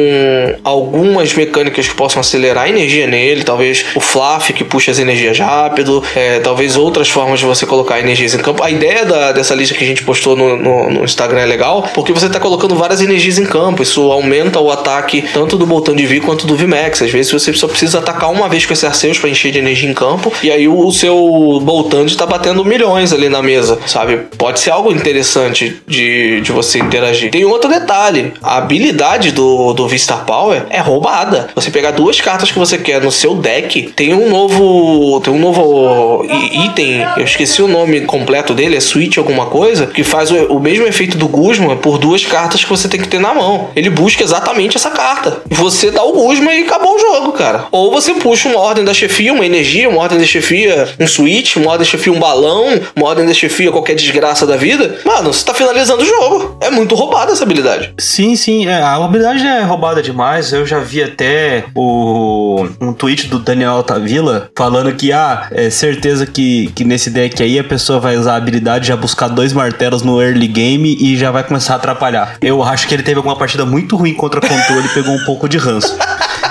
algumas 0.63 1.33
mecânicas 1.33 1.87
que 1.87 1.95
possam 1.95 2.19
acelerar 2.19 2.65
a 2.65 2.69
energia 2.69 3.07
nele, 3.07 3.43
talvez 3.43 3.85
o 3.95 3.99
Fluff 3.99 4.53
que 4.53 4.63
puxa 4.63 4.91
as 4.91 4.99
energias 4.99 5.37
rápido, 5.39 6.03
é, 6.15 6.39
talvez 6.39 6.75
outras 6.77 7.09
formas 7.09 7.39
de 7.39 7.45
você 7.45 7.65
colocar 7.65 7.99
energias 7.99 8.33
em 8.33 8.37
campo. 8.39 8.63
A 8.63 8.69
ideia 8.71 9.05
da- 9.05 9.31
dessa 9.31 9.53
lista 9.55 9.75
que 9.75 9.83
a 9.83 9.87
gente 9.87 10.03
postou 10.03 10.35
no, 10.35 10.55
no- 10.57 10.89
no 10.89 11.03
Instagram 11.03 11.41
é 11.41 11.45
legal, 11.45 11.87
porque 11.93 12.11
você 12.13 12.29
tá 12.29 12.39
colocando 12.39 12.75
várias 12.75 13.00
energias 13.01 13.37
em 13.37 13.45
campo, 13.45 13.83
isso 13.83 14.11
aumenta 14.11 14.59
o 14.59 14.71
ataque 14.71 15.23
tanto 15.33 15.57
do 15.57 15.65
Boltão 15.65 15.95
de 15.95 16.05
V 16.05 16.21
quanto 16.21 16.45
do 16.45 16.55
VMAX. 16.55 17.01
Às 17.01 17.11
vezes 17.11 17.31
você 17.31 17.53
só 17.53 17.67
precisa 17.67 17.99
atacar 17.99 18.31
uma 18.31 18.47
vez 18.47 18.65
com 18.65 18.73
esse 18.73 18.85
Arceus 18.85 19.17
pra 19.17 19.29
encher 19.29 19.51
de 19.51 19.59
energia 19.59 19.89
em 19.89 19.93
campo, 19.93 20.31
e 20.43 20.51
aí 20.51 20.67
o, 20.67 20.91
seu 20.91 21.59
Boltand 21.61 22.07
tá 22.17 22.25
batendo 22.25 22.63
milhões 22.65 23.13
ali 23.13 23.29
na 23.29 23.41
mesa, 23.41 23.79
sabe? 23.85 24.17
Pode 24.37 24.59
ser 24.59 24.71
algo 24.71 24.91
interessante 24.91 25.81
de, 25.87 26.41
de 26.41 26.51
você 26.51 26.79
interagir. 26.79 27.31
Tem 27.31 27.45
outro 27.45 27.69
detalhe: 27.69 28.33
a 28.41 28.57
habilidade 28.57 29.31
do, 29.31 29.73
do 29.73 29.87
V-Star 29.87 30.25
Power 30.25 30.65
é 30.69 30.79
roubada. 30.79 31.49
Você 31.55 31.71
pegar 31.71 31.91
duas 31.91 32.19
cartas 32.19 32.51
que 32.51 32.59
você 32.59 32.77
quer 32.77 33.01
no 33.01 33.11
seu 33.11 33.35
deck, 33.35 33.93
tem 33.95 34.13
um 34.13 34.29
novo. 34.29 35.21
Tem 35.21 35.33
um 35.33 35.39
novo 35.39 36.25
item, 36.51 37.01
eu 37.17 37.23
esqueci 37.23 37.61
o 37.61 37.67
nome 37.67 38.01
completo 38.01 38.53
dele, 38.53 38.75
é 38.75 38.79
Switch 38.79 39.17
alguma 39.17 39.45
coisa, 39.45 39.87
que 39.87 40.03
faz 40.03 40.31
o, 40.31 40.35
o 40.45 40.59
mesmo 40.59 40.85
efeito 40.85 41.17
do 41.17 41.27
Guzma 41.27 41.75
por 41.75 41.97
duas 41.97 42.25
cartas 42.25 42.63
que 42.63 42.69
você 42.69 42.87
tem 42.91 43.01
que 43.01 43.07
ter 43.07 43.19
na 43.19 43.33
mão. 43.33 43.69
Ele 43.75 43.89
busca 43.89 44.23
exatamente 44.23 44.77
essa 44.77 44.91
carta. 44.91 45.41
Você 45.49 45.89
dá 45.89 46.03
o 46.03 46.13
Guzma 46.13 46.53
e 46.53 46.63
acabou 46.63 46.95
o 46.95 46.99
jogo, 46.99 47.31
cara. 47.31 47.65
Ou 47.71 47.91
você 47.91 48.13
puxa 48.13 48.49
uma 48.49 48.59
ordem 48.59 48.83
da 48.83 48.93
chefia, 48.93 49.33
uma 49.33 49.45
energia, 49.45 49.89
uma 49.89 50.01
ordem 50.01 50.19
da 50.19 50.25
chefia, 50.25 50.89
um 50.99 51.07
switch, 51.07 51.55
uma 51.55 51.71
ordem 51.71 51.85
da 51.85 51.91
chefia, 51.91 52.11
um 52.11 52.19
balão, 52.19 52.79
uma 52.95 53.07
ordem 53.07 53.25
da 53.25 53.33
chefia, 53.33 53.71
qualquer 53.71 53.95
desgraça 53.95 54.45
da 54.45 54.57
vida. 54.57 54.99
Mano, 55.05 55.33
você 55.33 55.45
tá 55.45 55.53
finalizando 55.53 56.03
o 56.03 56.05
jogo. 56.05 56.57
É 56.61 56.69
muito 56.69 56.93
roubada 56.95 57.31
essa 57.31 57.43
habilidade. 57.43 57.93
Sim, 57.97 58.35
sim, 58.35 58.67
é, 58.67 58.81
a 58.81 58.95
habilidade 58.95 59.45
é 59.45 59.61
roubada 59.61 60.01
demais. 60.01 60.51
Eu 60.51 60.65
já 60.65 60.79
vi 60.79 61.01
até 61.01 61.65
o, 61.73 62.67
um 62.79 62.93
tweet 62.93 63.27
do 63.27 63.39
Daniel 63.39 63.71
Altavilla 63.71 64.49
falando 64.57 64.93
que, 64.93 65.11
ah, 65.11 65.47
é 65.51 65.69
certeza 65.69 66.25
que, 66.25 66.71
que 66.75 66.83
nesse 66.83 67.09
deck 67.09 67.41
aí 67.41 67.57
a 67.57 67.63
pessoa 67.63 67.99
vai 67.99 68.17
usar 68.17 68.33
a 68.33 68.37
habilidade 68.37 68.87
já 68.87 68.95
buscar 68.95 69.27
dois 69.27 69.53
martelos 69.53 70.01
no 70.01 70.21
early 70.21 70.47
game 70.47 70.97
e 70.99 71.17
já 71.17 71.31
vai 71.31 71.43
começar 71.43 71.73
a 71.73 71.77
atrapalhar. 71.77 72.37
Eu 72.41 72.63
acho 72.63 72.80
que 72.87 72.93
ele 72.93 73.03
teve 73.03 73.17
alguma 73.17 73.35
partida 73.35 73.65
muito 73.65 73.95
ruim 73.95 74.13
contra 74.13 74.41
controle 74.41 74.87
e 74.87 74.93
pegou 74.93 75.13
um 75.13 75.23
pouco 75.25 75.47
de 75.47 75.57
ranço. 75.57 75.97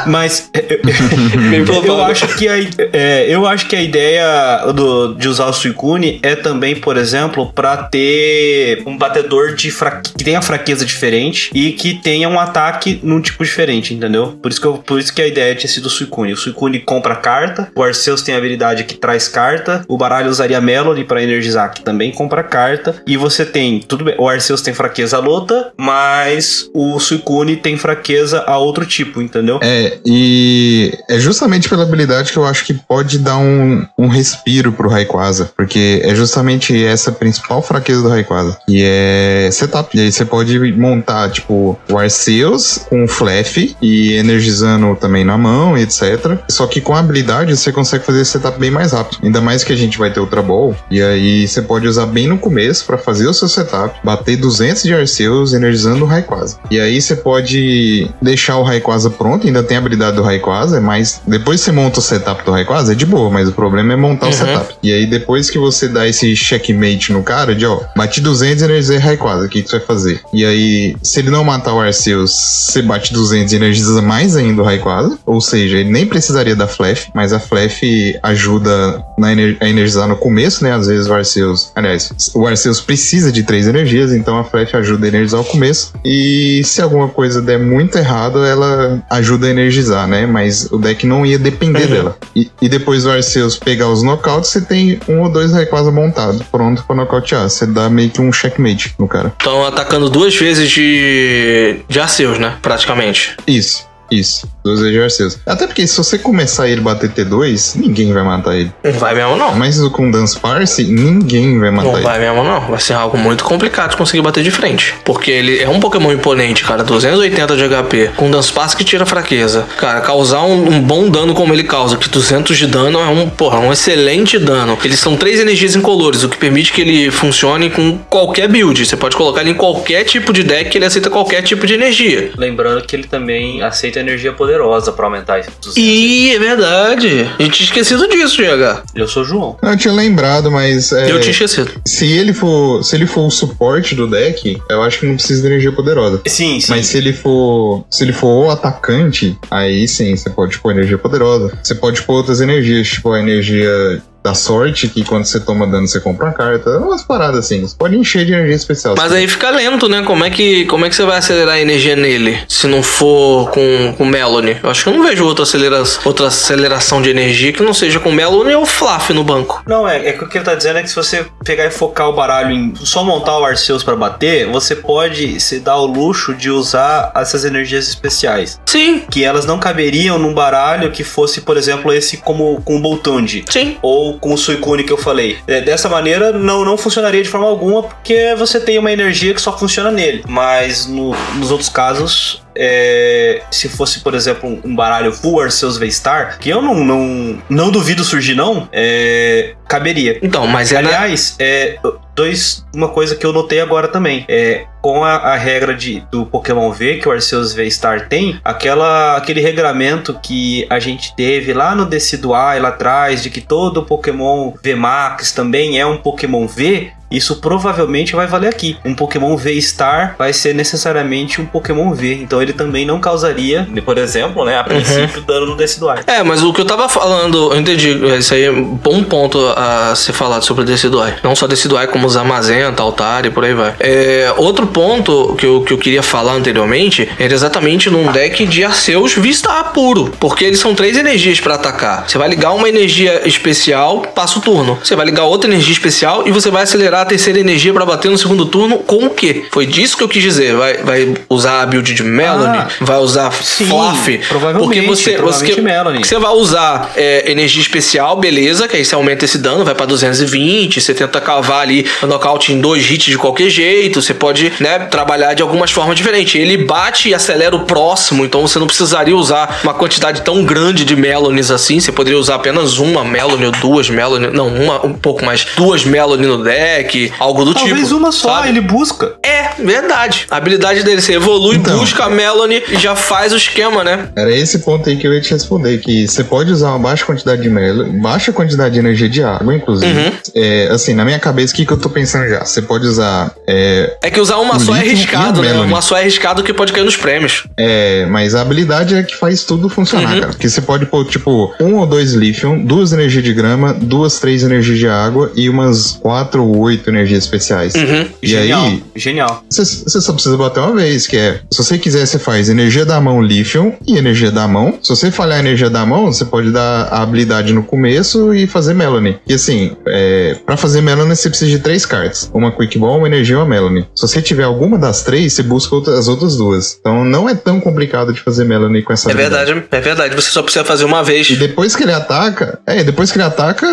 Mas 0.07 0.51
eu 1.53 1.65
provável. 1.65 2.05
acho 2.05 2.27
que 2.37 2.49
a, 2.49 2.55
é, 2.93 3.27
eu 3.29 3.47
acho 3.47 3.67
que 3.67 3.77
a 3.77 3.81
ideia 3.83 4.65
do- 4.75 5.15
de 5.15 5.29
usar 5.29 5.47
o 5.47 5.53
Suicune 5.53 6.19
é 6.23 6.35
também, 6.35 6.77
por 6.77 6.97
exemplo, 6.97 7.53
pra 7.55 7.77
ter 7.77 8.83
um 8.87 8.97
batedor 8.97 9.55
de 9.55 9.71
fra- 9.71 10.01
que 10.17 10.25
tenha 10.25 10.41
fraqueza 10.43 10.85
diferente 10.85 11.51
e 11.55 11.73
que 11.73 11.95
tenha 11.95 12.29
um 12.29 12.39
ataque 12.39 13.01
num 13.03 13.21
tipo 13.21 13.45
diferente, 13.45 13.95
entendeu? 13.95 14.39
Por 14.43 14.51
isso 14.51 14.61
que, 14.61 14.67
eu, 14.67 14.75
por 14.79 14.99
isso 14.99 15.13
que 15.13 15.23
a 15.23 15.27
ideia 15.27 15.55
tinha 15.55 15.71
sido 15.71 15.87
o 15.87 15.91
Suicune. 15.91 16.33
O 16.33 16.37
Suicune 16.37 16.79
compra 16.81 17.17
carta, 17.17 17.71
o 17.75 17.83
Arceus 17.83 18.23
tem 18.23 18.35
a 18.35 18.39
habilidade 18.39 18.85
que 18.85 18.95
traz 18.95 19.29
carta, 19.29 19.85
o 19.89 19.97
baralho 19.97 20.29
usaria 20.31 20.61
Melody 20.61 21.05
pra 21.05 21.23
energizar, 21.23 21.73
que 21.73 21.83
também 21.83 22.11
compra 22.11 22.43
carta, 22.43 23.03
e 23.07 23.17
você 23.17 23.45
tem, 23.45 23.81
tudo 23.81 24.05
bem, 24.05 24.15
o 24.19 24.29
Arceus 24.29 24.63
tem 24.63 24.75
fraqueza 24.75 25.17
à 25.17 25.21
luta, 25.21 25.73
mas 25.77 26.69
o 26.75 26.99
Suicune 26.99 27.57
tem 27.57 27.77
fraqueza 27.77 28.45
a 28.47 28.57
outro 28.59 28.85
tipo, 28.87 29.21
entendeu? 29.21 29.59
É, 29.63 29.90
e 30.05 30.93
é 31.09 31.19
justamente 31.19 31.69
pela 31.69 31.83
habilidade 31.83 32.33
que 32.33 32.39
eu 32.39 32.45
acho 32.45 32.65
que 32.65 32.75
pode 32.75 33.19
dar 33.19 33.39
um, 33.39 33.87
um 33.99 34.09
respiro 34.09 34.73
pro 34.73 34.89
Rayquaza, 34.89 35.51
porque 35.57 36.01
é 36.05 36.15
justamente 36.15 36.85
essa 36.85 37.13
principal 37.13 37.63
fraqueza 37.63 38.03
do 38.03 38.09
Rayquaza, 38.09 38.59
que 38.67 38.83
é 38.85 39.49
setup. 39.53 39.97
E 39.97 40.01
aí 40.01 40.13
você 40.13 40.25
pode 40.25 40.59
montar, 40.73 41.31
tipo, 41.31 41.79
o 41.91 41.99
Arceus 41.99 42.81
com 42.89 43.07
Flaff 43.07 43.77
e 43.81 44.15
energizando 44.15 44.95
também 44.97 45.25
na 45.25 45.37
mão, 45.37 45.77
etc. 45.77 46.39
Só 46.49 46.67
que 46.67 46.81
com 46.81 46.95
a 46.95 47.01
habilidade 47.01 47.57
você 47.57 47.73
consegue 47.73 48.05
fazer 48.05 48.23
esse 48.23 48.33
setup 48.33 48.59
bem 48.59 48.71
mais 48.71 48.93
rápido. 48.93 49.19
Ainda 49.23 49.41
mais 49.41 49.65
que 49.65 49.73
a 49.73 49.77
gente 49.77 49.99
vai 49.99 50.13
ter 50.13 50.21
Ultra 50.21 50.43
Ball, 50.43 50.75
e 50.91 51.03
aí 51.03 51.47
você 51.47 51.63
pode 51.63 51.87
usar 51.87 52.07
bem 52.07 52.27
no 52.27 52.39
começo 52.39 52.85
pra 52.87 52.99
fazer 52.99 53.27
o 53.27 53.35
seu 53.35 53.49
setup, 53.49 53.99
bater 54.05 54.37
200 54.37 54.83
de 54.83 54.95
Arceus 54.95 55.53
energizando 55.53 56.05
o 56.05 56.09
Rayquaza. 56.09 56.59
E 56.71 56.81
aí 56.81 57.01
você 57.01 57.17
pode 57.17 58.11
deixar 58.21 58.57
o 58.57 58.63
Rayquaza 58.63 59.11
pronto, 59.11 59.47
ainda 59.47 59.63
tem 59.63 59.77
habilidade 59.81 60.17
do 60.17 60.23
Rayquaza, 60.23 60.77
é 60.77 60.81
mais. 60.81 61.21
Depois 61.27 61.61
que 61.61 61.65
você 61.67 61.73
monta 61.73 61.99
o 61.99 62.03
setup 62.03 62.45
do 62.45 62.53
Rayquaza, 62.53 62.93
é 62.93 62.95
de 62.95 63.07
boa, 63.07 63.31
mas 63.31 63.49
o 63.49 63.53
problema 63.53 63.93
é 63.93 63.97
montar 63.97 64.27
Uhum. 64.27 64.33
o 64.33 64.35
setup. 64.35 64.75
E 64.83 64.93
aí, 64.93 65.07
depois 65.07 65.51
que 65.51 65.59
você 65.59 65.89
dá 65.89 66.07
esse 66.07 66.35
checkmate 66.37 67.13
no 67.13 67.23
cara, 67.23 67.55
de 67.55 67.67
ó, 67.67 67.81
bati 67.97 68.21
200 68.21 68.63
e 68.63 68.65
energizei 68.67 68.99
Rayquaza, 68.99 69.47
o 69.47 69.49
que, 69.49 69.63
que 69.63 69.69
você 69.71 69.79
vai 69.79 69.87
fazer? 69.87 70.21
E 70.33 70.45
aí, 70.45 70.97
se 71.03 71.21
ele 71.21 71.31
não 71.31 71.43
matar 71.45 71.75
o 71.75 71.81
Arceus, 71.81 72.31
você 72.31 72.83
bate 72.83 73.13
200 73.13 73.53
e 73.53 73.57
energiza 73.57 74.01
mais 74.03 74.37
ainda 74.37 74.63
o 74.63 74.65
Rayquaza. 74.65 75.19
Ou 75.27 75.41
seja, 75.41 75.79
ele 75.79 75.91
nem 75.91 76.07
precisaria 76.07 76.55
da 76.57 76.67
Flash, 76.67 77.09
mas 77.15 77.33
a 77.33 77.41
Flash 77.41 77.81
ajuda 78.23 79.05
na 79.19 79.33
ener- 79.33 79.57
a 79.61 79.69
energizar 79.69 80.09
no 80.09 80.17
começo, 80.17 80.63
né? 80.65 80.73
Às 80.73 80.87
vezes 80.87 81.07
o 81.07 81.13
Arceus. 81.15 81.71
Aliás, 81.75 82.11
o 82.35 82.47
Arceus 82.47 82.81
precisa 82.81 83.31
de 83.33 83.43
três 83.43 83.67
energias, 83.67 84.13
então 84.13 84.39
a 84.39 84.45
Flash 84.45 84.75
ajuda 84.75 85.07
a 85.07 85.09
energizar 85.09 85.41
o 85.41 85.45
começo. 85.45 85.93
E 86.05 86.63
se 86.65 86.81
alguma 86.81 87.09
coisa 87.09 87.41
der 87.43 87.59
muito 87.59 87.97
errado, 87.99 88.45
ela 88.45 89.03
ajuda 89.11 89.47
a 89.47 89.51
energizar, 89.51 89.70
né? 90.07 90.27
Mas 90.27 90.67
o 90.71 90.79
deck 90.79 91.07
não 91.07 91.25
ia 91.25 91.39
depender 91.39 91.85
Uhum. 91.85 91.91
dela. 91.91 92.19
E, 92.35 92.51
e 92.61 92.69
depois 92.69 93.05
do 93.05 93.11
Arceus 93.11 93.57
pegar 93.57 93.89
os 93.89 94.03
knockouts, 94.03 94.51
você 94.51 94.61
tem 94.61 94.99
um 95.09 95.21
ou 95.23 95.31
dois 95.31 95.53
Rayquaza 95.53 95.91
montados, 95.91 96.43
pronto 96.51 96.85
pra 96.85 96.97
nocautear. 96.97 97.49
Você 97.49 97.67
dá 97.67 97.89
meio 97.89 98.11
que 98.11 98.21
um 98.21 98.33
checkmate 98.33 98.95
no 98.99 99.07
cara. 99.09 99.33
Estão 99.39 99.65
atacando 99.65 100.09
duas 100.11 100.35
vezes 100.35 100.71
de. 100.71 101.81
de 101.89 102.01
Arceus, 102.01 102.39
né? 102.39 102.57
Praticamente. 102.63 103.37
Isso, 103.47 103.87
isso. 104.11 104.49
De 104.65 105.01
Arceus. 105.01 105.39
Até 105.47 105.67
porque 105.67 105.87
se 105.87 105.97
você 105.97 106.19
começar 106.19 106.69
ele 106.69 106.83
bater 106.83 107.09
T2, 107.11 107.77
ninguém 107.77 108.13
vai 108.13 108.23
matar 108.23 108.55
ele. 108.57 108.71
Não 108.85 108.93
vai 108.93 109.15
mesmo, 109.15 109.37
não. 109.37 109.55
Mas 109.55 109.81
com 109.89 110.11
Dance 110.11 110.39
Parse, 110.39 110.85
ninguém 110.85 111.59
vai 111.59 111.71
matar 111.71 111.89
Não 111.89 111.95
ele. 111.97 112.05
vai 112.05 112.19
mesmo, 112.19 112.45
não. 112.45 112.61
Vai 112.61 112.79
ser 112.79 112.93
algo 112.93 113.17
muito 113.17 113.43
complicado 113.43 113.93
de 113.93 113.97
conseguir 113.97 114.21
bater 114.21 114.45
de 114.45 114.51
frente. 114.51 114.95
Porque 115.03 115.31
ele 115.31 115.59
é 115.61 115.69
um 115.69 115.81
Pokémon 115.81 116.13
imponente, 116.13 116.63
cara. 116.63 116.85
280 116.85 117.57
de 117.57 117.63
HP. 117.69 118.11
Com 118.17 118.31
Dunsparce 118.31 118.77
que 118.77 118.85
tira 118.85 119.07
fraqueza. 119.07 119.67
Cara, 119.79 120.03
causar 120.03 120.43
um, 120.43 120.75
um 120.75 120.81
bom 120.83 121.09
dano 121.09 121.33
como 121.33 121.55
ele 121.55 121.65
causa, 121.65 121.97
que 121.97 122.09
200 122.11 122.57
de 122.59 122.67
dano 122.67 122.99
é 123.01 123.07
um, 123.07 123.31
porra, 123.31 123.59
um 123.61 123.73
excelente 123.73 124.39
dano. 124.39 124.77
Eles 124.85 124.99
são 124.99 125.17
três 125.17 125.41
energias 125.41 125.75
incolores, 125.75 126.23
o 126.23 126.29
que 126.29 126.37
permite 126.37 126.71
que 126.73 126.83
ele 126.83 127.11
funcione 127.11 127.71
com 127.71 127.97
qualquer 128.11 128.47
build. 128.47 128.85
Você 128.85 128.97
pode 128.97 129.17
colocar 129.17 129.41
ele 129.41 129.51
em 129.51 129.55
qualquer 129.55 130.05
tipo 130.05 130.35
de 130.35 130.43
deck, 130.43 130.77
ele 130.77 130.85
aceita 130.85 131.09
qualquer 131.09 131.43
tipo 131.43 131.67
de 131.67 131.73
energia. 131.75 132.31
Lembrando 132.37 132.83
que 132.87 132.95
ele 132.95 133.05
também 133.05 133.63
aceita 133.63 134.01
energia 134.01 134.33
poderosa 134.33 134.50
pra 134.93 135.07
aumentar 135.07 135.39
isso. 135.41 135.51
E 135.77 136.33
é 136.35 136.39
verdade. 136.39 137.31
A 137.39 137.43
gente 137.43 137.55
tinha 137.57 137.67
esquecido 137.67 138.09
disso, 138.09 138.37
GH. 138.43 138.83
Eu 138.95 139.09
sou 139.09 139.23
o 139.23 139.27
João. 139.27 139.57
Eu 139.63 139.77
tinha 139.77 139.93
lembrado, 139.93 140.51
mas 140.51 140.93
é, 140.93 141.11
Eu 141.11 141.21
tinha 141.21 141.33
esquecido. 141.33 141.71
se 141.85 142.07
ele 142.07 142.33
for 142.33 142.83
se 142.83 142.97
ele 142.97 143.07
for 143.07 143.27
o 143.27 143.31
suporte 143.31 143.95
do 143.95 144.07
deck, 144.07 144.61
eu 144.69 144.83
acho 144.83 145.01
que 145.01 145.07
não 145.07 145.15
precisa 145.15 145.41
de 145.43 145.47
energia 145.49 145.73
poderosa. 145.73 146.21
Sim, 146.27 146.61
sim. 146.61 146.71
Mas 146.71 146.87
se 146.87 146.97
ele 146.99 147.13
for 147.13 147.85
se 147.91 148.05
ele 148.05 148.13
for 148.13 148.47
o 148.47 148.51
atacante, 148.51 149.37
aí 149.51 149.87
sim, 149.87 150.17
você 150.17 150.31
pode 150.31 150.59
pôr 150.59 150.73
energia 150.73 150.99
poderosa. 150.99 151.59
Você 151.63 151.75
pode 151.75 152.03
pôr 152.03 152.15
outras 152.15 152.41
energias, 152.41 152.89
tipo 152.89 153.13
a 153.13 153.21
energia 153.21 154.03
da 154.23 154.35
sorte, 154.35 154.89
que 154.89 155.05
quando 155.05 155.25
você 155.25 155.41
toma 155.41 155.67
dano 155.67 155.87
você 155.87 156.01
compra 156.01 156.27
uma 156.27 156.33
carta, 156.33 156.79
umas 156.79 157.03
paradas 157.03 157.47
assim. 157.47 157.61
Você 157.63 157.75
pode 157.77 157.97
encher 157.97 158.25
de 158.25 158.33
energia 158.33 158.57
especial. 158.57 158.95
Mas 158.97 159.13
aí 159.13 159.27
fica 159.27 159.51
lento, 159.51 159.89
né? 159.89 160.03
Como 160.03 160.25
é 160.25 160.31
que, 160.31 160.65
como 160.67 160.85
é 160.85 160.89
que 160.89 160.95
você 160.95 161.05
vai 161.05 161.19
acelerar 161.19 161.55
a 161.55 161.61
energia 161.61 161.97
nele 161.97 162.39
se 162.49 162.67
não 162.67 162.83
for 162.83 163.51
com, 163.51 163.95
com 163.97 164.05
Melanie? 164.05 164.59
Eu 164.63 164.71
acho 164.71 164.85
que 164.85 164.91
eu 164.91 164.95
não 164.95 165.03
vejo 165.03 165.25
outra, 165.25 165.45
acelera 165.45 165.83
outra 166.05 166.27
aceleração 166.27 167.01
de 167.01 167.11
energia 167.11 167.53
que 167.53 167.63
não 167.63 167.73
seja 167.73 167.99
com 167.99 168.13
Melanie 168.13 168.55
ou 168.55 168.67
Fluff 168.67 169.13
no 169.13 169.25
banco. 169.25 169.63
Não, 169.67 169.89
é, 169.89 170.09
é 170.09 170.13
que 170.13 170.25
o 170.25 170.29
que 170.29 170.39
ele 170.39 170.45
tá 170.45 170.55
dizendo 170.55 170.79
é 170.79 170.83
que 170.83 170.89
se 170.89 170.97
você 170.97 171.25
pegar 171.45 171.67
e 171.67 171.71
focar 171.71 172.09
o 172.09 172.13
baralho 172.13 172.51
em 172.51 172.75
só 172.77 173.03
montar 173.03 173.39
o 173.39 173.45
Arceus 173.45 173.83
pra 173.83 173.97
bater, 173.97 174.47
você 174.47 174.77
pode 174.77 175.41
se 175.41 175.61
dar 175.61 175.77
o 175.77 175.87
luxo 175.87 176.35
de 176.35 176.51
usar 176.51 177.11
essas 177.15 177.45
energias 177.45 177.89
especiais. 177.89 178.61
Sim, 178.67 179.01
Que 179.11 179.25
elas 179.25 179.47
não 179.47 179.59
caberiam 179.59 180.19
num 180.19 180.35
baralho 180.35 180.91
que 180.91 181.03
fosse, 181.05 181.41
por 181.41 181.57
exemplo, 181.57 181.93
esse 181.93 182.19
como 182.19 182.61
com 182.63 182.77
o 182.77 182.81
Boltund. 182.81 183.45
sim. 183.49 183.77
Ou 183.83 184.10
com 184.19 184.35
o 184.35 184.39
Suicune 184.39 184.85
que 184.85 184.93
eu 184.93 184.97
falei. 184.99 185.39
É, 185.47 185.61
dessa 185.61 185.89
maneira, 185.89 186.33
não, 186.33 186.65
não 186.65 186.77
funcionaria 186.77 187.23
de 187.23 187.29
forma 187.29 187.47
alguma, 187.47 187.83
porque 187.83 188.35
você 188.37 188.59
tem 188.61 188.79
uma 188.79 188.91
energia 188.93 189.35
que 189.35 189.41
só 189.41 189.57
funciona 189.57 189.91
nele. 189.91 190.25
Mas 190.29 190.87
no- 190.87 191.15
nos 191.37 191.51
outros 191.51 191.69
casos, 191.69 192.43
é, 192.57 193.43
se 193.51 193.69
fosse, 193.69 194.01
por 194.01 194.15
exemplo, 194.15 194.61
um, 194.65 194.75
baralho 194.75 195.13
Full 195.13 195.41
Arceus 195.41 195.77
V-Star, 195.77 196.39
que 196.39 196.49
eu 196.49 196.63
não, 196.63 196.85
não, 196.85 197.43
não 197.49 197.71
duvido 197.71 198.05
surgir, 198.05 198.35
não, 198.35 198.69
é, 198.73 199.55
caberia. 199.69 200.19
Então, 200.23 200.47
mas 200.47 200.73
é 200.73 200.81
na... 200.81 200.89
Aliás, 200.89 201.37
é, 201.39 201.79
dois, 202.15 202.65
uma 202.75 202.89
coisa 202.89 203.15
que 203.15 203.25
eu 203.25 203.33
notei 203.33 203.61
agora 203.61 203.89
também. 203.89 204.25
É, 204.29 204.67
com 204.81 205.05
a, 205.05 205.17
a 205.17 205.37
regra 205.37 205.75
de, 205.75 206.01
do 206.11 206.27
Pokémon 206.27 206.71
V, 206.73 206.97
que 206.97 207.09
o 207.09 207.13
Arceus 207.13 207.53
V-Star 207.53 208.09
tem, 208.09 208.41
aquela, 208.45 209.17
aquele 209.17 209.41
regramento 209.41 210.19
que 210.23 210.67
a 210.71 210.79
gente 210.79 211.15
teve 211.15 211.53
lá 211.53 211.75
no 211.75 211.85
Decidueye, 211.85 212.61
lá 212.61 212.69
atrás, 212.69 213.23
de 213.23 213.31
que 213.31 213.41
todo 213.41 213.85
Pokémon 213.85 214.53
V-Max 214.63 215.33
também 215.33 215.79
é 215.79 215.87
um 215.87 215.99
Pokémon 215.99 216.47
V, 216.47 216.93
isso 217.11 217.37
provavelmente 217.37 218.15
vai 218.15 218.27
valer 218.27 218.49
aqui. 218.49 218.77
Um 218.85 218.95
Pokémon 218.95 219.37
V-Star 219.37 220.15
vai 220.19 220.33
ser 220.33 220.55
necessariamente 220.55 221.41
um 221.41 221.47
Pokémon 221.47 221.93
V, 221.93 222.15
então 222.15 222.41
ele 222.41 222.53
também 222.53 222.85
não 222.85 223.01
causaria, 223.01 223.69
por 223.85 223.99
exemplo, 223.99 224.45
né, 224.45 224.59
a 224.59 224.65
princípio, 224.65 225.23
dano 225.23 225.47
no 225.47 225.57
Decidueye. 225.57 226.01
É, 226.07 226.23
mas 226.23 226.43
o 226.43 226.53
que 226.53 226.61
eu 226.61 226.65
tava 226.65 226.89
falando, 226.89 227.53
eu 227.53 227.61
entendi, 227.61 227.91
isso 228.19 228.35
aí 228.35 228.45
é 228.45 228.51
um 228.51 228.75
bom 228.77 229.03
ponto 229.03 229.39
a 229.57 229.95
ser 229.95 230.13
falado 230.13 230.45
sobre 230.45 230.63
o 230.63 230.67
Decidueye. 230.67 231.15
Não 231.23 231.35
só 231.35 231.47
Decidueye, 231.47 231.89
como 231.89 232.07
os 232.07 232.17
Amazenta, 232.17 232.83
Altar 232.83 233.27
e 233.27 233.31
por 233.31 233.45
aí 233.45 233.55
vai. 233.55 233.75
É, 233.81 234.33
outro 234.37 234.67
ponto 234.67 235.35
que 235.37 235.47
eu, 235.47 235.63
que 235.63 235.73
eu 235.73 235.79
queria 235.79 236.03
falar 236.03 236.35
anteriormente 236.35 237.09
era 237.19 237.33
exatamente 237.33 237.91
num 237.91 238.11
deck 238.13 238.47
de 238.47 238.65
Arceus 238.65 239.15
Vista 239.15 239.51
puro, 239.65 240.13
porque 240.19 240.45
eles 240.45 240.59
são 240.59 240.75
três 240.75 240.97
energias 240.97 241.41
pra 241.41 241.55
atacar. 241.55 242.09
Você 242.09 242.19
vai 242.19 242.29
ligar 242.29 242.53
uma 242.53 242.69
energia 242.69 243.27
especial, 243.27 244.03
passa 244.15 244.39
o 244.39 244.43
turno. 244.43 244.79
Você 244.83 244.97
vai 244.97 245.07
ligar 245.07 245.25
outra 245.25 245.51
energia 245.51 245.73
especial 245.73 246.27
e 246.27 246.31
você 246.31 246.51
vai 246.51 246.63
acelerar 246.63 247.00
a 247.03 247.05
terceira 247.05 247.39
energia 247.39 247.73
pra 247.73 247.85
bater 247.85 248.11
no 248.11 248.19
segundo 248.19 248.47
turno 248.47 248.79
com 248.79 249.07
o 249.07 249.11
quê? 249.11 249.45
Foi 249.51 249.67
disso 249.67 249.97
que 249.97 250.03
eu 250.03 250.09
quis 250.09 250.23
dizer. 250.23 250.55
Vai, 250.55 250.77
vai 250.79 251.15
usar 251.29 251.63
a 251.63 251.67
build 251.67 251.93
de 251.93 252.03
Melanie, 252.03 252.61
Ah, 252.61 252.69
vai 252.81 252.99
usar 252.99 253.33
sim, 253.33 253.67
Fluff, 253.67 254.19
provavelmente, 254.29 254.65
porque 254.65 254.81
você, 254.83 255.13
provavelmente 255.13 255.55
você, 255.55 255.61
Melanie. 255.61 256.05
você 256.05 256.19
vai 256.19 256.33
usar 256.33 256.93
é, 256.97 257.31
energia 257.31 257.63
especial, 257.63 258.17
beleza, 258.17 258.69
que 258.69 258.77
aí 258.77 258.85
você 258.85 258.95
aumenta 258.95 259.25
esse 259.25 259.39
dano, 259.39 259.65
vai 259.65 259.75
pra 259.75 259.87
220, 259.87 260.81
você 260.81 260.95
tenta 260.95 261.21
cavar 261.21 261.63
ali 261.63 261.87
o 262.03 262.07
nocaute 262.07 262.53
em 262.53 262.61
dois 262.61 262.89
hits 262.91 263.07
de 263.07 263.19
qualquer 263.19 263.49
jeito, 263.51 264.01
você 264.01 264.15
pode, 264.15 264.53
né, 264.61 264.81
trabalhar 264.81 265.35
de 265.35 265.43
algumas 265.43 265.71
formas 265.71 265.97
diferentes. 265.97 266.41
Ele 266.41 266.57
bate 266.57 267.09
e 267.09 267.15
acelera 267.15 267.55
o 267.55 267.65
próximo, 267.65 268.25
então 268.25 268.43
você 268.47 268.59
não 268.59 268.67
precisaria 268.67 269.17
usar 269.17 269.61
uma 269.63 269.75
quantidade 269.75 270.23
tão 270.23 270.45
grande 270.45 270.85
de 270.85 270.97
Melonies 270.97 271.51
assim, 271.51 271.81
você 271.81 271.93
poderia 271.93 272.19
usar 272.19 272.37
apenas 272.37 272.79
uma 272.79 273.05
Melanie 273.05 273.47
ou 273.47 273.53
duas 273.53 273.89
Melanie, 273.89 274.31
não, 274.33 274.49
uma 274.49 274.87
um 274.87 274.93
pouco 274.95 275.25
mais, 275.25 275.47
duas 275.57 275.85
Melanie 275.85 276.27
no 276.27 276.43
deck, 276.43 276.90
algo 277.19 277.45
do 277.45 277.55
Talvez 277.55 277.85
tipo. 277.89 277.97
uma 277.97 278.13
só, 278.13 278.37
sabe? 278.37 278.49
ele 278.49 278.61
busca. 278.61 279.15
É, 279.25 279.51
verdade. 279.63 280.27
A 280.31 280.37
habilidade 280.37 280.83
dele, 280.83 281.01
você 281.01 281.15
evolui, 281.15 281.57
Então. 281.57 281.79
busca 281.79 282.05
a 282.05 282.11
Melanie 282.11 282.63
e 282.69 282.77
já 282.77 282.95
faz 282.97 283.33
o 283.33 283.37
esquema, 283.37 283.83
né? 283.85 284.09
Era 284.17 284.31
esse 284.35 284.61
ponto 284.61 284.89
aí 284.89 284.97
que 284.97 285.07
eu 285.07 285.13
ia 285.15 285.21
te 285.21 285.31
responder, 285.31 285.79
que 285.79 286.07
você 286.09 286.25
pode 286.25 286.51
usar 286.53 286.71
uma 286.71 286.79
baixa 286.79 287.05
quantidade 287.05 287.43
de 287.43 287.51
mel, 287.51 287.87
baixa 287.93 288.33
quantidade 288.33 288.75
de 288.75 288.81
energia 288.81 289.09
de 289.09 289.23
água, 289.23 289.55
inclusive. 289.55 289.93
Uhum. 289.99 290.13
É, 290.35 290.69
assim, 290.71 290.95
na 290.95 291.05
minha 291.05 291.19
cabeça, 291.19 291.53
o 291.53 291.57
que, 291.57 291.65
que 291.67 291.73
eu 291.73 291.79
tô 291.79 291.89
pensando 291.91 292.29
já? 292.29 292.45
Você 292.45 292.63
pode 292.63 292.87
usar. 292.87 293.33
É, 293.47 293.97
É 294.03 294.11
que 294.11 294.21
usar 294.21 294.39
uma 294.39 294.57
O 294.57 294.61
só 294.61 294.75
é 294.77 294.81
arriscado, 294.81 295.41
o 295.41 295.43
né? 295.43 295.49
Melanie. 295.51 295.73
Uma 295.73 295.81
só 295.83 295.97
é 295.97 296.01
arriscado 296.01 296.43
que 296.43 296.53
pode 296.53 296.73
cair 296.73 296.85
nos 296.85 296.97
prêmios. 296.97 297.45
é, 297.57 298.07
mas 298.07 298.35
a 298.35 298.41
habilidade 298.43 298.95
é 298.95 299.03
que 299.03 299.17
faz 299.17 299.45
tudo 299.45 299.69
funcionar, 299.69 300.15
Uhum. 300.15 300.21
cara. 300.21 300.33
Porque 300.33 300.49
você 300.49 300.61
pode 300.61 300.87
pôr, 300.87 301.05
tipo, 301.07 301.53
um 301.61 301.77
ou 301.77 301.87
dois 301.87 302.13
lithium, 302.15 302.65
duas 302.65 302.93
energias 302.93 303.23
de 303.25 303.33
grama, 303.33 303.73
duas, 303.75 304.19
três 304.19 304.43
energias 304.43 304.79
de 304.79 304.89
água 304.89 305.31
e 305.35 305.49
umas 305.49 305.93
quatro 306.01 306.45
ou 306.45 306.59
oito 306.61 306.80
energias 306.89 307.25
especiais. 307.25 307.75
Uhum. 307.75 308.07
E 308.23 308.29
Genial, 308.29 308.65
aí, 308.65 308.83
genial. 308.97 309.45
Você 309.51 310.01
só 310.01 310.13
precisa 310.13 310.37
bater 310.37 310.61
uma 310.61 310.75
vez, 310.75 311.07
que 311.07 311.17
é, 311.17 311.41
se 311.51 311.63
você 311.63 311.79
quiser, 311.79 312.07
você 312.07 312.19
faz 312.19 312.49
energia 312.49 312.85
da 312.85 313.01
mão, 313.01 313.21
lithium 313.23 313.75
e 313.87 313.97
energia 313.99 314.31
da 314.31 314.47
mão. 314.49 314.79
Se 314.83 314.89
você 314.89 315.11
falhar 315.11 315.37
a 315.39 315.41
energia 315.41 315.69
da 315.69 315.85
mão, 315.85 316.07
você 316.13 316.25
pode 316.25 316.51
dar 316.51 316.85
a 316.91 317.03
habilidade 317.03 317.53
no 317.53 317.63
começo 317.63 318.35
e 318.35 318.47
fazer 318.47 318.75
Melanie. 318.75 319.19
E 319.29 319.35
assim, 319.35 319.77
é, 319.87 320.37
para 320.47 320.57
fazer 320.57 320.81
Melanie, 320.81 321.15
você 321.17 321.29
precisa 321.29 321.51
de 321.51 321.59
três 321.59 321.85
cartas: 321.85 322.31
uma 322.33 322.51
Quick 322.53 322.79
Ball, 322.79 322.99
uma 322.99 323.07
energia 323.07 323.35
e 323.35 323.37
uma 323.39 323.47
Melanie. 323.47 323.87
Se 323.95 324.03
você 324.07 324.23
tiver 324.23 324.45
alguma 324.45 324.79
das 324.79 325.03
três, 325.03 325.33
você 325.33 325.43
busca 325.43 325.75
outra- 325.75 325.99
as 325.99 326.09
outras 326.09 326.37
duas. 326.37 326.77
Então 326.81 327.05
não 327.05 327.29
é 327.29 327.35
tão 327.35 327.61
complicado 327.61 328.13
de 328.13 328.21
fazer 328.21 328.45
Melanie 328.45 328.83
com 328.83 328.93
essa 328.93 329.09
É 329.09 329.13
habilidade. 329.13 329.47
verdade, 329.53 329.69
é 329.71 329.81
verdade. 329.81 330.15
Você 330.15 330.31
só 330.31 330.43
precisa 330.43 330.65
fazer 330.65 330.85
uma 330.85 331.03
vez. 331.03 331.29
E 331.31 331.37
depois 331.37 331.75
que 331.77 331.83
ele 331.83 331.93
ataca, 331.93 332.59
é, 332.67 332.83
depois 332.85 333.11
que 333.11 333.19
ele 333.19 333.25
ataca, 333.25 333.67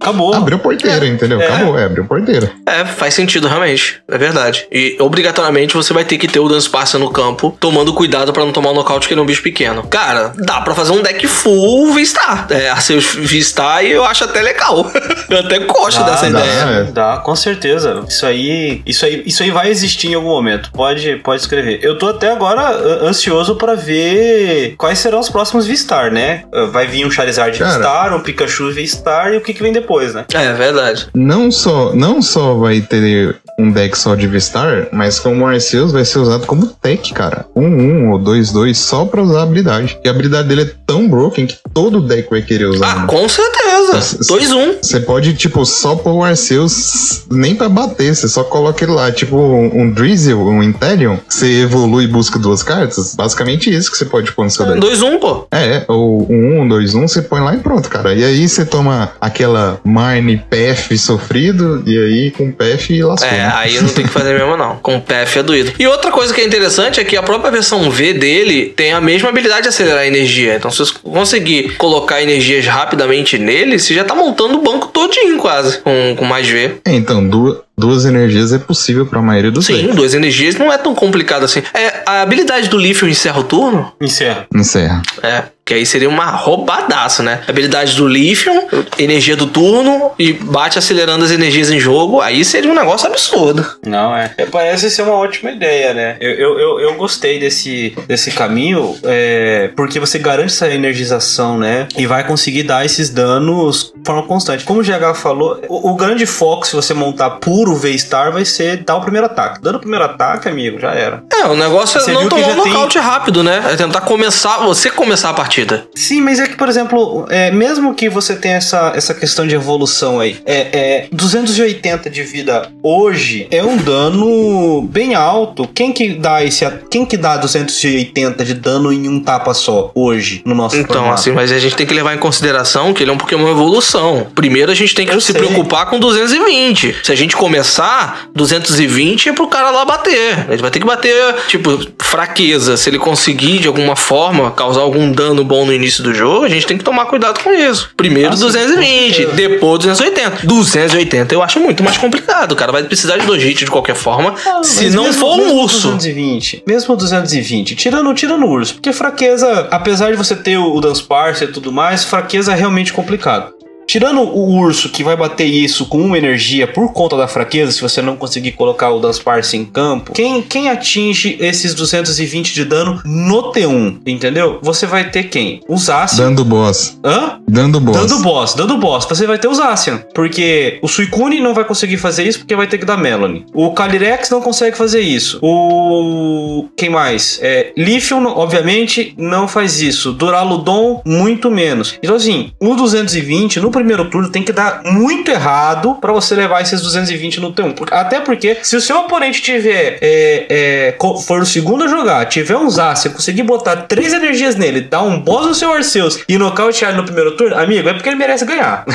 Acabou. 0.00 0.34
abriu 0.34 0.58
porteira, 0.58 1.06
entendeu? 1.06 1.40
É. 1.40 1.46
Acabou, 1.46 1.78
é, 1.78 1.84
abriu 1.84 2.04
porteira. 2.04 2.49
É, 2.66 2.84
faz 2.84 3.14
sentido, 3.14 3.48
realmente. 3.48 4.00
É 4.08 4.16
verdade. 4.18 4.66
E 4.70 4.96
obrigatoriamente 5.00 5.74
você 5.74 5.92
vai 5.92 6.04
ter 6.04 6.18
que 6.18 6.28
ter 6.28 6.40
o 6.40 6.48
Dance 6.48 6.68
Parça 6.68 6.98
no 6.98 7.10
campo, 7.10 7.56
tomando 7.60 7.92
cuidado 7.92 8.32
pra 8.32 8.44
não 8.44 8.52
tomar 8.52 8.70
um 8.70 8.74
nocaute 8.74 9.06
que 9.08 9.14
ele 9.14 9.20
é 9.20 9.22
um 9.24 9.26
bicho 9.26 9.42
pequeno. 9.42 9.82
Cara, 9.88 10.32
dá 10.36 10.60
pra 10.60 10.74
fazer 10.74 10.92
um 10.92 11.02
deck 11.02 11.26
full 11.26 11.92
V-Star. 11.92 12.46
É, 12.50 12.70
Arceus 12.70 13.14
V-Star 13.14 13.84
e 13.84 13.90
eu 13.90 14.04
acho 14.04 14.24
até 14.24 14.40
legal. 14.40 14.86
eu 15.28 15.38
até 15.38 15.58
gosto 15.60 15.98
Dá, 16.00 16.10
dessa 16.10 16.30
dá, 16.30 16.40
ideia. 16.40 16.60
é. 16.88 16.92
Dá, 16.92 17.16
com 17.18 17.34
certeza. 17.34 18.04
Isso 18.08 18.24
aí, 18.26 18.82
isso 18.86 19.04
aí, 19.04 19.22
isso 19.26 19.42
aí 19.42 19.50
vai 19.50 19.68
existir 19.68 20.08
em 20.08 20.14
algum 20.14 20.28
momento. 20.28 20.70
Pode, 20.72 21.16
pode 21.16 21.40
escrever. 21.42 21.80
Eu 21.82 21.98
tô 21.98 22.08
até 22.08 22.30
agora 22.30 22.60
ah, 22.60 23.06
ansioso 23.06 23.56
pra 23.56 23.74
ver 23.74 24.74
quais 24.76 24.98
serão 24.98 25.20
os 25.20 25.28
próximos 25.28 25.66
V-Star, 25.66 26.12
né? 26.12 26.44
Ah, 26.52 26.66
Vai 26.70 26.86
vir 26.86 27.04
um 27.04 27.10
Charizard 27.10 27.58
Cara. 27.58 27.70
V-Star, 27.72 28.16
um 28.16 28.20
Pikachu 28.20 28.72
V-Star 28.72 29.32
e 29.32 29.36
o 29.36 29.40
que, 29.40 29.52
que 29.52 29.62
vem 29.62 29.72
depois, 29.72 30.14
né? 30.14 30.24
É, 30.32 30.52
verdade. 30.52 31.08
Não 31.14 31.50
só, 31.50 31.92
não 31.94 32.22
só 32.22 32.29
vai 32.58 32.80
ter 32.80 33.36
um 33.62 33.70
deck 33.70 33.96
só 33.98 34.14
de 34.14 34.26
V-Star, 34.26 34.88
mas 34.92 35.18
como 35.18 35.44
o 35.44 35.46
Arceus 35.46 35.92
vai 35.92 36.04
ser 36.04 36.18
usado 36.18 36.46
como 36.46 36.66
tech, 36.66 37.12
cara. 37.12 37.46
Um 37.54 37.66
1 37.66 38.10
ou 38.12 38.18
2 38.18 38.52
2 38.52 38.76
só 38.76 39.04
pra 39.04 39.22
usar 39.22 39.40
a 39.40 39.42
habilidade. 39.42 39.98
E 40.04 40.08
a 40.08 40.10
habilidade 40.10 40.48
dele 40.48 40.62
é 40.62 40.70
tão 40.86 41.08
broken 41.08 41.46
que 41.46 41.56
todo 41.72 42.00
deck 42.00 42.28
vai 42.30 42.42
querer 42.42 42.66
usar. 42.66 42.92
Ah, 42.92 43.00
né? 43.00 43.06
com 43.06 43.28
certeza. 43.28 43.92
Nossa, 43.92 44.18
2-1. 44.18 44.76
Você 44.82 45.00
pode, 45.00 45.34
tipo, 45.34 45.64
só 45.64 45.96
pôr 45.96 46.12
o 46.12 46.24
Arceus 46.24 47.24
nem 47.30 47.54
pra 47.54 47.68
bater, 47.68 48.14
você 48.14 48.28
só 48.28 48.44
coloca 48.44 48.84
ele 48.84 48.92
lá. 48.92 49.10
Tipo, 49.10 49.36
um, 49.36 49.82
um 49.82 49.90
Drizzle, 49.90 50.48
um 50.48 50.62
Inteleon, 50.62 51.16
você 51.28 51.62
evolui 51.62 52.04
e 52.04 52.08
busca 52.08 52.38
duas 52.38 52.62
cartas. 52.62 53.14
Basicamente 53.14 53.74
isso 53.74 53.90
que 53.90 53.96
você 53.96 54.04
pode 54.04 54.32
pôr 54.32 54.44
no 54.44 54.50
seu 54.50 54.66
deck. 54.66 54.80
2-1, 54.80 55.18
pô. 55.18 55.46
É, 55.50 55.84
ou 55.88 56.26
um 56.30 56.62
1, 56.62 56.68
2, 56.68 56.94
1, 56.94 57.08
você 57.08 57.22
põe 57.22 57.40
lá 57.40 57.54
e 57.54 57.58
pronto, 57.58 57.88
cara. 57.88 58.14
E 58.14 58.24
aí 58.24 58.48
você 58.48 58.64
toma 58.64 59.12
aquela 59.20 59.80
Marne 59.84 60.42
PF 60.50 60.96
sofrido, 60.98 61.82
e 61.86 61.98
aí 61.98 62.30
com 62.30 62.50
PF 62.52 63.02
lascou. 63.02 63.28
É, 63.28 63.42
aí 63.54 63.80
não 63.80 63.88
tem 63.88 64.04
que 64.06 64.12
fazer 64.12 64.34
mesmo, 64.34 64.56
não. 64.56 64.76
Com 64.76 64.96
o 64.96 65.00
PF 65.00 65.38
é 65.38 65.42
doído. 65.42 65.72
E 65.78 65.86
outra 65.86 66.10
coisa 66.10 66.32
que 66.32 66.40
é 66.40 66.44
interessante 66.44 67.00
é 67.00 67.04
que 67.04 67.16
a 67.16 67.22
própria 67.22 67.50
versão 67.50 67.90
V 67.90 68.12
dele 68.14 68.72
tem 68.76 68.92
a 68.92 69.00
mesma 69.00 69.28
habilidade 69.28 69.62
de 69.62 69.68
acelerar 69.68 70.00
a 70.00 70.06
energia. 70.06 70.54
Então, 70.56 70.70
se 70.70 70.78
você 70.78 70.92
conseguir 71.02 71.76
colocar 71.76 72.22
energias 72.22 72.66
rapidamente 72.66 73.38
nele, 73.38 73.78
você 73.78 73.94
já 73.94 74.04
tá 74.04 74.14
montando 74.14 74.58
o 74.58 74.62
banco 74.62 74.88
todinho, 74.88 75.38
quase, 75.38 75.78
com, 75.78 76.14
com 76.16 76.24
mais 76.24 76.48
V. 76.48 76.76
É, 76.84 76.92
então, 76.94 77.26
duas, 77.26 77.58
duas 77.76 78.04
energias 78.04 78.52
é 78.52 78.58
possível 78.58 79.06
pra 79.06 79.20
maioria 79.22 79.50
dos 79.50 79.66
Sim, 79.66 79.76
decks. 79.76 79.96
duas 79.96 80.14
energias 80.14 80.56
não 80.56 80.72
é 80.72 80.78
tão 80.78 80.94
complicado 80.94 81.44
assim. 81.44 81.62
É, 81.74 82.02
a 82.06 82.22
habilidade 82.22 82.68
do 82.68 82.76
Lífio 82.76 83.08
encerra 83.08 83.40
o 83.40 83.44
turno? 83.44 83.92
Encerra. 84.00 84.46
Encerra. 84.54 85.02
É. 85.22 85.44
Que 85.70 85.74
aí 85.74 85.86
seria 85.86 86.08
uma 86.08 86.24
roubadaça, 86.32 87.22
né? 87.22 87.42
Habilidade 87.46 87.94
do 87.94 88.08
Lithium, 88.08 88.66
energia 88.98 89.36
do 89.36 89.46
turno 89.46 90.10
e 90.18 90.32
bate 90.32 90.76
acelerando 90.76 91.24
as 91.24 91.30
energias 91.30 91.70
em 91.70 91.78
jogo. 91.78 92.20
Aí 92.20 92.44
seria 92.44 92.72
um 92.72 92.74
negócio 92.74 93.06
absurdo. 93.08 93.64
Não, 93.86 94.12
é. 94.16 94.32
É, 94.36 94.46
Parece 94.46 94.90
ser 94.90 95.02
uma 95.02 95.14
ótima 95.14 95.52
ideia, 95.52 95.94
né? 95.94 96.16
Eu, 96.20 96.32
eu, 96.32 96.58
eu, 96.58 96.80
eu 96.80 96.94
gostei 96.96 97.38
desse, 97.38 97.94
desse 98.08 98.32
caminho, 98.32 98.96
é, 99.04 99.70
porque 99.76 100.00
você 100.00 100.18
garante 100.18 100.52
essa 100.52 100.66
energização, 100.68 101.56
né? 101.56 101.86
E 101.96 102.04
vai 102.04 102.26
conseguir 102.26 102.64
dar 102.64 102.84
esses 102.84 103.08
danos 103.08 103.92
de 103.96 104.02
forma 104.04 104.24
constante. 104.24 104.64
Como 104.64 104.80
o 104.80 104.82
GH 104.82 105.14
falou, 105.14 105.60
o, 105.68 105.90
o 105.90 105.94
grande 105.94 106.26
foco, 106.26 106.66
se 106.66 106.74
você 106.74 106.92
montar 106.92 107.30
puro 107.30 107.76
V-Star, 107.76 108.32
vai 108.32 108.44
ser 108.44 108.78
dar 108.78 108.96
o 108.96 109.02
primeiro 109.02 109.26
ataque. 109.26 109.60
Dando 109.62 109.76
o 109.76 109.80
primeiro 109.80 110.04
ataque, 110.04 110.48
amigo, 110.48 110.80
já 110.80 110.90
era. 110.92 111.22
É, 111.32 111.46
o 111.46 111.54
negócio 111.54 111.96
é 111.98 112.00
Você 112.00 112.10
não 112.10 112.22
viu 112.22 112.28
que 112.28 112.34
tomar 112.34 112.54
um 112.58 112.62
tem- 112.64 112.72
nocaute 112.72 112.98
rápido, 112.98 113.44
né? 113.44 113.62
É 113.72 113.76
tentar 113.76 114.00
começar, 114.00 114.58
você 114.58 114.90
começar 114.90 115.30
a 115.30 115.34
partida. 115.34 115.59
Sim, 115.94 116.20
mas 116.20 116.38
é 116.40 116.46
que, 116.46 116.56
por 116.56 116.68
exemplo, 116.68 117.26
é, 117.28 117.50
mesmo 117.50 117.94
que 117.94 118.08
você 118.08 118.36
tenha 118.36 118.56
essa, 118.56 118.92
essa 118.94 119.14
questão 119.14 119.46
de 119.46 119.54
evolução 119.54 120.20
aí, 120.20 120.38
é, 120.44 120.58
é 120.72 121.08
280 121.12 122.10
de 122.10 122.22
vida 122.22 122.70
hoje 122.82 123.46
é 123.50 123.62
um 123.62 123.76
dano 123.76 124.82
bem 124.82 125.14
alto. 125.14 125.68
Quem 125.74 125.92
que 125.92 126.14
dá 126.14 126.44
esse, 126.44 126.66
quem 126.90 127.04
que 127.04 127.16
dá 127.16 127.36
280 127.36 128.44
de 128.44 128.54
dano 128.54 128.92
em 128.92 129.08
um 129.08 129.20
tapa 129.20 129.54
só 129.54 129.90
hoje 129.94 130.42
no 130.44 130.54
nosso 130.54 130.76
Então, 130.76 131.10
assim, 131.10 131.32
mas 131.32 131.52
a 131.52 131.58
gente 131.58 131.76
tem 131.76 131.86
que 131.86 131.94
levar 131.94 132.14
em 132.14 132.18
consideração 132.18 132.92
que 132.92 133.02
ele 133.02 133.10
é 133.10 133.14
um 133.14 133.18
Pokémon 133.18 133.50
evolução. 133.50 134.26
Primeiro 134.34 134.70
a 134.70 134.74
gente 134.74 134.94
tem 134.94 135.06
que 135.06 135.14
Eu 135.14 135.20
se 135.20 135.32
sei. 135.32 135.40
preocupar 135.40 135.86
com 135.86 135.98
220. 135.98 136.96
Se 137.02 137.12
a 137.12 137.14
gente 137.14 137.36
começar, 137.36 138.28
220 138.34 139.28
é 139.28 139.32
pro 139.32 139.48
cara 139.48 139.70
lá 139.70 139.84
bater. 139.84 140.46
Ele 140.48 140.62
vai 140.62 140.70
ter 140.70 140.80
que 140.80 140.86
bater, 140.86 141.34
tipo, 141.48 141.78
fraqueza. 142.00 142.76
Se 142.76 142.90
ele 142.90 142.98
conseguir, 142.98 143.58
de 143.58 143.68
alguma 143.68 143.96
forma, 143.96 144.50
causar 144.50 144.80
algum 144.80 145.10
dano 145.10 145.44
bom 145.50 145.66
no 145.66 145.72
início 145.72 146.02
do 146.04 146.14
jogo, 146.14 146.44
a 146.44 146.48
gente 146.48 146.64
tem 146.64 146.78
que 146.78 146.84
tomar 146.84 147.06
cuidado 147.06 147.42
com 147.42 147.52
isso. 147.52 147.90
Primeiro 147.96 148.36
sim, 148.36 148.44
220, 148.44 149.08
com 149.10 149.14
certeza. 149.16 149.36
depois 149.48 149.78
280. 149.80 150.46
280 150.46 151.34
eu 151.34 151.42
acho 151.42 151.58
muito 151.58 151.82
mais 151.82 151.98
complicado. 151.98 152.54
Cara 152.54 152.70
vai 152.70 152.84
precisar 152.84 153.16
de 153.18 153.26
dois 153.26 153.42
hits 153.42 153.64
de 153.64 153.70
qualquer 153.70 153.96
forma, 153.96 154.34
Ah, 154.46 154.62
se 154.62 154.88
não 154.90 155.04
mesmo- 155.04 155.20
for 155.20 155.36
um 155.40 155.54
urso. 155.56 155.88
220, 155.88 156.62
mesmo 156.66 156.94
220, 156.96 157.74
tirando, 157.74 158.14
tirando 158.14 158.44
o 158.46 158.48
urso, 158.48 158.74
porque 158.74 158.92
fraqueza, 158.92 159.66
apesar 159.72 160.12
de 160.12 160.16
você 160.16 160.36
ter 160.36 160.56
o, 160.56 160.72
o 160.76 160.80
Dunsparce 160.80 161.44
e 161.44 161.48
tudo 161.48 161.72
mais, 161.72 162.04
fraqueza 162.04 162.52
é 162.52 162.54
realmente 162.54 162.92
complicado. 162.92 163.52
Tirando 163.90 164.20
o 164.20 164.56
urso 164.56 164.88
que 164.88 165.02
vai 165.02 165.16
bater 165.16 165.46
isso 165.46 165.84
com 165.84 166.00
uma 166.00 166.16
energia 166.16 166.64
por 166.64 166.92
conta 166.92 167.16
da 167.16 167.26
fraqueza, 167.26 167.72
se 167.72 167.80
você 167.80 168.00
não 168.00 168.14
conseguir 168.14 168.52
colocar 168.52 168.88
o 168.90 169.00
Dunsparce 169.00 169.56
em 169.56 169.64
campo, 169.64 170.12
quem, 170.12 170.40
quem 170.42 170.70
atinge 170.70 171.36
esses 171.40 171.74
220 171.74 172.54
de 172.54 172.64
dano 172.64 173.02
no 173.04 173.52
T1, 173.52 173.98
entendeu? 174.06 174.60
Você 174.62 174.86
vai 174.86 175.10
ter 175.10 175.24
quem? 175.24 175.60
O 175.66 175.76
Zacian. 175.76 176.26
Dando 176.26 176.44
boss. 176.44 177.00
Hã? 177.04 177.40
Dando 177.48 177.80
boss. 177.80 177.96
Dando 177.96 178.22
boss, 178.22 178.54
dando 178.54 178.78
boss. 178.78 179.06
Você 179.06 179.26
vai 179.26 179.40
ter 179.40 179.48
o 179.48 179.54
Zacian. 179.54 180.04
Porque 180.14 180.78
o 180.82 180.86
Suicune 180.86 181.40
não 181.40 181.52
vai 181.52 181.64
conseguir 181.64 181.96
fazer 181.96 182.22
isso 182.22 182.38
porque 182.38 182.54
vai 182.54 182.68
ter 182.68 182.78
que 182.78 182.84
dar 182.84 182.96
Melanie. 182.96 183.44
O 183.52 183.72
Calyrex 183.72 184.30
não 184.30 184.40
consegue 184.40 184.78
fazer 184.78 185.00
isso. 185.00 185.40
O. 185.42 186.68
Quem 186.76 186.90
mais? 186.90 187.40
É, 187.42 187.72
Lithium, 187.76 188.24
obviamente, 188.26 189.14
não 189.18 189.48
faz 189.48 189.80
isso. 189.80 190.12
Duraludon, 190.12 191.02
muito 191.04 191.50
menos. 191.50 191.98
Então, 192.00 192.14
assim, 192.14 192.52
o 192.60 192.76
220 192.76 193.58
no 193.58 193.79
primeiro 193.80 194.04
turno 194.10 194.28
tem 194.30 194.42
que 194.42 194.52
dar 194.52 194.82
muito 194.84 195.30
errado 195.30 195.96
pra 196.00 196.12
você 196.12 196.34
levar 196.34 196.60
esses 196.62 196.80
220 196.82 197.40
no 197.40 197.52
T1. 197.52 197.72
Por- 197.74 197.88
Até 197.92 198.20
porque, 198.20 198.58
se 198.62 198.76
o 198.76 198.80
seu 198.80 198.98
oponente 199.00 199.40
tiver. 199.42 199.98
É, 200.00 200.46
é, 200.50 200.96
for 201.26 201.40
o 201.42 201.46
segundo 201.46 201.84
a 201.84 201.88
jogar, 201.88 202.24
tiver 202.26 202.56
um 202.56 202.68
Zacian, 202.70 203.10
conseguir 203.12 203.42
botar 203.42 203.76
três 203.76 204.12
energias 204.12 204.54
nele, 204.56 204.80
dar 204.82 205.02
um 205.02 205.18
boss 205.20 205.46
no 205.46 205.54
seu 205.54 205.72
Arceus 205.72 206.20
e 206.28 206.36
nocautear 206.38 206.90
ele 206.92 206.98
no 207.00 207.04
primeiro 207.04 207.36
turno, 207.36 207.56
amigo, 207.56 207.88
é 207.88 207.92
porque 207.94 208.08
ele 208.08 208.16
merece 208.16 208.44
ganhar. 208.44 208.84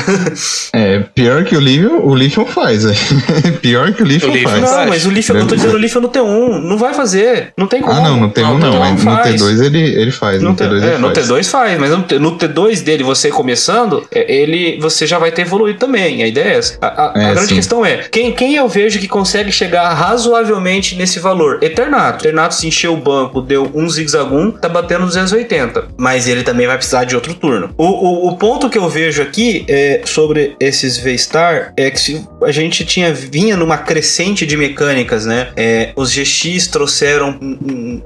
É, 0.72 1.00
pior 1.14 1.44
que 1.44 1.56
o 1.56 1.60
Lithium, 1.60 2.00
o 2.06 2.14
Lithium 2.14 2.44
faz, 2.46 2.84
velho. 2.84 2.96
pior 3.62 3.92
que 3.92 4.02
o 4.02 4.04
O 4.04 4.08
Lithium 4.08 4.32
faz. 4.42 4.60
faz. 4.60 4.62
Não, 4.62 4.86
mas 4.88 5.06
o 5.06 5.10
Leaf, 5.10 5.28
eu 5.30 5.46
tô 5.46 5.54
dizendo 5.56 5.74
o 5.74 5.78
Leaf 5.78 5.94
no 5.96 6.08
T1. 6.08 6.60
Não 6.62 6.76
vai 6.76 6.92
fazer. 6.94 7.52
Não 7.56 7.66
tem 7.66 7.80
como. 7.80 7.92
Ah, 7.98 8.00
não, 8.02 8.20
no 8.20 8.30
T1 8.30 8.42
Não, 8.42 8.58
não, 8.58 8.70
não 8.72 8.78
mas 8.80 8.92
no 9.04 9.10
faz. 9.10 9.40
T2 9.42 9.64
ele, 9.64 9.78
ele 10.00 10.10
faz. 10.10 10.42
No, 10.42 10.50
No, 10.50 10.54
T- 10.56 10.64
T2 10.64 10.82
é, 10.82 10.86
ele 10.88 10.98
no 10.98 11.14
faz. 11.14 11.28
T2 11.28 11.44
faz, 11.50 11.78
mas 11.80 11.90
no, 11.90 12.02
T- 12.02 12.18
no 12.18 12.36
T2 12.38 12.82
dele, 12.82 13.02
você 13.02 13.30
começando, 13.30 14.06
é, 14.12 14.30
ele, 14.32 14.75
você 14.80 15.06
já 15.06 15.18
vai 15.18 15.30
ter 15.32 15.42
evoluído 15.42 15.78
também. 15.78 16.22
A 16.22 16.26
ideia 16.26 16.54
é 16.54 16.56
essa. 16.58 16.78
A, 16.80 16.86
a- 16.86 17.12
a 17.18 17.22
É, 17.22 17.32
grande 17.32 17.48
sim. 17.48 17.54
questão 17.56 17.84
é: 17.84 17.98
quem, 18.10 18.32
quem 18.32 18.54
eu 18.56 18.68
vejo 18.68 18.98
que 18.98 19.08
consegue 19.08 19.50
chegar 19.52 19.92
razoavelmente 19.94 20.94
nesse 20.96 21.18
valor? 21.18 21.58
Eternato. 21.62 22.24
Eternato 22.24 22.54
se 22.54 22.66
encheu 22.66 22.94
o 22.94 22.96
banco, 22.96 23.40
deu 23.40 23.70
um 23.74 23.88
zigzagum, 23.88 24.50
tá 24.50 24.68
batendo 24.68 25.06
280. 25.06 25.88
Mas 25.96 26.28
ele 26.28 26.42
também 26.42 26.66
vai 26.66 26.76
precisar 26.76 27.04
de 27.04 27.14
outro 27.14 27.34
turno. 27.34 27.70
O, 27.76 27.84
o, 27.84 28.28
o 28.28 28.36
ponto 28.36 28.68
que 28.68 28.78
eu 28.78 28.88
vejo 28.88 29.22
aqui 29.22 29.64
é, 29.68 30.02
sobre 30.04 30.56
esses 30.60 30.98
V-Star 30.98 31.72
é 31.76 31.90
que 31.90 32.00
se 32.00 32.26
a 32.42 32.52
gente 32.52 32.84
tinha 32.84 33.12
vinha 33.12 33.56
numa 33.56 33.78
crescente 33.78 34.46
de 34.46 34.56
mecânicas, 34.56 35.26
né? 35.26 35.48
É, 35.56 35.92
os 35.96 36.12
GX 36.14 36.66
trouxeram 36.68 37.38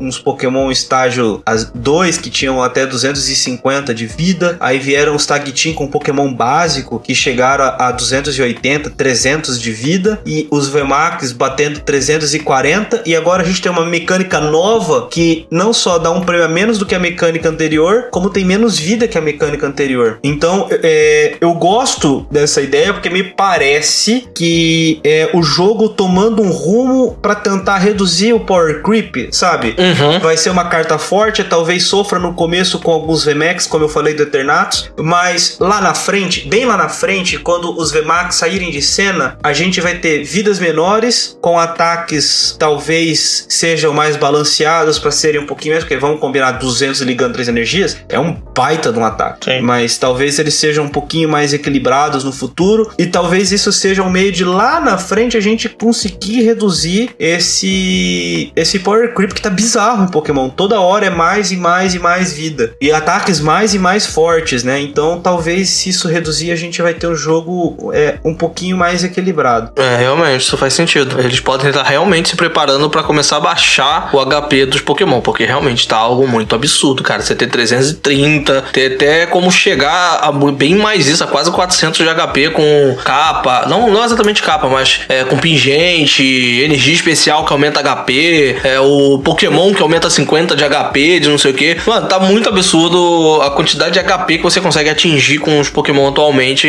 uns 0.00 0.18
Pokémon 0.18 0.70
estágio 0.70 1.42
2 1.74 2.18
que 2.18 2.30
tinham 2.30 2.62
até 2.62 2.86
250 2.86 3.94
de 3.94 4.06
vida. 4.06 4.56
Aí 4.60 4.78
vieram 4.78 5.14
os 5.14 5.26
Tag 5.26 5.50
Team 5.52 5.74
com 5.74 5.86
Pokémon 5.86 6.32
básico 6.60 7.00
que 7.00 7.14
chegaram 7.14 7.64
a, 7.64 7.88
a 7.88 7.92
280, 7.92 8.90
300 8.90 9.60
de 9.60 9.72
vida. 9.72 10.20
E 10.26 10.46
os 10.50 10.68
VMAX 10.68 11.32
batendo 11.32 11.80
340. 11.80 13.02
E 13.06 13.16
agora 13.16 13.42
a 13.42 13.46
gente 13.46 13.62
tem 13.62 13.72
uma 13.72 13.86
mecânica 13.86 14.40
nova 14.40 15.08
que 15.10 15.46
não 15.50 15.72
só 15.72 15.98
dá 15.98 16.10
um 16.10 16.20
prêmio 16.20 16.44
a 16.44 16.48
menos 16.48 16.78
do 16.78 16.86
que 16.86 16.94
a 16.94 16.98
mecânica 16.98 17.48
anterior, 17.48 18.08
como 18.10 18.30
tem 18.30 18.44
menos 18.44 18.78
vida 18.78 19.08
que 19.08 19.16
a 19.16 19.20
mecânica 19.20 19.66
anterior. 19.66 20.18
Então 20.22 20.68
é, 20.70 21.36
eu 21.40 21.54
gosto 21.54 22.26
dessa 22.30 22.60
ideia 22.60 22.92
porque 22.92 23.08
me 23.08 23.22
parece 23.22 24.28
que 24.34 25.00
é 25.02 25.30
o 25.32 25.42
jogo 25.42 25.88
tomando 25.88 26.42
um 26.42 26.50
rumo 26.50 27.16
para 27.22 27.34
tentar 27.34 27.78
reduzir 27.78 28.32
o 28.32 28.40
power 28.40 28.82
creep, 28.82 29.32
sabe? 29.32 29.74
Uhum. 29.78 30.20
Vai 30.20 30.36
ser 30.36 30.50
uma 30.50 30.64
carta 30.66 30.98
forte, 30.98 31.42
talvez 31.44 31.84
sofra 31.84 32.18
no 32.18 32.34
começo 32.34 32.78
com 32.78 32.90
alguns 32.90 33.24
VMAX, 33.24 33.66
como 33.66 33.84
eu 33.84 33.88
falei 33.88 34.14
do 34.14 34.22
Eternatus, 34.22 34.90
mas 34.98 35.56
lá 35.58 35.80
na 35.80 35.94
frente, 35.94 36.39
bem 36.46 36.64
lá 36.64 36.76
na 36.76 36.88
frente, 36.88 37.38
quando 37.38 37.76
os 37.78 37.92
VMAX 37.92 38.36
saírem 38.36 38.70
de 38.70 38.82
cena, 38.82 39.38
a 39.42 39.52
gente 39.52 39.80
vai 39.80 39.98
ter 39.98 40.24
vidas 40.24 40.58
menores, 40.58 41.36
com 41.40 41.58
ataques 41.58 42.56
talvez 42.58 43.46
sejam 43.48 43.92
mais 43.92 44.16
balanceados 44.16 44.98
para 44.98 45.10
serem 45.10 45.40
um 45.40 45.46
pouquinho 45.46 45.74
mais, 45.74 45.84
porque 45.84 45.96
vamos 45.96 46.20
combinar 46.20 46.52
200 46.52 47.00
ligando 47.02 47.34
três 47.34 47.48
energias, 47.48 47.96
é 48.08 48.18
um 48.18 48.32
baita 48.54 48.92
de 48.92 48.98
um 48.98 49.04
ataque. 49.04 49.50
Sim. 49.50 49.60
Mas 49.60 49.98
talvez 49.98 50.38
eles 50.38 50.54
sejam 50.54 50.84
um 50.84 50.88
pouquinho 50.88 51.28
mais 51.28 51.52
equilibrados 51.52 52.24
no 52.24 52.32
futuro, 52.32 52.90
e 52.98 53.06
talvez 53.06 53.52
isso 53.52 53.72
seja 53.72 54.02
um 54.02 54.10
meio 54.10 54.32
de 54.32 54.44
lá 54.44 54.80
na 54.80 54.98
frente 54.98 55.36
a 55.36 55.40
gente 55.40 55.68
conseguir 55.68 56.42
reduzir 56.42 57.10
esse 57.18 58.52
esse 58.54 58.78
power 58.78 59.14
creep 59.14 59.32
que 59.32 59.42
tá 59.42 59.50
bizarro 59.50 60.04
em 60.04 60.08
Pokémon. 60.08 60.48
Toda 60.48 60.80
hora 60.80 61.06
é 61.06 61.10
mais 61.10 61.52
e 61.52 61.56
mais 61.56 61.94
e 61.94 61.98
mais 61.98 62.32
vida. 62.32 62.74
E 62.80 62.92
ataques 62.92 63.40
mais 63.40 63.74
e 63.74 63.78
mais 63.78 64.06
fortes, 64.06 64.62
né? 64.62 64.80
Então 64.80 65.20
talvez 65.20 65.68
se 65.68 65.90
isso 65.90 66.08
reduzir, 66.08 66.29
a 66.52 66.56
gente 66.56 66.80
vai 66.80 66.94
ter 66.94 67.06
um 67.06 67.14
jogo 67.14 67.90
é, 67.92 68.18
um 68.24 68.34
pouquinho 68.34 68.76
mais 68.76 69.02
equilibrado. 69.04 69.72
É, 69.76 69.96
realmente, 69.96 70.42
isso 70.42 70.56
faz 70.56 70.74
sentido. 70.74 71.20
Eles 71.20 71.40
podem 71.40 71.68
estar 71.68 71.82
realmente 71.82 72.30
se 72.30 72.36
preparando 72.36 72.88
pra 72.88 73.02
começar 73.02 73.36
a 73.36 73.40
baixar 73.40 74.10
o 74.12 74.24
HP 74.24 74.66
dos 74.66 74.80
Pokémon, 74.80 75.20
porque 75.20 75.44
realmente 75.44 75.86
tá 75.86 75.96
algo 75.96 76.26
muito 76.26 76.54
absurdo, 76.54 77.02
cara. 77.02 77.22
Você 77.22 77.34
ter 77.34 77.48
330, 77.48 78.64
ter 78.72 78.94
até 78.94 79.26
como 79.26 79.50
chegar 79.50 80.20
a 80.22 80.30
bem 80.52 80.76
mais 80.76 81.08
isso, 81.08 81.24
a 81.24 81.26
quase 81.26 81.50
400 81.50 81.98
de 81.98 82.14
HP 82.14 82.50
com 82.50 82.96
capa, 83.04 83.66
não, 83.68 83.90
não 83.90 84.04
exatamente 84.04 84.42
capa, 84.42 84.68
mas 84.68 85.00
é, 85.08 85.24
com 85.24 85.38
pingente, 85.38 86.22
energia 86.22 86.94
especial 86.94 87.44
que 87.44 87.52
aumenta 87.52 87.82
HP, 87.82 88.56
é, 88.62 88.80
o 88.80 89.18
Pokémon 89.18 89.72
que 89.72 89.82
aumenta 89.82 90.10
50 90.10 90.56
de 90.56 90.64
HP, 90.64 91.20
de 91.20 91.28
não 91.28 91.38
sei 91.38 91.50
o 91.50 91.54
que. 91.54 91.76
Mano, 91.86 92.06
tá 92.06 92.18
muito 92.18 92.48
absurdo 92.48 93.40
a 93.42 93.50
quantidade 93.50 93.92
de 93.92 94.00
HP 94.00 94.38
que 94.38 94.42
você 94.42 94.60
consegue 94.60 94.90
atingir 94.90 95.38
com 95.38 95.58
os 95.60 95.68
Pokémon 95.68 96.08
atualmente, 96.08 96.19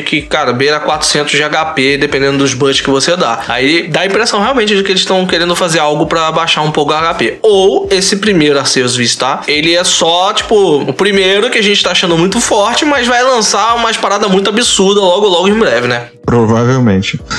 que, 0.01 0.21
cara, 0.21 0.53
beira 0.53 0.79
400 0.79 1.31
de 1.31 1.43
HP, 1.43 1.97
dependendo 1.97 2.37
dos 2.37 2.53
buffs 2.53 2.81
que 2.81 2.89
você 2.89 3.15
dá. 3.15 3.43
Aí 3.47 3.87
dá 3.87 4.01
a 4.01 4.05
impressão 4.05 4.41
realmente 4.41 4.75
de 4.75 4.83
que 4.83 4.91
eles 4.91 5.01
estão 5.01 5.25
querendo 5.25 5.55
fazer 5.55 5.79
algo 5.79 6.05
pra 6.05 6.31
baixar 6.31 6.61
um 6.61 6.71
pouco 6.71 6.93
o 6.93 6.95
HP. 6.95 7.39
Ou 7.41 7.87
esse 7.91 8.17
primeiro 8.17 8.59
Arceus 8.59 8.95
Vista, 8.95 9.41
ele 9.47 9.75
é 9.75 9.83
só, 9.83 10.33
tipo, 10.33 10.81
o 10.81 10.93
primeiro 10.93 11.49
que 11.49 11.57
a 11.57 11.63
gente 11.63 11.83
tá 11.83 11.91
achando 11.91 12.17
muito 12.17 12.39
forte, 12.39 12.85
mas 12.85 13.07
vai 13.07 13.23
lançar 13.23 13.75
umas 13.75 13.97
paradas 13.97 14.29
muito 14.29 14.49
absurdas 14.49 15.03
logo, 15.03 15.27
logo 15.27 15.47
em 15.47 15.57
breve, 15.57 15.87
né? 15.87 16.07
Provavelmente. 16.25 17.19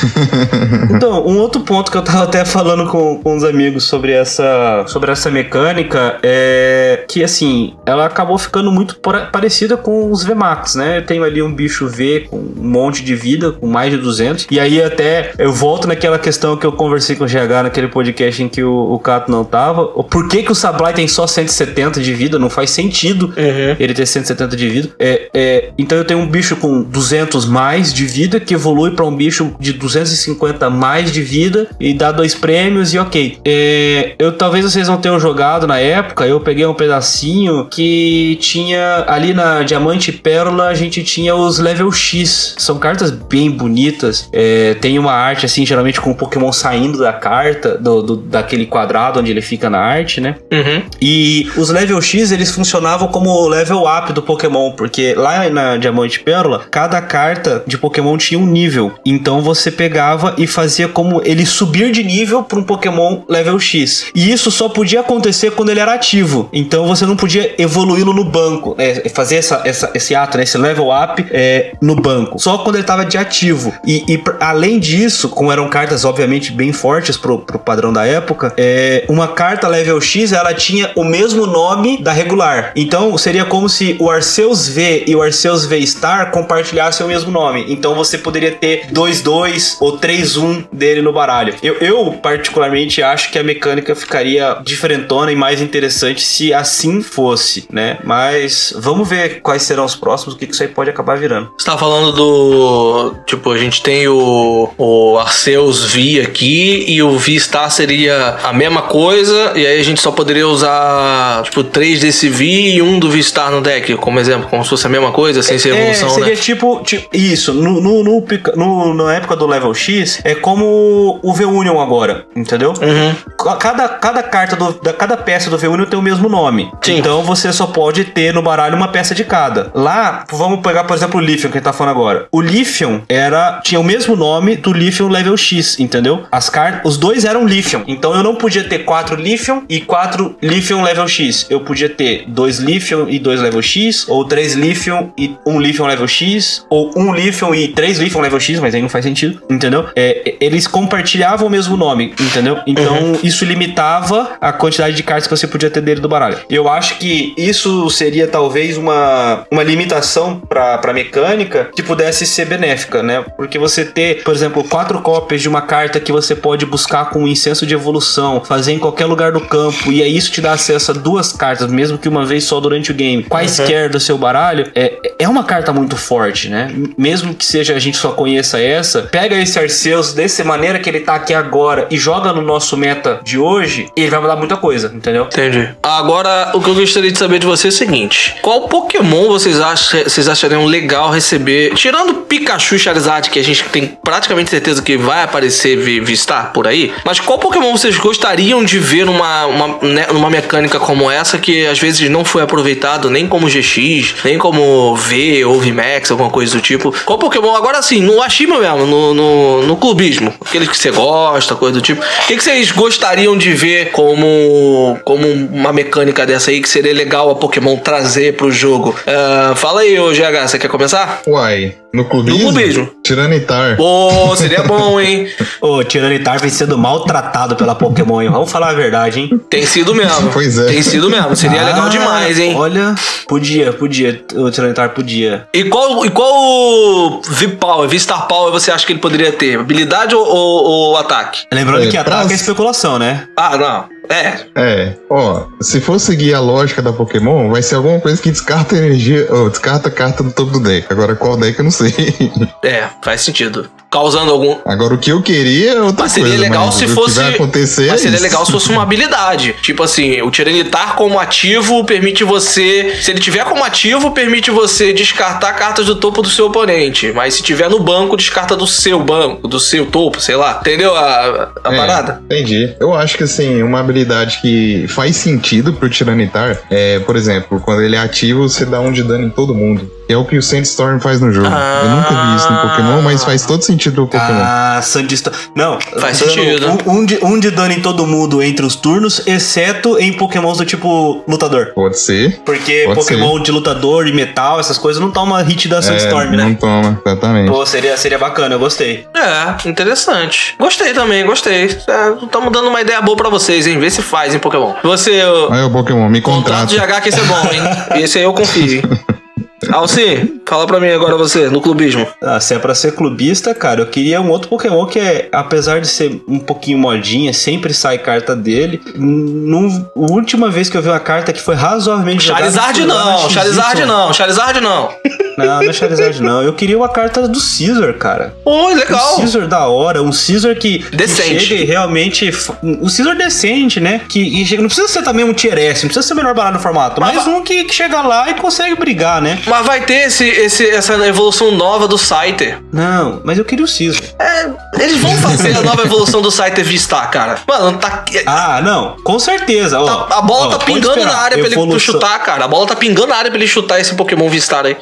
Então, 0.92 1.26
um 1.26 1.38
outro 1.38 1.62
ponto 1.62 1.90
que 1.90 1.96
eu 1.96 2.02
tava 2.02 2.24
até 2.24 2.44
falando 2.44 2.86
com, 2.86 3.18
com 3.22 3.36
uns 3.36 3.44
amigos 3.44 3.84
sobre 3.84 4.12
essa, 4.12 4.84
sobre 4.86 5.10
essa 5.10 5.30
mecânica 5.30 6.18
é 6.22 7.04
que, 7.08 7.24
assim, 7.24 7.74
ela 7.86 8.06
acabou 8.06 8.36
ficando 8.36 8.70
muito 8.70 8.96
parecida 9.32 9.76
com 9.76 10.10
os 10.10 10.22
VMAX, 10.22 10.74
né? 10.74 10.98
Eu 10.98 11.06
tenho 11.06 11.24
ali 11.24 11.42
um 11.42 11.52
bicho 11.52 11.88
V 11.88 12.26
com 12.30 12.36
um 12.36 12.62
monte 12.62 13.02
de 13.02 13.14
vida, 13.14 13.52
com 13.52 13.66
mais 13.66 13.90
de 13.90 13.96
200. 13.96 14.46
E 14.50 14.60
aí 14.60 14.82
até 14.82 15.32
eu 15.38 15.52
volto 15.52 15.88
naquela 15.88 16.18
questão 16.18 16.56
que 16.56 16.66
eu 16.66 16.72
conversei 16.72 17.16
com 17.16 17.24
o 17.24 17.26
GH 17.26 17.62
naquele 17.62 17.88
podcast 17.88 18.42
em 18.42 18.48
que 18.48 18.62
o, 18.62 18.92
o 18.92 18.98
Cato 18.98 19.30
não 19.30 19.44
tava. 19.44 19.86
Por 19.86 20.28
que, 20.28 20.42
que 20.42 20.52
o 20.52 20.54
Sablai 20.54 20.92
tem 20.92 21.08
só 21.08 21.26
170 21.26 22.00
de 22.00 22.14
vida? 22.14 22.38
Não 22.38 22.50
faz 22.50 22.70
sentido 22.70 23.32
ele 23.78 23.94
ter 23.94 24.06
170 24.06 24.56
de 24.56 24.68
vida. 24.68 24.88
É, 24.98 25.28
é, 25.32 25.70
então 25.78 25.96
eu 25.98 26.04
tenho 26.04 26.20
um 26.20 26.26
bicho 26.26 26.56
com 26.56 26.82
200 26.82 27.46
mais 27.46 27.92
de 27.92 28.04
vida 28.04 28.40
que 28.40 28.54
evolui 28.54 28.71
pra 28.92 29.04
um 29.06 29.14
bicho 29.14 29.54
de 29.60 29.72
250 29.72 30.68
mais 30.70 31.12
de 31.12 31.22
vida 31.22 31.68
e 31.78 31.94
dá 31.94 32.10
dois 32.12 32.34
prêmios 32.34 32.92
e 32.94 32.98
ok. 32.98 33.38
É, 33.44 34.14
eu 34.18 34.32
talvez 34.32 34.64
vocês 34.64 34.88
não 34.88 34.96
tenham 34.96 35.18
jogado 35.20 35.66
na 35.66 35.78
época. 35.78 36.26
Eu 36.26 36.40
peguei 36.40 36.64
um 36.66 36.74
pedacinho 36.74 37.66
que 37.70 38.36
tinha 38.40 39.04
ali 39.06 39.32
na 39.34 39.62
Diamante 39.62 40.10
e 40.10 40.12
Pérola 40.12 40.68
a 40.68 40.74
gente 40.74 41.02
tinha 41.02 41.34
os 41.34 41.58
level 41.58 41.90
X. 41.92 42.54
São 42.58 42.78
cartas 42.78 43.10
bem 43.10 43.50
bonitas. 43.50 44.28
É, 44.32 44.74
tem 44.74 44.98
uma 44.98 45.12
arte 45.12 45.46
assim 45.46 45.64
geralmente 45.66 46.00
com 46.00 46.10
o 46.10 46.14
Pokémon 46.14 46.52
saindo 46.52 46.98
da 46.98 47.12
carta 47.12 47.76
do, 47.78 48.02
do- 48.02 48.16
daquele 48.16 48.66
quadrado 48.66 49.20
onde 49.20 49.30
ele 49.30 49.42
fica 49.42 49.68
na 49.70 49.78
arte, 49.78 50.20
né? 50.20 50.36
Uhum. 50.52 50.82
E 51.00 51.50
os 51.56 51.70
level 51.70 52.00
X 52.00 52.30
eles 52.32 52.50
funcionavam 52.50 53.08
como 53.08 53.48
level 53.48 53.84
up 53.86 54.12
do 54.12 54.22
Pokémon, 54.22 54.72
porque 54.72 55.14
lá 55.14 55.48
na 55.50 55.76
Diamante 55.76 56.18
e 56.18 56.22
Pérola, 56.22 56.62
cada 56.70 57.00
carta 57.00 57.62
de 57.66 57.76
Pokémon 57.78 58.16
tinha 58.16 58.38
um 58.40 58.46
nível. 58.46 58.61
Então 59.04 59.40
você 59.40 59.70
pegava 59.70 60.34
e 60.38 60.46
fazia 60.46 60.88
como 60.88 61.20
ele 61.24 61.44
subir 61.46 61.90
de 61.92 62.02
nível 62.02 62.42
para 62.42 62.58
um 62.58 62.62
Pokémon 62.62 63.20
level 63.28 63.58
X. 63.58 64.06
E 64.14 64.30
isso 64.32 64.50
só 64.50 64.68
podia 64.68 65.00
acontecer 65.00 65.50
quando 65.52 65.70
ele 65.70 65.80
era 65.80 65.94
ativo. 65.94 66.48
Então 66.52 66.86
você 66.86 67.04
não 67.06 67.16
podia 67.16 67.54
evoluí-lo 67.58 68.12
no 68.12 68.24
banco, 68.24 68.74
é, 68.78 69.08
fazer 69.08 69.36
essa, 69.36 69.62
essa- 69.64 69.90
esse 69.94 70.14
ato, 70.14 70.36
né, 70.36 70.44
esse 70.44 70.56
level 70.58 70.88
up 70.90 71.24
é, 71.30 71.72
no 71.80 71.94
banco. 71.96 72.38
Só 72.38 72.58
quando 72.58 72.76
ele 72.76 72.82
estava 72.84 73.04
de 73.04 73.16
ativo. 73.18 73.72
E, 73.86 74.04
e 74.08 74.22
além 74.40 74.78
disso, 74.78 75.28
como 75.28 75.50
eram 75.52 75.68
cartas 75.68 76.04
obviamente 76.04 76.52
bem 76.52 76.72
fortes 76.72 77.16
pro, 77.16 77.38
pro 77.38 77.58
padrão 77.58 77.92
da 77.92 78.06
época, 78.06 78.52
é, 78.56 79.04
uma 79.08 79.28
carta 79.28 79.66
level 79.68 80.00
X 80.00 80.32
ela 80.32 80.54
tinha 80.54 80.90
o 80.96 81.04
mesmo 81.04 81.46
nome 81.46 82.02
da 82.02 82.12
regular. 82.12 82.72
Então 82.76 83.16
seria 83.18 83.44
como 83.44 83.68
se 83.68 83.96
o 83.98 84.10
Arceus 84.10 84.68
V 84.68 85.04
e 85.06 85.14
o 85.16 85.22
Arceus 85.22 85.64
V 85.64 85.84
Star 85.86 86.30
compartilhassem 86.30 87.04
o 87.04 87.08
mesmo 87.08 87.30
nome. 87.30 87.64
Então 87.68 87.94
você 87.94 88.18
poderia 88.18 88.51
ter 88.52 88.86
2-2 88.92 89.76
ou 89.80 89.98
3-1 89.98 90.66
dele 90.72 91.02
no 91.02 91.12
baralho. 91.12 91.54
Eu, 91.62 91.74
eu, 91.76 92.12
particularmente 92.22 93.02
acho 93.02 93.30
que 93.30 93.38
a 93.38 93.42
mecânica 93.42 93.94
ficaria 93.94 94.56
diferentona 94.64 95.32
e 95.32 95.36
mais 95.36 95.60
interessante 95.60 96.22
se 96.22 96.52
assim 96.52 97.02
fosse, 97.02 97.66
né? 97.70 97.98
Mas 98.04 98.72
vamos 98.76 99.08
ver 99.08 99.40
quais 99.40 99.62
serão 99.62 99.84
os 99.84 99.94
próximos, 99.94 100.34
o 100.34 100.38
que 100.38 100.46
que 100.46 100.54
isso 100.54 100.62
aí 100.62 100.68
pode 100.68 100.90
acabar 100.90 101.16
virando. 101.16 101.50
Você 101.56 101.66
tá 101.66 101.76
falando 101.76 102.12
do. 102.12 103.14
Tipo, 103.26 103.50
a 103.50 103.58
gente 103.58 103.82
tem 103.82 104.06
o, 104.08 104.70
o 104.76 105.18
Arceus 105.18 105.84
V 105.84 106.20
aqui 106.20 106.84
e 106.88 107.02
o 107.02 107.16
V-Star 107.18 107.70
seria 107.70 108.36
a 108.42 108.52
mesma 108.52 108.82
coisa, 108.82 109.52
e 109.54 109.66
aí 109.66 109.80
a 109.80 109.84
gente 109.84 110.00
só 110.00 110.10
poderia 110.10 110.46
usar, 110.46 111.42
tipo, 111.44 111.64
três 111.64 112.00
desse 112.00 112.28
V 112.28 112.44
e 112.44 112.82
um 112.82 112.98
do 112.98 113.10
V-Star 113.10 113.50
no 113.50 113.60
deck, 113.60 113.94
como 113.96 114.20
exemplo, 114.20 114.48
como 114.48 114.62
se 114.62 114.70
fosse 114.70 114.86
a 114.86 114.90
mesma 114.90 115.12
coisa, 115.12 115.42
sem 115.42 115.58
ser 115.58 115.70
evolução, 115.70 116.08
é, 116.08 116.10
seria 116.10 116.34
né? 116.34 116.36
tipo, 116.36 116.80
tipo- 116.84 117.08
isso, 117.16 117.52
no, 117.54 117.80
no, 117.80 118.04
no 118.04 118.22
no- 118.56 118.94
na 118.94 119.14
época 119.14 119.36
do 119.36 119.46
level 119.46 119.72
X, 119.74 120.20
é 120.24 120.34
como 120.34 121.18
o 121.22 121.32
V-Union 121.34 121.80
agora, 121.80 122.26
entendeu? 122.34 122.72
Uhum. 122.80 123.14
Ca- 123.38 123.56
Cada, 123.56 123.88
cada 123.88 124.22
carta, 124.22 124.56
do, 124.56 124.72
da, 124.82 124.92
cada 124.92 125.16
peça 125.16 125.48
do 125.48 125.56
V-Union 125.56 125.86
tem 125.86 125.98
o 125.98 126.02
mesmo 126.02 126.28
nome. 126.28 126.70
Sim. 126.82 126.98
Então 126.98 127.22
você 127.22 127.52
só 127.52 127.66
pode 127.66 128.04
ter 128.04 128.32
no 128.34 128.42
baralho 128.42 128.76
uma 128.76 128.88
peça 128.88 129.14
de 129.14 129.24
cada. 129.24 129.70
Lá, 129.74 130.24
vamos 130.32 130.60
pegar, 130.60 130.84
por 130.84 130.96
exemplo, 130.96 131.20
o 131.20 131.22
Lithium, 131.22 131.50
que 131.50 131.58
a 131.58 131.60
gente 131.60 131.64
tá 131.64 131.72
falando 131.72 131.92
agora. 131.96 132.26
O 132.32 132.40
Lithium 132.40 133.02
era, 133.08 133.60
tinha 133.62 133.80
o 133.80 133.84
mesmo 133.84 134.16
nome 134.16 134.56
do 134.56 134.72
Lithium 134.72 135.08
level 135.08 135.36
X, 135.36 135.78
entendeu? 135.78 136.22
As 136.30 136.48
cartas, 136.50 136.80
os 136.84 136.96
dois 136.98 137.24
eram 137.24 137.46
Lithium. 137.46 137.82
Então 137.86 138.14
eu 138.14 138.22
não 138.22 138.34
podia 138.34 138.64
ter 138.64 138.80
quatro 138.80 139.16
Lithium 139.16 139.62
e 139.68 139.80
quatro 139.80 140.36
Lithium 140.42 140.82
level 140.82 141.06
X. 141.08 141.46
Eu 141.48 141.60
podia 141.60 141.88
ter 141.88 142.24
dois 142.26 142.58
Lithium 142.58 143.08
e 143.08 143.18
dois 143.18 143.40
level 143.40 143.62
X, 143.62 144.06
ou 144.08 144.24
três 144.24 144.54
Lithium 144.54 145.12
e 145.16 145.34
um 145.46 145.60
Lithium 145.60 145.86
level 145.86 146.06
X, 146.08 146.66
ou 146.68 146.90
um 146.96 147.12
Lithium 147.14 147.54
e 147.54 147.68
três 147.68 147.98
Lithium 147.98 148.20
level 148.20 148.31
X, 148.40 148.60
mas 148.60 148.74
aí 148.74 148.82
não 148.82 148.88
faz 148.88 149.04
sentido, 149.04 149.40
entendeu? 149.48 149.86
É, 149.96 150.34
eles 150.40 150.66
compartilhavam 150.66 151.46
o 151.46 151.50
mesmo 151.50 151.76
nome, 151.76 152.14
entendeu? 152.20 152.58
Então 152.66 153.18
isso 153.22 153.44
limitava 153.44 154.32
a 154.40 154.52
quantidade 154.52 154.96
de 154.96 155.02
cartas 155.02 155.26
que 155.26 155.36
você 155.36 155.46
podia 155.46 155.70
ter 155.70 155.80
dele 155.80 156.00
do 156.00 156.08
baralho. 156.08 156.38
Eu 156.48 156.68
acho 156.68 156.98
que 156.98 157.34
isso 157.36 157.88
seria 157.90 158.26
talvez 158.26 158.76
uma, 158.76 159.44
uma 159.50 159.62
limitação 159.62 160.40
pra, 160.40 160.78
pra 160.78 160.92
mecânica 160.92 161.70
que 161.74 161.82
pudesse 161.82 162.26
ser 162.26 162.46
benéfica, 162.46 163.02
né? 163.02 163.24
Porque 163.36 163.58
você 163.58 163.84
ter, 163.84 164.22
por 164.22 164.34
exemplo, 164.34 164.64
quatro 164.64 165.00
cópias 165.00 165.40
de 165.40 165.48
uma 165.48 165.62
carta 165.62 166.00
que 166.00 166.12
você 166.12 166.34
pode 166.34 166.66
buscar 166.66 167.10
com 167.10 167.20
um 167.20 167.28
incenso 167.28 167.66
de 167.66 167.74
evolução, 167.74 168.42
fazer 168.44 168.72
em 168.72 168.78
qualquer 168.78 169.06
lugar 169.06 169.32
do 169.32 169.40
campo, 169.40 169.92
e 169.92 170.02
aí 170.02 170.16
isso 170.16 170.30
te 170.30 170.40
dá 170.40 170.52
acesso 170.52 170.90
a 170.90 170.94
duas 170.94 171.32
cartas, 171.32 171.70
mesmo 171.70 171.98
que 171.98 172.08
uma 172.08 172.24
vez 172.24 172.44
só 172.44 172.60
durante 172.60 172.90
o 172.90 172.94
game, 172.94 173.22
quaisquer 173.22 173.88
do 173.88 174.00
seu 174.00 174.16
baralho, 174.18 174.70
é, 174.74 174.98
é 175.18 175.28
uma 175.28 175.44
carta 175.44 175.72
muito 175.72 175.96
forte, 175.96 176.48
né? 176.48 176.72
Mesmo 176.96 177.34
que 177.34 177.44
seja 177.44 177.74
a 177.74 177.78
gente 177.78 177.96
só 177.96 178.12
conheça 178.22 178.60
essa, 178.60 179.02
pega 179.02 179.36
esse 179.40 179.58
Arceus 179.58 180.12
dessa 180.12 180.44
maneira 180.44 180.78
que 180.78 180.88
ele 180.88 181.00
tá 181.00 181.14
aqui 181.16 181.34
agora 181.34 181.88
e 181.90 181.96
joga 181.98 182.32
no 182.32 182.40
nosso 182.40 182.76
meta 182.76 183.20
de 183.24 183.36
hoje, 183.36 183.88
ele 183.96 184.10
vai 184.10 184.20
mudar 184.20 184.36
muita 184.36 184.56
coisa, 184.56 184.92
entendeu? 184.94 185.24
Entendi. 185.24 185.68
Agora, 185.82 186.52
o 186.54 186.60
que 186.60 186.70
eu 186.70 186.74
gostaria 186.74 187.10
de 187.10 187.18
saber 187.18 187.40
de 187.40 187.46
você 187.46 187.66
é 187.66 187.70
o 187.70 187.72
seguinte: 187.72 188.36
qual 188.40 188.68
Pokémon 188.68 189.26
vocês, 189.28 189.60
acham, 189.60 190.04
vocês 190.04 190.28
achariam 190.28 190.64
legal 190.66 191.10
receber? 191.10 191.74
Tirando 191.74 192.14
Pikachu 192.14 192.76
e 192.76 192.78
Charizard, 192.78 193.28
que 193.28 193.38
a 193.40 193.44
gente 193.44 193.64
tem 193.64 193.98
praticamente 194.04 194.50
certeza 194.50 194.80
que 194.80 194.96
vai 194.96 195.22
aparecer 195.24 195.76
vi- 195.76 196.00
Vistar 196.00 196.52
por 196.52 196.66
aí, 196.68 196.92
mas 197.04 197.18
qual 197.20 197.38
Pokémon 197.38 197.72
vocês 197.76 197.96
gostariam 197.98 198.62
de 198.64 198.78
ver 198.78 199.04
numa, 199.04 199.46
uma, 199.46 199.78
né, 199.82 200.06
numa 200.12 200.28
mecânica 200.30 200.78
como 200.78 201.10
essa 201.10 201.38
que 201.38 201.66
às 201.66 201.78
vezes 201.78 202.08
não 202.10 202.24
foi 202.24 202.42
aproveitado 202.42 203.10
nem 203.10 203.26
como 203.26 203.48
GX, 203.48 204.14
nem 204.24 204.38
como 204.38 204.94
V 204.96 205.44
ou 205.44 205.60
VMAX, 205.60 206.10
alguma 206.10 206.30
coisa 206.30 206.54
do 206.54 206.60
tipo? 206.62 206.94
Qual 207.04 207.18
Pokémon? 207.18 207.54
Agora 207.54 207.80
sim, 207.82 208.00
no 208.14 208.22
achismo 208.22 208.58
mesmo, 208.58 208.86
no, 208.86 209.14
no, 209.14 209.62
no 209.66 209.76
clubismo, 209.76 210.32
aquele 210.44 210.66
que 210.66 210.76
você 210.76 210.90
gosta, 210.90 211.54
coisa 211.54 211.74
do 211.74 211.80
tipo. 211.80 212.00
O 212.00 212.26
que, 212.26 212.36
que 212.36 212.42
vocês 212.44 212.70
gostariam 212.72 213.36
de 213.36 213.52
ver 213.52 213.90
como, 213.90 214.98
como 215.04 215.26
uma 215.28 215.72
mecânica 215.72 216.26
dessa 216.26 216.50
aí 216.50 216.60
que 216.60 216.68
seria 216.68 216.92
legal 216.92 217.30
a 217.30 217.34
Pokémon 217.34 217.76
trazer 217.78 218.36
pro 218.36 218.50
jogo? 218.50 218.94
Ah, 219.06 219.54
fala 219.56 219.80
aí, 219.82 219.98
ô 219.98 220.10
GH, 220.10 220.48
você 220.48 220.58
quer 220.58 220.68
começar? 220.68 221.22
Uai, 221.26 221.74
no 221.92 222.04
clubismo? 222.04 222.38
No 222.38 222.44
clubismo. 222.52 222.90
Tiranitar. 223.02 223.76
Pô, 223.76 224.34
seria 224.36 224.62
bom, 224.62 225.00
hein? 225.00 225.28
Ô, 225.60 225.82
Tiranitar 225.84 226.40
vem 226.40 226.50
sendo 226.50 226.78
maltratado 226.78 227.56
pela 227.56 227.74
Pokémon, 227.74 228.22
hein? 228.22 228.30
Vamos 228.30 228.50
falar 228.50 228.70
a 228.70 228.74
verdade, 228.74 229.20
hein? 229.20 229.40
Tem 229.50 229.66
sido 229.66 229.94
mesmo. 229.94 230.30
Pois 230.32 230.58
é. 230.58 230.66
Tem 230.66 230.82
sido 230.82 231.10
mesmo. 231.10 231.34
Seria 231.36 231.62
legal 231.62 231.86
Ah, 231.86 231.88
demais, 231.88 232.38
hein? 232.38 232.54
Olha, 232.56 232.94
podia, 233.28 233.72
podia. 233.72 234.24
O 234.34 234.50
Tiranitar 234.50 234.90
podia. 234.90 235.46
E 235.52 235.64
qual, 235.64 236.04
e 236.06 236.10
qual 236.10 237.20
V-Power, 237.28 237.88
V-Star 238.02 238.26
Power 238.26 238.50
você 238.52 238.70
acha 238.72 238.84
que 238.84 238.92
ele 238.92 238.98
poderia 238.98 239.30
ter? 239.32 239.58
Habilidade 239.60 240.14
ou, 240.14 240.26
ou- 240.26 240.64
ou 240.64 240.96
ataque? 240.96 241.46
Lembrando 241.52 241.84
É, 241.84 241.86
que 241.86 242.02
pra- 242.02 242.16
ataque 242.18 242.32
é 242.32 242.36
especulação, 242.36 242.98
né? 242.98 243.28
Ah, 243.36 243.56
não. 243.56 243.88
É. 244.08 244.34
É, 244.54 244.92
ó, 245.08 245.44
se 245.60 245.80
for 245.80 245.98
seguir 245.98 246.34
a 246.34 246.40
lógica 246.40 246.82
da 246.82 246.92
Pokémon, 246.92 247.50
vai 247.50 247.62
ser 247.62 247.76
alguma 247.76 248.00
coisa 248.00 248.20
que 248.20 248.30
descarta 248.30 248.76
energia, 248.76 249.26
ou 249.30 249.48
descarta 249.48 249.88
a 249.88 249.92
carta 249.92 250.22
do 250.22 250.30
topo 250.32 250.52
do 250.52 250.60
deck. 250.60 250.86
Agora 250.90 251.14
qual 251.14 251.36
deck 251.36 251.58
eu 251.58 251.64
não 251.64 251.70
sei. 251.70 251.92
É, 252.64 252.84
faz 253.02 253.22
sentido. 253.22 253.68
Causando 253.90 254.30
algum. 254.30 254.56
Agora 254.64 254.94
o 254.94 254.98
que 254.98 255.10
eu 255.10 255.20
queria 255.20 255.72
é 255.72 255.80
outra 255.82 256.04
Mas 256.04 256.12
seria 256.12 256.28
coisa. 256.28 256.42
legal 256.42 256.66
mas 256.66 256.74
se 256.76 256.86
fosse. 256.88 257.14
que 257.16 257.20
vai 257.20 257.34
acontecer 257.34 257.86
mas 257.88 258.00
é 258.00 258.04
seria 258.04 258.20
legal 258.20 258.46
se 258.46 258.52
fosse 258.52 258.70
uma 258.70 258.82
habilidade. 258.82 259.54
Tipo 259.62 259.82
assim, 259.82 260.22
o 260.22 260.30
Tiranitar 260.30 260.94
como 260.94 261.18
ativo 261.18 261.84
permite 261.84 262.22
você. 262.24 262.96
Se 263.02 263.10
ele 263.10 263.20
tiver 263.20 263.44
como 263.44 263.64
ativo, 263.64 264.12
permite 264.12 264.50
você 264.50 264.92
descartar 264.92 265.52
cartas 265.54 265.86
do 265.86 265.96
topo 265.96 266.22
do 266.22 266.28
seu 266.30 266.46
oponente. 266.46 267.12
Mas 267.12 267.34
se 267.34 267.42
tiver 267.42 267.68
no 267.68 267.80
banco, 267.80 268.16
descarta 268.16 268.56
do 268.56 268.66
seu 268.66 269.00
banco, 269.00 269.46
do 269.48 269.58
seu 269.58 269.84
topo, 269.86 270.20
sei 270.20 270.36
lá. 270.36 270.58
Entendeu 270.60 270.94
a, 270.96 271.50
a 271.64 271.74
É, 271.74 271.76
parada? 271.76 272.22
Entendi. 272.26 272.74
Eu 272.78 272.94
acho 272.94 273.18
que 273.18 273.24
assim, 273.24 273.60
uma 273.62 273.80
habilidade 273.80 273.91
que 274.40 274.86
faz 274.88 275.16
sentido 275.16 275.72
pro 275.72 275.88
Tiranitar 275.88 276.62
é, 276.70 276.98
por 277.00 277.16
exemplo, 277.16 277.60
quando 277.60 277.82
ele 277.82 277.96
é 277.96 277.98
ativo, 277.98 278.48
você 278.48 278.64
dá 278.64 278.80
um 278.80 278.92
de 278.92 279.02
dano 279.02 279.26
em 279.26 279.30
todo 279.30 279.54
mundo. 279.54 279.90
É 280.12 280.16
o 280.16 280.24
que 280.24 280.36
o 280.36 280.42
Sandstorm 280.42 280.98
faz 280.98 281.20
no 281.20 281.32
jogo. 281.32 281.46
Eu 281.48 281.88
nunca 281.90 282.08
vi 282.14 282.36
isso 282.36 282.52
no 282.52 282.60
Pokémon, 282.60 283.02
mas 283.02 283.24
faz 283.24 283.46
todo 283.46 283.62
sentido 283.62 283.94
pro 283.94 284.06
Pokémon. 284.06 284.40
Ah, 284.42 284.80
Sandista. 284.82 285.32
Não, 285.54 285.78
Faz 285.98 286.18
dano- 286.20 286.32
sentido. 286.32 286.66
Um, 286.86 286.98
um 286.98 287.06
de, 287.06 287.18
um 287.22 287.38
de 287.40 287.50
dano 287.50 287.72
em 287.72 287.80
todo 287.80 288.06
mundo 288.06 288.42
entre 288.42 288.64
os 288.66 288.76
turnos, 288.76 289.26
exceto 289.26 289.98
em 289.98 290.12
Pokémons 290.12 290.58
do 290.58 290.64
tipo 290.64 291.22
lutador. 291.26 291.72
Pode 291.74 291.98
ser. 291.98 292.40
Porque 292.44 292.82
Pode 292.86 293.00
Pokémon 293.00 293.40
de 293.40 293.50
lutador 293.50 294.06
e 294.06 294.12
metal, 294.12 294.60
essas 294.60 294.76
coisas, 294.78 295.00
não 295.00 295.10
toma 295.10 295.40
hit 295.42 295.68
da 295.68 295.80
Sandstorm, 295.80 296.34
é, 296.34 296.36
né? 296.36 296.44
Não 296.44 296.54
toma, 296.54 297.00
exatamente. 297.06 297.48
Pô, 297.50 297.64
seria, 297.64 297.96
seria 297.96 298.18
bacana, 298.18 298.54
eu 298.54 298.58
gostei. 298.58 299.06
É, 299.14 299.68
interessante. 299.68 300.54
Gostei 300.58 300.92
também, 300.92 301.24
gostei. 301.24 301.64
Estamos 301.64 302.52
dando 302.52 302.68
uma 302.68 302.80
ideia 302.80 303.00
boa 303.00 303.16
pra 303.16 303.28
vocês, 303.28 303.66
hein? 303.66 303.78
Vê 303.78 303.90
se 303.90 304.02
faz, 304.02 304.34
hein, 304.34 304.40
Pokémon. 304.40 304.74
Você, 304.82 305.22
Aí 305.50 305.62
o 305.62 305.70
Pokémon, 305.70 306.08
me 306.08 306.20
contrato 306.20 306.42
contrata. 306.42 306.66
de 306.66 306.78
H 306.78 307.00
que 307.00 307.08
esse 307.08 307.20
é 307.20 307.24
bom, 307.24 307.48
hein? 307.52 307.62
Esse 308.02 308.18
aí 308.18 308.24
eu 308.24 308.32
confio, 308.32 308.74
hein? 308.76 308.82
Alci, 309.70 310.40
fala 310.46 310.66
pra 310.66 310.80
mim 310.80 310.88
agora 310.88 311.16
você, 311.16 311.48
no 311.48 311.60
clubismo. 311.60 312.06
Ah, 312.22 312.40
se 312.40 312.54
é 312.54 312.58
pra 312.58 312.74
ser 312.74 312.92
clubista, 312.92 313.54
cara, 313.54 313.80
eu 313.80 313.86
queria 313.86 314.20
um 314.20 314.30
outro 314.30 314.48
Pokémon 314.48 314.86
que 314.86 314.98
é, 314.98 315.28
apesar 315.32 315.80
de 315.80 315.88
ser 315.88 316.22
um 316.26 316.38
pouquinho 316.38 316.78
modinha, 316.78 317.32
sempre 317.32 317.72
sai 317.72 317.98
carta 317.98 318.34
dele. 318.34 318.80
Num, 318.94 319.86
a 319.96 320.12
última 320.12 320.50
vez 320.50 320.68
que 320.68 320.76
eu 320.76 320.82
vi 320.82 320.88
uma 320.88 321.00
carta 321.00 321.32
que 321.32 321.40
foi 321.40 321.54
razoavelmente 321.54 322.26
jogada 322.26 322.50
Charizard 322.50 322.86
na 322.86 322.94
não. 322.94 323.30
Charizard 323.30 323.84
não, 323.86 324.12
Charizard 324.12 324.60
não. 324.60 324.88
Não, 325.36 325.46
não 325.46 325.70
é 325.70 325.72
Charizard 325.72 326.22
não. 326.22 326.42
Eu 326.42 326.52
queria 326.52 326.76
uma 326.76 326.88
carta 326.90 327.26
do 327.26 327.38
Caesar, 327.38 327.94
cara. 327.94 328.34
Um 328.44 328.74
legal. 328.74 329.16
Caesar 329.16 329.46
da 329.46 329.66
hora, 329.66 330.02
um 330.02 330.10
Caesar 330.10 330.54
que, 330.56 330.80
que 330.80 330.96
Decente. 330.96 331.40
chega 331.40 331.62
e 331.62 331.64
realmente. 331.64 332.30
Um 332.62 332.86
Caesar 332.86 333.16
decente, 333.16 333.80
né? 333.80 334.02
Que, 334.08 334.30
que 334.30 334.44
chega, 334.44 334.60
não 334.62 334.68
precisa 334.68 334.88
ser 334.88 335.02
também 335.02 335.24
um 335.24 335.32
tier 335.32 335.56
S, 335.56 335.84
não 335.84 335.88
precisa 335.88 336.06
ser 336.06 336.12
o 336.12 336.16
melhor 336.16 336.34
barato 336.34 336.58
do 336.58 336.62
formato, 336.62 337.00
Mas 337.00 337.16
mas, 337.16 337.26
um 337.26 337.42
que, 337.42 337.64
que 337.64 337.74
chega 337.74 338.02
lá 338.02 338.30
e 338.30 338.34
consegue 338.34 338.74
brigar, 338.74 339.20
né? 339.20 339.38
Mas 339.52 339.66
vai 339.66 339.82
ter 339.82 340.06
esse, 340.06 340.26
esse, 340.26 340.66
essa 340.70 340.94
evolução 341.06 341.50
nova 341.50 341.86
do 341.86 341.98
Scyther. 341.98 342.58
Não, 342.72 343.20
mas 343.22 343.36
eu 343.36 343.44
queria 343.44 343.66
o 343.66 343.68
Caesar. 343.68 344.02
É, 344.18 344.48
eles 344.82 344.96
vão 344.96 345.14
fazer 345.18 345.54
a 345.54 345.60
nova 345.60 345.82
evolução 345.82 346.22
do 346.22 346.30
Scyther 346.30 346.64
V-Star, 346.64 347.10
cara. 347.10 347.38
Mano, 347.46 347.76
tá... 347.76 348.02
Ah, 348.24 348.62
não, 348.62 348.96
com 349.04 349.18
certeza. 349.18 349.78
tá- 349.84 350.06
a 350.16 350.22
bola 350.22 350.46
Ó, 350.46 350.58
tá 350.58 350.64
pingando 350.64 351.04
na 351.04 351.14
área 351.14 351.36
pra 351.36 351.46
ele 351.46 351.54
Evolução- 351.54 351.78
chutar, 351.96 352.18
cara. 352.20 352.46
A 352.46 352.48
bola 352.48 352.66
tá 352.66 352.74
pingando 352.74 353.08
na 353.08 353.16
área 353.16 353.30
pra 353.30 353.38
ele 353.38 353.46
chutar 353.46 353.78
esse 353.78 353.94
Pokémon 353.94 354.26
V-Star 354.30 354.64
aí. 354.64 354.74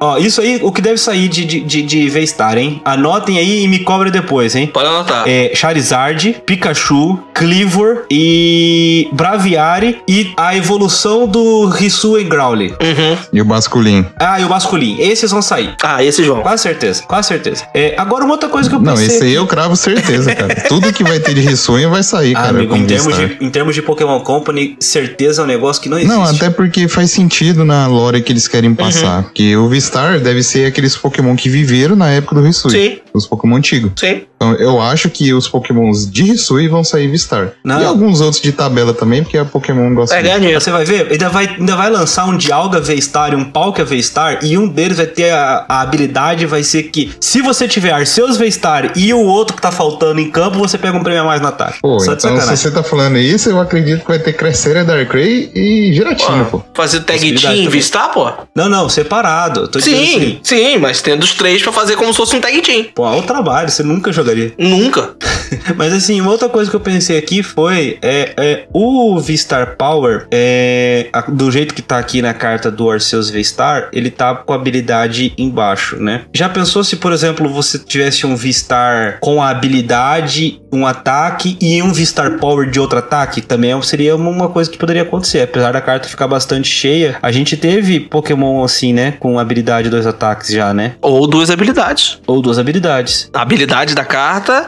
Ó, 0.00 0.18
isso 0.18 0.40
aí, 0.40 0.60
o 0.62 0.70
que 0.72 0.80
deve 0.80 0.98
sair 0.98 1.28
de, 1.28 1.44
de, 1.44 1.60
de, 1.60 1.82
de 1.82 2.08
V-Star, 2.08 2.58
hein? 2.58 2.80
Anotem 2.84 3.38
aí 3.38 3.64
e 3.64 3.68
me 3.68 3.78
cobrem 3.80 4.12
depois, 4.12 4.54
hein? 4.54 4.66
Pode 4.66 4.86
anotar. 4.88 5.24
É, 5.26 5.52
Charizard, 5.54 6.36
Pikachu, 6.44 7.18
Cleavor 7.34 8.04
e 8.10 9.08
Braviary 9.12 9.98
e 10.08 10.32
a 10.36 10.56
evolução 10.56 11.26
do 11.26 11.70
Hisui 11.80 12.24
Growly. 12.24 12.68
Uhum. 12.70 13.16
E 13.32 13.40
o 13.40 13.44
Basculin. 13.44 14.06
Ah, 14.18 14.40
e 14.40 14.44
o 14.44 14.48
Masculin. 14.48 14.96
Esses 14.98 15.30
vão 15.30 15.42
sair. 15.42 15.74
Ah, 15.82 16.02
esse 16.02 16.22
João. 16.24 16.40
Quase 16.42 16.62
certeza, 16.62 17.02
quase 17.04 17.28
certeza. 17.28 17.64
É, 17.74 17.94
agora, 17.98 18.24
uma 18.24 18.34
outra 18.34 18.48
coisa 18.48 18.68
que 18.68 18.74
eu 18.74 18.80
Não, 18.80 18.94
pensei. 18.94 19.06
esse 19.16 19.24
aí 19.24 19.34
eu 19.34 19.46
cravo 19.46 19.76
certeza, 19.76 20.34
cara. 20.34 20.54
Tudo 20.68 20.92
que 20.92 21.02
vai 21.04 21.18
ter 21.20 21.34
de 21.34 21.40
risonho 21.40 21.90
vai 21.90 22.02
sair, 22.02 22.34
Ah, 22.36 22.42
cara. 22.42 22.48
amigo, 22.50 22.76
em 22.76 22.86
termos, 22.86 23.16
de, 23.16 23.36
em 23.40 23.50
termos 23.50 23.74
de 23.74 23.82
Pokémon 23.82 24.20
Company, 24.20 24.76
certeza 24.80 25.42
é 25.42 25.44
um 25.44 25.48
negócio 25.48 25.82
que 25.82 25.88
não 25.88 25.98
existe. 25.98 26.14
Não, 26.14 26.22
até 26.24 26.50
porque 26.50 26.88
faz 26.88 27.10
sentido 27.10 27.64
na 27.64 27.86
lore 27.86 28.22
que 28.22 28.32
eles 28.32 28.48
querem 28.48 28.74
passar. 28.74 29.24
Porque 29.24 29.56
o 29.56 29.68
Vistar 29.76 30.18
deve 30.20 30.42
ser 30.42 30.64
aqueles 30.64 30.96
Pokémon 30.96 31.36
que 31.36 31.50
viveram 31.50 31.94
na 31.94 32.08
época 32.08 32.34
do 32.36 32.48
Hisui. 32.48 32.70
Sim. 32.70 32.98
Os 33.12 33.26
Pokémon 33.26 33.56
antigos. 33.56 33.92
Sim. 33.96 34.22
Então 34.36 34.54
eu 34.54 34.80
acho 34.80 35.08
que 35.08 35.32
os 35.32 35.48
Pokémons 35.48 36.10
de 36.10 36.32
Hisui 36.32 36.68
vão 36.68 36.84
sair 36.84 37.08
Vistar. 37.08 37.52
Não. 37.64 37.80
E 37.80 37.84
alguns 37.84 38.20
outros 38.20 38.42
de 38.42 38.52
tabela 38.52 38.92
também, 38.92 39.22
porque 39.22 39.38
a 39.38 39.44
Pokémon 39.44 39.94
gosta 39.94 40.14
É, 40.16 40.22
de... 40.22 40.30
dinheiro. 40.34 40.60
Você 40.60 40.70
vai 40.70 40.84
ver, 40.84 41.10
ainda 41.10 41.28
vai, 41.28 41.46
ainda 41.58 41.76
vai 41.76 41.90
lançar 41.90 42.26
um 42.26 42.36
Dialga 42.36 42.80
V-Star 42.80 43.32
e 43.32 43.36
um 43.36 43.44
Palkia 43.44 43.84
V-Star, 43.84 44.38
e 44.42 44.58
um 44.58 44.68
deles 44.68 44.98
vai 44.98 45.06
ter 45.06 45.30
a, 45.30 45.64
a 45.68 45.80
habilidade, 45.80 46.44
vai 46.46 46.62
ser 46.62 46.84
que 46.84 47.12
se 47.20 47.40
você 47.40 47.66
tiver 47.66 47.92
Arceus 47.92 48.36
V-Star 48.36 48.92
e 48.96 49.12
o 49.14 49.20
outro 49.20 49.56
que 49.56 49.62
tá 49.62 49.70
faltando 49.72 50.20
em 50.20 50.30
campo, 50.30 50.58
você 50.58 50.76
pega 50.76 50.96
um 50.96 51.02
prêmio 51.02 51.22
a 51.22 51.24
mais 51.24 51.40
no 51.40 51.48
ataque. 51.48 51.78
Pô, 51.80 51.98
Só 52.00 52.12
então 52.12 52.38
se 52.40 52.56
você 52.56 52.70
tá 52.70 52.82
falando 52.82 53.16
isso, 53.16 53.48
eu 53.48 53.58
acredito 53.60 54.00
que 54.02 54.08
vai 54.08 54.18
ter 54.18 54.32
Cresseria, 54.34 54.84
Darkrai 54.84 55.50
e 55.54 55.92
Giratina, 55.94 56.44
pô. 56.44 56.62
Fazer 56.74 57.00
tag 57.00 57.32
team 57.34 57.54
e. 57.54 57.68
V-Star, 57.68 58.10
pô? 58.12 58.30
Não, 58.54 58.68
não, 58.68 58.88
separado. 58.88 59.60
Eu 59.62 59.68
Tô 59.68 59.78
dizendo 59.78 59.96
Sim, 59.96 60.16
assim. 60.16 60.38
sim, 60.42 60.78
mas 60.78 61.00
tendo 61.00 61.22
os 61.22 61.32
três 61.32 61.62
pra 61.62 61.72
fazer 61.72 61.96
como 61.96 62.12
se 62.12 62.16
fosse 62.16 62.36
um 62.36 62.40
tag 62.40 62.60
team. 62.60 62.84
Pô, 62.94 63.06
é 63.06 63.16
o 63.16 63.22
trabalho, 63.22 63.70
você 63.70 63.82
nunca 63.82 64.12
jogaria. 64.26 64.52
Nunca. 64.58 65.14
Mas 65.76 65.92
assim, 65.92 66.20
uma 66.20 66.30
outra 66.32 66.48
coisa 66.48 66.68
que 66.68 66.74
eu 66.76 66.80
pensei 66.80 67.16
aqui 67.16 67.42
foi 67.42 67.98
é, 68.02 68.32
é, 68.36 68.64
o 68.72 69.18
V-Star 69.20 69.76
Power, 69.76 70.26
é, 70.30 71.08
a- 71.12 71.22
do 71.30 71.50
jeito 71.50 71.72
que 71.74 71.82
tá 71.82 71.98
aqui 71.98 72.20
na 72.20 72.34
carta 72.34 72.70
do 72.70 72.90
Arceus 72.90 73.30
V-Star, 73.30 73.88
ele 73.92 74.10
tá 74.10 74.34
com 74.34 74.52
a 74.52 74.56
habilidade 74.56 75.32
embaixo, 75.38 75.96
né? 75.96 76.22
Já 76.34 76.48
pensou 76.48 76.82
se, 76.82 76.96
por 76.96 77.12
exemplo, 77.12 77.48
você 77.48 77.78
tivesse 77.78 78.26
um 78.26 78.34
V-Star 78.34 79.18
com 79.20 79.40
a 79.42 79.50
habilidade, 79.50 80.60
um 80.72 80.86
ataque 80.86 81.56
e 81.60 81.80
um 81.82 81.92
V-Star 81.92 82.38
Power 82.38 82.68
de 82.68 82.80
outro 82.80 82.98
ataque? 82.98 83.40
Também 83.40 83.80
seria 83.82 84.16
uma 84.16 84.48
coisa 84.48 84.70
que 84.70 84.76
poderia 84.78 85.02
acontecer. 85.02 85.42
Apesar 85.42 85.72
da 85.72 85.80
carta 85.80 86.08
ficar 86.08 86.26
bastante 86.26 86.68
cheia, 86.68 87.16
a 87.22 87.30
gente 87.30 87.56
teve 87.56 88.00
Pokémon 88.00 88.64
assim, 88.64 88.92
né? 88.92 89.14
Com 89.20 89.38
habilidade 89.38 89.88
e 89.88 89.90
dois 89.90 90.06
ataques 90.06 90.50
já, 90.50 90.74
né? 90.74 90.94
Ou 91.00 91.26
duas 91.26 91.50
habilidades. 91.50 92.18
Ou 92.26 92.42
duas 92.42 92.58
habilidades. 92.58 93.30
A 93.32 93.42
habilidade 93.42 93.94
da 93.94 94.04
carta, 94.04 94.15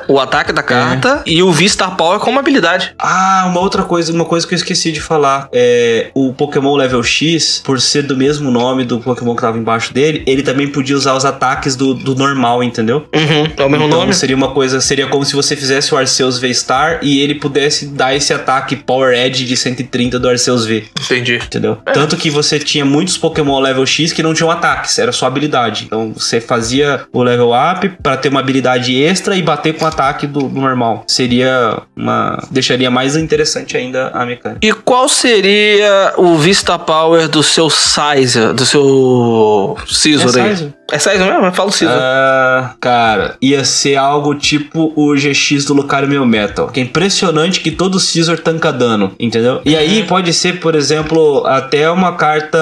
o 0.08 0.18
ataque 0.18 0.52
da 0.52 0.62
carta 0.62 1.22
e 1.26 1.42
o 1.42 1.50
V-Star 1.52 1.96
Power 1.96 2.18
como 2.20 2.38
habilidade. 2.38 2.94
Ah, 2.98 3.46
uma 3.50 3.60
outra 3.60 3.82
coisa, 3.82 4.12
uma 4.12 4.24
coisa 4.24 4.46
que 4.46 4.54
eu 4.54 4.56
esqueci 4.56 4.92
de 4.92 5.00
falar. 5.00 5.48
É, 5.52 6.10
o 6.14 6.32
Pokémon 6.32 6.74
Level 6.76 7.02
X, 7.02 7.62
por 7.64 7.80
ser 7.80 8.02
do 8.02 8.16
mesmo 8.16 8.50
nome 8.50 8.84
do 8.84 8.98
Pokémon 9.00 9.34
que 9.34 9.42
tava 9.42 9.58
embaixo 9.58 9.92
dele, 9.92 10.22
ele 10.26 10.42
também 10.42 10.68
podia 10.68 10.96
usar 10.96 11.14
os 11.14 11.24
ataques 11.24 11.74
do, 11.76 11.94
do 11.94 12.14
normal, 12.14 12.62
entendeu? 12.62 13.06
Uhum, 13.14 13.46
é 13.56 13.64
o 13.64 13.70
mesmo 13.70 13.86
então 13.86 14.00
nome? 14.00 14.14
seria 14.14 14.36
uma 14.36 14.50
coisa, 14.50 14.80
seria 14.80 15.06
como 15.06 15.24
se 15.24 15.34
você 15.34 15.56
fizesse 15.56 15.94
o 15.94 15.98
Arceus 15.98 16.38
V-Star 16.38 17.00
e 17.02 17.20
ele 17.20 17.34
pudesse 17.34 17.86
dar 17.86 18.14
esse 18.14 18.32
ataque 18.32 18.76
Power 18.76 19.16
Edge 19.16 19.44
de 19.44 19.56
130 19.56 20.18
do 20.18 20.28
Arceus 20.28 20.64
V, 20.66 20.84
Entendi. 21.04 21.36
entendeu? 21.36 21.78
Tanto 21.92 22.16
que 22.16 22.30
você 22.30 22.58
tinha 22.58 22.84
muitos 22.84 23.16
Pokémon 23.16 23.60
Level 23.60 23.86
X 23.86 24.12
que 24.12 24.22
não 24.22 24.34
tinham 24.34 24.50
ataques, 24.50 24.98
era 24.98 25.12
só 25.12 25.26
habilidade. 25.26 25.84
Então 25.86 26.12
você 26.12 26.40
fazia 26.40 27.06
o 27.12 27.22
level 27.22 27.50
up 27.52 27.88
pra 28.02 28.16
ter 28.16 28.28
uma 28.28 28.40
habilidade 28.40 29.00
extra 29.00 29.36
e 29.38 29.42
bater 29.42 29.76
com 29.76 29.84
o 29.84 29.88
ataque 29.88 30.26
do, 30.26 30.40
do 30.40 30.60
normal. 30.60 31.04
Seria 31.06 31.82
uma. 31.96 32.42
deixaria 32.50 32.90
mais 32.90 33.16
interessante 33.16 33.76
ainda 33.76 34.08
a 34.08 34.24
mecânica. 34.24 34.60
E 34.62 34.72
qual 34.72 35.08
seria 35.08 36.14
o 36.16 36.36
Vista 36.36 36.78
Power 36.78 37.28
do 37.28 37.42
seu 37.42 37.70
Sizer, 37.70 38.52
do 38.52 38.66
seu 38.66 39.76
Scizor 39.86 40.36
É 40.36 40.42
aí? 40.42 40.56
Sizer. 40.56 40.78
É 40.90 40.98
sério 40.98 41.22
mesmo? 41.26 41.52
Fala 41.52 41.68
o 41.68 41.72
Caesar. 41.72 41.98
Ah, 42.00 42.74
cara, 42.80 43.36
ia 43.42 43.62
ser 43.62 43.96
algo 43.96 44.34
tipo 44.34 44.90
o 44.96 45.14
GX 45.14 45.66
do 45.66 45.74
Lucario 45.74 46.08
Metal 46.08 46.24
Metal. 46.24 46.68
Que 46.68 46.80
é 46.80 46.82
impressionante 46.82 47.60
que 47.60 47.70
todo 47.70 47.98
Caesar 48.00 48.38
tanca 48.38 48.72
dano, 48.72 49.12
entendeu? 49.20 49.60
E 49.66 49.76
aí 49.76 50.04
pode 50.04 50.32
ser, 50.32 50.60
por 50.60 50.74
exemplo, 50.74 51.46
até 51.46 51.90
uma 51.90 52.12
carta. 52.12 52.58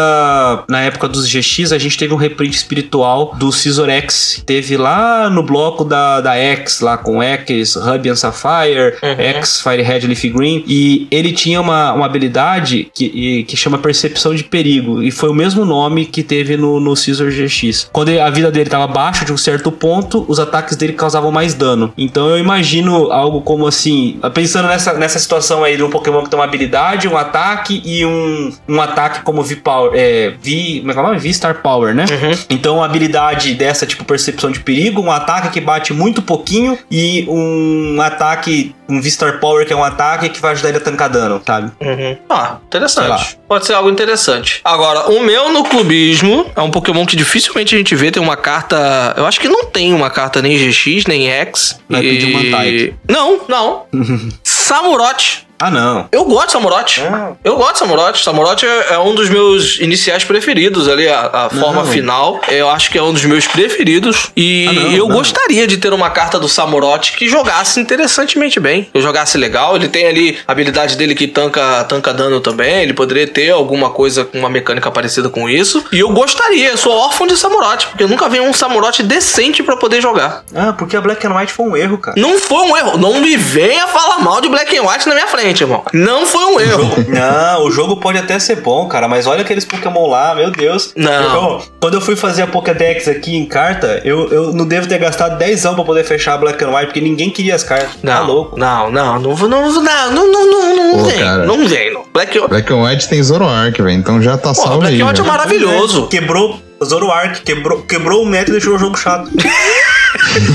Na 0.68 0.80
época 0.80 1.06
dos 1.08 1.28
GX, 1.28 1.70
a 1.70 1.78
gente 1.78 1.96
teve 1.96 2.12
um 2.12 2.16
reprint 2.16 2.52
espiritual 2.52 3.32
do 3.38 3.50
Caesar 3.50 3.88
X. 3.90 4.42
Teve 4.44 4.76
lá 4.76 5.30
no 5.30 5.44
bloco 5.44 5.84
da, 5.84 6.20
da 6.20 6.34
X, 6.34 6.65
lá 6.80 6.96
com 6.96 7.22
X, 7.22 7.74
Rubian 7.74 8.16
Sapphire, 8.16 8.94
X, 9.36 9.60
Firehead 9.60 10.06
Leaf 10.06 10.24
Green. 10.28 10.64
E 10.66 11.06
ele 11.10 11.32
tinha 11.32 11.60
uma, 11.60 11.92
uma 11.92 12.06
habilidade 12.06 12.90
que, 12.94 13.44
que 13.44 13.56
chama 13.56 13.78
Percepção 13.78 14.34
de 14.34 14.44
Perigo. 14.44 15.02
E 15.02 15.10
foi 15.10 15.28
o 15.28 15.34
mesmo 15.34 15.64
nome 15.64 16.06
que 16.06 16.22
teve 16.22 16.56
no, 16.56 16.80
no 16.80 16.94
Caesar 16.94 17.28
GX. 17.28 17.88
Quando 17.92 18.08
a 18.18 18.30
vida 18.30 18.50
dele 18.50 18.66
estava 18.66 18.84
abaixo 18.84 19.24
de 19.24 19.32
um 19.32 19.36
certo 19.36 19.70
ponto, 19.70 20.24
os 20.28 20.38
ataques 20.38 20.76
dele 20.76 20.92
causavam 20.92 21.30
mais 21.30 21.54
dano. 21.54 21.92
Então 21.96 22.28
eu 22.28 22.38
imagino 22.38 23.10
algo 23.12 23.40
como 23.40 23.66
assim, 23.66 24.18
pensando 24.34 24.68
nessa, 24.68 24.92
nessa 24.94 25.18
situação 25.18 25.64
aí 25.64 25.76
de 25.76 25.82
um 25.82 25.90
Pokémon 25.90 26.22
que 26.22 26.30
tem 26.30 26.38
uma 26.38 26.44
habilidade, 26.44 27.08
um 27.08 27.16
ataque 27.16 27.82
e 27.84 28.04
um, 28.04 28.52
um 28.68 28.80
ataque 28.80 29.22
como 29.22 29.42
V-Power. 29.42 29.92
É, 29.94 30.34
V. 30.40 30.78
Como 30.80 30.90
é 30.90 30.94
que 30.94 30.98
é 30.98 31.02
o 31.02 31.06
nome? 31.06 31.18
V-Star 31.18 31.62
Power, 31.62 31.94
né? 31.94 32.04
Então, 32.48 32.82
a 32.82 32.86
habilidade 32.86 33.54
dessa, 33.54 33.86
tipo, 33.86 34.04
percepção 34.04 34.50
de 34.50 34.60
perigo, 34.60 35.00
um 35.00 35.10
ataque 35.10 35.50
que 35.50 35.60
bate 35.60 35.92
muito 35.92 36.22
pouquinho 36.22 36.55
e 36.90 37.24
um 37.28 38.00
ataque, 38.00 38.74
um 38.88 39.00
V-Star 39.00 39.38
Power, 39.40 39.66
que 39.66 39.72
é 39.72 39.76
um 39.76 39.84
ataque 39.84 40.28
que 40.28 40.40
vai 40.40 40.52
ajudar 40.52 40.68
ele 40.70 40.78
a 40.78 40.80
tancar 40.80 41.08
dano, 41.08 41.40
sabe? 41.46 41.72
Uhum. 41.80 42.16
Ah, 42.28 42.58
interessante. 42.66 43.38
Pode 43.48 43.66
ser 43.66 43.74
algo 43.74 43.90
interessante. 43.90 44.60
Agora, 44.64 45.10
o 45.10 45.20
meu 45.20 45.52
no 45.52 45.64
clubismo 45.64 46.46
é 46.54 46.60
um 46.60 46.70
Pokémon 46.70 47.06
que 47.06 47.16
dificilmente 47.16 47.74
a 47.74 47.78
gente 47.78 47.94
vê. 47.94 48.10
Tem 48.10 48.22
uma 48.22 48.36
carta. 48.36 49.14
Eu 49.16 49.26
acho 49.26 49.40
que 49.40 49.48
não 49.48 49.64
tem 49.66 49.92
uma 49.92 50.10
carta 50.10 50.42
nem 50.42 50.56
GX, 50.56 51.06
nem 51.06 51.28
X. 51.28 51.80
Vai 51.88 52.02
pedir 52.02 52.26
um 52.26 52.32
Mantike. 52.32 52.94
Não, 53.08 53.40
não. 53.48 53.84
Samurott. 54.42 55.45
Ah, 55.58 55.70
não. 55.70 56.08
Eu 56.12 56.24
gosto 56.24 56.46
de 56.46 56.52
Samurott. 56.52 57.00
Ah. 57.02 57.32
Eu 57.42 57.56
gosto 57.56 57.72
de 57.74 57.78
Samurott. 57.78 58.22
Samurott 58.24 58.66
é, 58.66 58.94
é 58.94 58.98
um 58.98 59.14
dos 59.14 59.28
meus 59.30 59.78
iniciais 59.80 60.24
preferidos 60.24 60.88
ali, 60.88 61.08
a, 61.08 61.30
a 61.46 61.50
forma 61.50 61.84
final. 61.84 62.40
Eu 62.48 62.68
acho 62.68 62.90
que 62.90 62.98
é 62.98 63.02
um 63.02 63.12
dos 63.12 63.24
meus 63.24 63.46
preferidos. 63.46 64.30
E 64.36 64.66
Ah, 64.68 64.72
não, 64.72 64.92
eu 64.92 65.08
não. 65.08 65.16
gostaria 65.16 65.66
de 65.66 65.78
ter 65.78 65.92
uma 65.92 66.10
carta 66.10 66.38
do 66.38 66.48
Samurott 66.48 67.12
que 67.16 67.28
jogasse 67.28 67.80
interessantemente 67.80 68.60
bem. 68.60 68.88
Que 68.92 69.00
jogasse 69.00 69.38
legal. 69.38 69.76
Ele 69.76 69.88
tem 69.88 70.06
ali 70.06 70.38
a 70.46 70.52
habilidade 70.52 70.96
dele 70.96 71.14
que 71.14 71.26
tanca, 71.26 71.84
tanca 71.84 72.12
dano 72.12 72.40
também. 72.40 72.82
Ele 72.82 72.92
poderia 72.92 73.26
ter 73.26 73.50
alguma 73.50 73.90
coisa 73.90 74.24
com 74.24 74.38
uma 74.38 74.50
mecânica 74.50 74.90
parecida 74.90 75.28
com 75.28 75.48
isso. 75.48 75.84
E 75.92 75.98
eu 76.00 76.10
gostaria. 76.10 76.68
Eu 76.70 76.76
sou 76.76 76.92
órfão 76.92 77.26
de 77.26 77.36
Samurott. 77.36 77.86
Porque 77.86 78.02
eu 78.04 78.08
nunca 78.08 78.28
vi 78.28 78.40
um 78.40 78.52
Samurott 78.52 79.02
decente 79.02 79.62
pra 79.62 79.76
poder 79.76 80.00
jogar. 80.02 80.44
Ah, 80.54 80.72
porque 80.72 80.96
a 80.96 81.00
Black 81.00 81.26
and 81.26 81.34
White 81.34 81.52
foi 81.52 81.66
um 81.66 81.76
erro, 81.76 81.98
cara. 81.98 82.20
Não 82.20 82.38
foi 82.38 82.58
um 82.70 82.76
erro. 82.76 82.98
Não 82.98 83.20
me 83.20 83.36
venha 83.36 83.86
falar 83.88 84.18
mal 84.18 84.40
de 84.40 84.48
Black 84.48 84.76
and 84.76 84.82
White 84.82 85.08
na 85.08 85.14
minha 85.14 85.26
frente, 85.26 85.45
irmão. 85.62 85.82
Não 85.92 86.26
foi 86.26 86.44
um 86.44 86.60
erro. 86.60 86.94
Não, 87.08 87.64
o 87.64 87.70
jogo 87.70 87.96
pode 87.96 88.18
até 88.18 88.38
ser 88.38 88.56
bom, 88.56 88.86
cara, 88.88 89.06
mas 89.08 89.26
olha 89.26 89.42
aqueles 89.42 89.64
Pokémon 89.64 90.08
lá, 90.08 90.34
meu 90.34 90.50
Deus. 90.50 90.92
Não. 90.96 91.12
Eu- 91.12 91.62
quando 91.80 91.94
eu 91.94 92.00
fui 92.00 92.16
fazer 92.16 92.42
a 92.42 92.46
Pokédex 92.46 93.08
aqui 93.08 93.36
em 93.36 93.44
carta, 93.46 94.00
eu, 94.04 94.28
eu 94.32 94.52
não 94.52 94.66
devo 94.66 94.86
ter 94.88 94.98
gastado 94.98 95.36
10 95.38 95.64
anos 95.64 95.76
pra 95.76 95.84
poder 95.84 96.04
fechar 96.04 96.34
a 96.34 96.38
Black 96.38 96.62
and 96.64 96.68
White, 96.70 96.86
porque 96.86 97.00
ninguém 97.00 97.30
queria 97.30 97.54
as 97.54 97.62
cartas. 97.62 97.90
Não, 98.02 98.12
Tá 98.12 98.20
louco. 98.20 98.58
não, 98.58 98.90
não, 98.90 99.20
não, 99.20 99.34
vou- 99.34 99.48
não, 99.48 99.70
não, 99.72 99.82
não, 99.82 100.32
não, 100.32 100.46
não, 100.50 100.76
não, 100.76 100.98
Pô, 100.98 101.04
vem, 101.04 101.18
cara. 101.18 101.44
não 101.44 101.66
vem, 101.68 101.92
não. 101.92 102.02
Black, 102.12 102.38
Black 102.48 102.72
and 102.72 102.82
White 102.82 103.08
tem 103.08 103.22
Zoroark, 103.22 103.80
velho. 103.82 103.96
Então 103.96 104.20
já 104.22 104.36
tá 104.36 104.48
Pô, 104.48 104.54
salvo 104.54 104.78
Black 104.80 104.94
aí. 104.94 105.00
and 105.02 105.06
White 105.06 105.20
é 105.20 105.24
maravilhoso. 105.24 106.06
Quebrou 106.08 106.60
Zoroark, 106.84 107.42
quebrou, 107.42 107.82
quebrou 107.82 108.22
o 108.22 108.26
método 108.26 108.52
e 108.52 108.60
deixou 108.60 108.74
o 108.74 108.78
jogo 108.78 108.96
chato. 108.96 109.30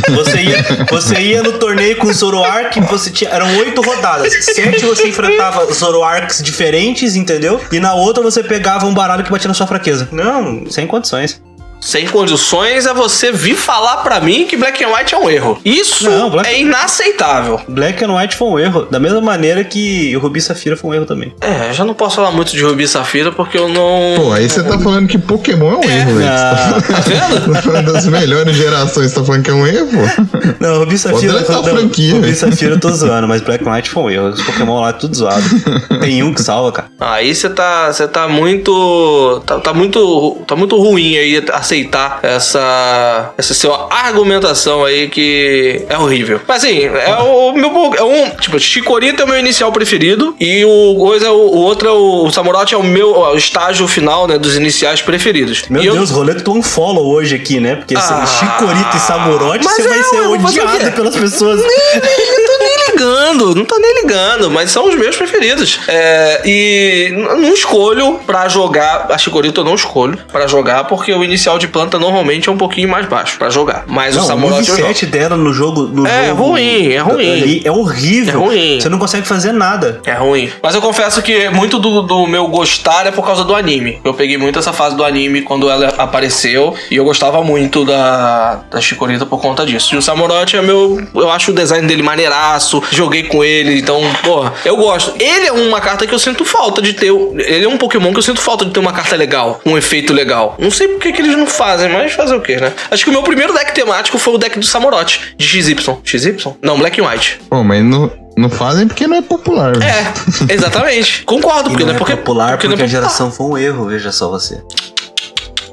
Você 0.09 0.41
ia, 0.41 0.65
você 0.89 1.15
ia 1.19 1.43
no 1.43 1.53
torneio 1.53 1.95
com 1.97 2.11
Zoroark, 2.11 2.79
você 2.81 3.09
tinha, 3.09 3.29
eram 3.29 3.57
oito 3.57 3.81
rodadas. 3.81 4.33
Sete 4.45 4.85
você 4.85 5.07
enfrentava 5.07 5.71
Zoroarks 5.71 6.41
diferentes, 6.41 7.15
entendeu? 7.15 7.59
E 7.71 7.79
na 7.79 7.93
outra 7.93 8.21
você 8.23 8.43
pegava 8.43 8.85
um 8.85 8.93
baralho 8.93 9.23
que 9.23 9.31
batia 9.31 9.47
na 9.47 9.53
sua 9.53 9.67
fraqueza. 9.67 10.07
Não, 10.11 10.69
sem 10.69 10.87
condições. 10.87 11.41
Sem 11.83 12.05
condições 12.07 12.85
é 12.85 12.93
você 12.93 13.31
vir 13.31 13.55
falar 13.55 13.97
pra 13.97 14.21
mim 14.21 14.45
que 14.45 14.55
Black 14.55 14.83
and 14.83 14.89
White 14.89 15.15
é 15.15 15.17
um 15.17 15.27
erro. 15.29 15.59
Isso 15.65 16.07
Não, 16.09 16.29
Black- 16.29 16.47
é 16.47 16.59
inaceitável. 16.61 17.59
Black 17.67 18.03
and 18.05 18.15
White 18.15 18.35
foi 18.35 18.47
um 18.49 18.59
erro, 18.59 18.85
da 18.89 18.99
mesma 18.99 19.19
maneira 19.19 19.63
que 19.63 20.15
Rubi 20.15 20.37
e 20.37 20.41
Safira 20.43 20.77
foi 20.77 20.91
um 20.91 20.93
erro 20.93 21.05
também. 21.07 21.33
É, 21.41 21.69
eu 21.69 21.73
já 21.73 21.83
não 21.83 21.95
posso 21.95 22.17
falar 22.17 22.29
muito 22.31 22.51
de 22.51 22.61
Rubi 22.63 22.83
e 22.83 22.87
Safira 22.87 23.31
porque 23.31 23.57
eu 23.57 23.67
não. 23.67 24.13
Pô, 24.15 24.31
aí 24.31 24.47
você 24.47 24.61
tá 24.61 24.77
falando 24.77 25.07
que 25.07 25.17
Pokémon 25.17 25.71
é 25.71 25.75
um 25.77 25.89
erro, 25.89 26.15
velho. 26.17 26.29
Ah, 26.29 26.81
Tá 26.87 26.99
vendo? 26.99 27.51
Tá 27.51 27.61
falando 27.63 27.91
das 27.93 28.05
melhores 28.05 28.55
gerações, 28.55 29.09
você 29.11 29.15
tá 29.19 29.23
falando 29.25 29.43
que 29.43 29.49
é 29.49 29.53
um 29.53 29.65
erro? 29.65 29.89
não, 30.59 30.77
Rubi 30.79 30.93
e 30.95 30.97
Safira. 30.99 31.33
deletar 31.33 31.57
a 31.57 31.61
não, 31.61 31.69
franquia, 31.69 32.13
Rubi 32.13 32.29
e. 32.29 32.35
Safira 32.35 32.75
eu 32.75 32.79
tô 32.79 32.91
zoando, 32.91 33.27
mas 33.27 33.41
Black 33.41 33.67
and 33.67 33.73
White 33.73 33.89
foi 33.89 34.03
um 34.03 34.09
erro. 34.11 34.27
Os 34.29 34.41
Pokémon 34.43 34.79
lá 34.81 34.89
é 34.89 34.93
tudo 34.93 35.15
zoado. 35.15 35.43
Tem 35.99 36.21
um 36.21 36.31
que 36.31 36.43
salva, 36.43 36.71
cara. 36.71 36.90
Aí 37.03 37.33
você 37.33 37.49
tá, 37.49 37.91
você 37.91 38.07
tá 38.07 38.27
muito, 38.27 39.41
tá, 39.45 39.59
tá 39.59 39.73
muito, 39.73 40.37
tá 40.45 40.55
muito 40.55 40.77
ruim 40.77 41.17
aí 41.17 41.43
aceitar 41.51 42.19
essa, 42.21 43.31
essa 43.37 43.53
sua 43.55 43.87
argumentação 43.89 44.85
aí 44.85 45.07
que 45.09 45.83
é 45.89 45.97
horrível. 45.97 46.39
Mas 46.47 46.63
assim, 46.63 46.83
é 46.85 47.15
o 47.15 47.53
meu, 47.53 47.93
é 47.95 48.03
um, 48.03 48.29
tipo, 48.31 48.59
Chikorita 48.59 49.23
é 49.23 49.25
o 49.25 49.27
meu 49.27 49.39
inicial 49.39 49.71
preferido 49.71 50.35
e 50.39 50.63
o 50.63 50.95
coisa, 50.99 51.31
o, 51.31 51.37
o 51.55 51.57
outro 51.57 51.87
é 51.87 51.91
o, 51.91 52.25
o 52.27 52.31
Samurott 52.31 52.73
é 52.73 52.77
o 52.77 52.83
meu 52.83 53.13
ó, 53.17 53.35
estágio 53.35 53.87
final, 53.87 54.27
né, 54.27 54.37
dos 54.37 54.55
iniciais 54.55 55.01
preferidos. 55.01 55.63
Meu 55.69 55.81
E 55.81 55.87
eu- 55.87 55.93
Deus, 55.95 56.11
rolê 56.11 56.35
tu 56.35 56.53
um 56.53 56.61
follow 56.61 57.07
hoje 57.07 57.35
aqui, 57.35 57.59
né? 57.59 57.77
Porque 57.77 57.95
Ah, 57.97 58.25
Chicorita 58.27 58.95
e 58.95 58.99
Samurote, 58.99 59.65
mas 59.65 59.75
você 59.75 59.81
é, 59.81 59.87
vai 59.87 60.03
ser 60.03 60.15
eu 60.17 60.29
o 60.29 60.33
odiado 60.33 60.91
pelas 60.91 61.15
pessoas. 61.15 61.59
não 61.61 61.67
tô 61.67 62.63
nem 62.63 62.70
ligando, 62.91 63.55
não 63.55 63.65
tô 63.65 63.77
nem 63.77 64.01
ligando, 64.01 64.49
mas 64.49 64.71
são 64.71 64.87
os 64.87 64.95
meus 64.95 65.15
preferidos. 65.15 65.79
É, 65.87 66.41
e 66.45 67.11
não 67.15 67.53
escolho 67.53 68.19
pra 68.25 68.47
jogar, 68.47 69.07
a 69.09 69.17
Chikorita 69.17 69.61
eu 69.61 69.65
não 69.65 69.75
escolho 69.75 70.17
pra 70.31 70.47
jogar, 70.47 70.85
porque 70.85 71.13
o 71.13 71.23
inicial 71.23 71.57
de 71.57 71.67
planta 71.67 71.97
normalmente 71.99 72.49
é 72.49 72.51
um 72.51 72.57
pouquinho 72.57 72.89
mais 72.89 73.05
baixo 73.07 73.37
pra 73.37 73.49
jogar. 73.49 73.83
Mas 73.87 74.15
o 74.15 74.17
Não, 74.19 74.25
o 74.25 74.27
Samurai 74.27 74.59
eu 74.59 74.63
jogo. 74.63 74.81
7 74.81 75.05
dela 75.05 75.35
no 75.37 75.53
jogo. 75.53 75.83
No 75.87 76.05
É 76.07 76.27
jogo 76.29 76.43
ruim, 76.43 76.91
é 76.91 76.99
ruim. 76.99 77.61
É 77.63 77.71
horrível. 77.71 78.41
É 78.41 78.45
ruim. 78.45 78.79
Você 78.81 78.89
não 78.89 78.99
consegue 78.99 79.27
fazer 79.27 79.51
nada. 79.51 79.99
É 80.05 80.13
ruim. 80.13 80.51
Mas 80.61 80.75
eu 80.75 80.81
confesso 80.81 81.21
que 81.21 81.49
muito 81.49 81.79
do, 81.79 82.01
do 82.01 82.27
meu 82.27 82.47
gostar 82.47 83.05
é 83.07 83.11
por 83.11 83.25
causa 83.25 83.43
do 83.43 83.55
anime. 83.55 83.99
Eu 84.03 84.13
peguei 84.13 84.37
muito 84.37 84.59
essa 84.59 84.73
fase 84.73 84.95
do 84.95 85.03
anime 85.03 85.41
quando 85.41 85.69
ela 85.69 85.93
apareceu. 85.97 86.73
E 86.89 86.95
eu 86.95 87.03
gostava 87.03 87.43
muito 87.43 87.85
da, 87.85 88.61
da 88.69 88.81
Chikorita 88.81 89.25
por 89.25 89.39
conta 89.41 89.65
disso. 89.65 89.93
E 89.95 89.97
o 89.97 90.01
Samurott 90.01 90.55
é 90.55 90.61
meu. 90.61 91.01
Eu 91.15 91.29
acho 91.31 91.51
o 91.51 91.53
design 91.53 91.87
dele 91.87 92.01
maneiraço. 92.03 92.80
Joguei 92.91 93.23
com 93.23 93.43
ele. 93.43 93.79
Então, 93.79 94.01
porra, 94.23 94.53
eu 94.65 94.75
gosto. 94.77 95.13
Ele 95.19 95.47
é 95.47 95.51
uma 95.51 95.79
carta 95.81 96.07
que 96.07 96.13
eu 96.13 96.19
sinto 96.19 96.43
falta 96.45 96.81
de 96.81 96.93
ter. 96.93 97.11
Ele 97.11 97.65
é 97.65 97.67
um 97.69 97.77
Pokémon 97.77 98.11
que 98.11 98.19
eu 98.19 98.23
sinto 98.23 98.41
falta 98.41 98.65
de 98.65 98.71
ter 98.71 98.79
uma 98.79 98.93
carta 98.93 99.15
legal. 99.15 99.61
Um 99.65 99.77
efeito 99.77 100.13
legal. 100.13 100.55
Não 100.59 100.71
sei 100.71 100.87
por 100.87 100.99
que, 100.99 101.11
que 101.11 101.21
eles 101.21 101.37
não 101.37 101.45
fazem, 101.47 101.89
mas 101.89 102.13
fazer 102.13 102.35
o 102.35 102.41
quê, 102.41 102.57
né? 102.57 102.73
Acho 102.89 103.03
que 103.03 103.09
o 103.09 103.13
meu 103.13 103.23
primeiro 103.23 103.53
deck 103.53 103.73
temático 103.73 104.17
foi 104.17 104.33
o 104.33 104.37
deck 104.37 104.57
do 104.57 104.65
Samurott. 104.65 105.19
De 105.37 105.45
XY. 105.45 105.75
XY? 106.03 106.37
Não, 106.61 106.77
Black 106.77 106.99
and 107.01 107.07
White. 107.09 107.39
Pô, 107.49 107.63
mas 107.63 107.83
não, 107.83 108.11
não 108.37 108.49
fazem 108.49 108.87
porque 108.87 109.07
não 109.07 109.17
é 109.17 109.21
popular, 109.21 109.77
velho. 109.77 109.83
É, 109.83 110.53
exatamente. 110.53 111.23
Concordo, 111.23 111.69
E 111.69 111.71
porque 111.71 111.83
não 111.83 111.89
não 111.89 111.95
é 111.95 111.97
porque, 111.99 112.15
popular 112.15 112.51
porque, 112.51 112.67
não 112.67 112.73
é 112.73 112.75
a 112.75 112.79
popular. 112.79 112.89
geração 113.01 113.31
foi 113.31 113.45
um 113.45 113.57
erro, 113.57 113.85
veja 113.87 114.11
só 114.11 114.29
você. 114.29 114.61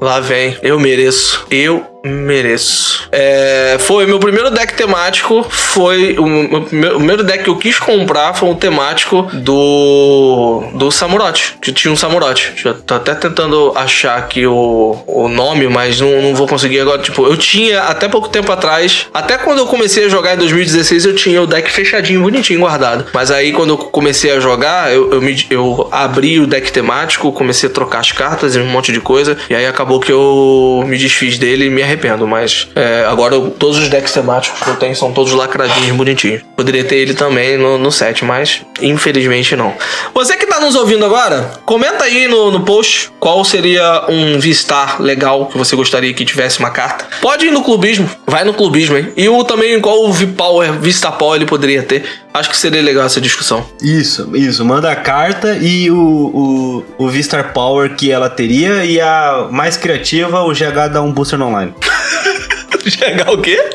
Lá 0.01 0.21
vem. 0.21 0.57
Eu 0.63 0.79
mereço. 0.79 1.45
Eu 1.51 1.85
mereço. 2.09 3.09
É, 3.13 3.77
foi 3.81 4.07
meu 4.07 4.19
primeiro 4.19 4.51
deck 4.51 4.75
temático. 4.75 5.47
Foi 5.51 6.17
o, 6.19 6.27
meu 6.27 6.63
primeiro- 6.63 7.25
deck 7.25 7.45
que 7.45 7.51
eu 7.51 7.57
quis 7.57 7.79
comprar 7.79 8.35
foi 8.35 8.49
um 8.49 8.55
temático 8.55 9.29
do 9.33 10.63
do 10.75 10.91
Samurott, 10.91 11.57
que 11.61 11.73
tinha 11.73 11.93
um 11.93 11.97
Samurott. 11.97 12.53
Já 12.57 12.75
tô 12.75 12.95
até 12.95 13.15
tentando 13.15 13.73
achar 13.75 14.17
aqui 14.19 14.47
o, 14.47 14.97
o 15.07 15.29
nome, 15.29 15.67
mas 15.69 16.01
não, 16.01 16.23
não 16.23 16.35
vou 16.35 16.47
conseguir 16.47 16.81
agora. 16.81 17.01
Tipo, 17.03 17.27
eu 17.27 17.37
tinha 17.37 17.83
até 17.83 18.09
pouco 18.09 18.29
tempo 18.29 18.51
atrás, 18.53 19.07
até 19.13 19.37
quando 19.39 19.59
eu 19.59 19.67
comecei 19.67 20.05
a 20.07 20.09
jogar 20.09 20.35
em 20.35 20.39
2016, 20.39 21.05
eu 21.07 21.15
tinha 21.15 21.43
o 21.43 21.47
deck 21.47 21.71
fechadinho, 21.71 22.21
bonitinho, 22.23 22.61
guardado. 22.61 23.07
Mas 23.13 23.31
aí 23.31 23.53
quando 23.53 23.71
eu 23.71 23.79
comecei 23.79 24.31
a 24.33 24.41
jogar, 24.41 24.93
eu, 24.93 25.13
eu, 25.13 25.21
me- 25.21 25.47
eu 25.51 25.89
abri 25.91 26.39
o 26.41 26.47
deck 26.47 26.71
temático, 26.73 27.33
comecei 27.33 27.69
a 27.69 27.73
trocar 27.73 28.01
as 28.01 28.13
cartas 28.13 28.55
e 28.57 28.59
um 28.61 28.67
monte 28.67 28.93
de 28.93 29.01
coisa, 29.01 29.37
e 29.51 29.55
aí 29.55 29.67
acabou 29.67 30.01
que 30.01 30.13
eu 30.13 30.83
me 30.87 30.97
desfiz 30.97 31.39
dele 31.39 31.67
e 31.67 31.71
me 31.71 31.83
arrependo. 31.99 32.27
Mas 32.27 32.69
é, 32.75 33.05
agora 33.09 33.35
eu- 33.35 33.51
todos 33.51 33.77
os 33.79 33.89
decks 33.89 34.13
temáticos 34.13 34.61
que 34.63 34.69
eu 34.71 34.77
tenho 34.77 34.95
são 34.95 35.13
todos 35.13 35.33
lacradinhos, 35.33 35.97
bonitinhos. 35.97 36.43
Poderia 36.57 36.85
ter 36.85 36.97
ele 36.97 37.15
também 37.15 37.57
no, 37.59 37.77
no 37.79 37.91
set, 37.93 38.25
mas 38.25 38.63
infelizmente 38.81 39.55
não. 39.57 39.75
Você 40.15 40.37
que 40.37 40.47
tá 40.47 40.61
nos 40.61 40.75
ouvindo 40.75 41.05
agora, 41.05 41.51
comenta 41.67 42.05
aí 42.05 42.27
no, 42.29 42.51
no 42.51 42.61
post 42.61 43.11
qual 43.19 43.45
seria 43.45 44.05
um 44.09 44.39
V-Star 44.39 45.01
legal 45.03 45.47
que 45.47 45.59
você 45.59 45.75
gostaria 45.77 46.13
que 46.15 46.25
tivesse 46.25 46.59
uma 46.59 46.71
carta. 46.71 47.07
Pode 47.21 47.47
ir 47.47 47.51
no 47.51 47.63
clubismo, 47.63 48.09
vai 48.27 48.45
no 48.45 48.55
clubismo, 48.55 48.97
hein? 48.97 49.13
E 49.17 49.29
o 49.29 49.45
também 49.45 49.81
qual 49.81 50.05
o 50.05 50.13
V-Power, 50.13 50.71
Power 51.19 51.37
ele 51.37 51.47
poderia 51.47 51.83
ter. 51.83 52.05
Acho 52.39 52.51
que 52.51 52.57
seria 52.57 52.81
legal 52.81 53.05
essa 53.05 53.21
discussão. 53.21 53.67
Isso, 53.83 54.31
isso. 54.37 54.65
Manda 54.65 54.93
a 54.93 54.95
carta 54.95 55.57
e 55.57 55.91
o, 55.91 55.97
o, 55.99 56.85
o 56.97 57.09
V-Star 57.09 57.53
Power 57.53 57.97
que 57.97 58.13
ela 58.13 58.31
teria 58.31 58.85
e 58.85 59.01
a 59.01 59.49
mais 59.51 59.77
criativa, 59.77 60.43
o 60.43 60.53
GH 60.53 60.93
dá 60.93 61.03
um 61.03 61.13
booster 61.13 61.37
no 61.37 61.47
online. 61.47 61.75
GH 62.87 63.29
o 63.33 63.39
quê? 63.39 63.71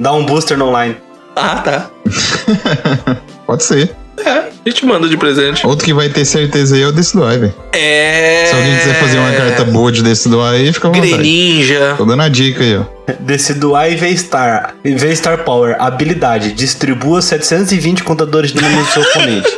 Dá 0.00 0.10
um 0.14 0.24
booster 0.24 0.56
no 0.56 0.68
online. 0.68 0.96
Ah, 1.36 1.56
tá. 1.56 1.90
Pode 3.44 3.62
ser. 3.62 3.94
É, 4.24 4.30
a 4.30 4.68
gente 4.68 4.84
manda 4.84 5.08
de 5.08 5.16
presente. 5.16 5.66
Outro 5.66 5.84
que 5.84 5.94
vai 5.94 6.08
ter 6.08 6.24
certeza 6.24 6.74
aí 6.74 6.82
é 6.82 6.86
o 6.86 6.92
do 6.92 7.00
velho. 7.38 7.54
É. 7.72 8.46
Se 8.46 8.54
alguém 8.54 8.76
quiser 8.76 8.94
fazer 9.00 9.18
uma 9.18 9.32
carta 9.32 9.64
boa 9.64 9.92
de 9.92 10.02
do 10.02 10.54
aí, 10.54 10.72
fica 10.72 10.88
à 10.88 10.90
vontade. 10.90 11.12
Greninja. 11.12 11.94
Tô 11.96 12.04
dando 12.04 12.22
a 12.22 12.28
dica 12.28 12.62
aí, 12.62 12.76
ó. 12.76 12.98
E 13.88 13.96
V-Star. 13.96 14.74
V-Star 14.84 15.44
Power. 15.44 15.76
Habilidade. 15.78 16.52
Distribua 16.52 17.22
720 17.22 18.04
contadores 18.04 18.52
de 18.52 18.60
número 18.60 18.82
do 18.82 18.90
seu 18.90 19.02
oponente. 19.02 19.48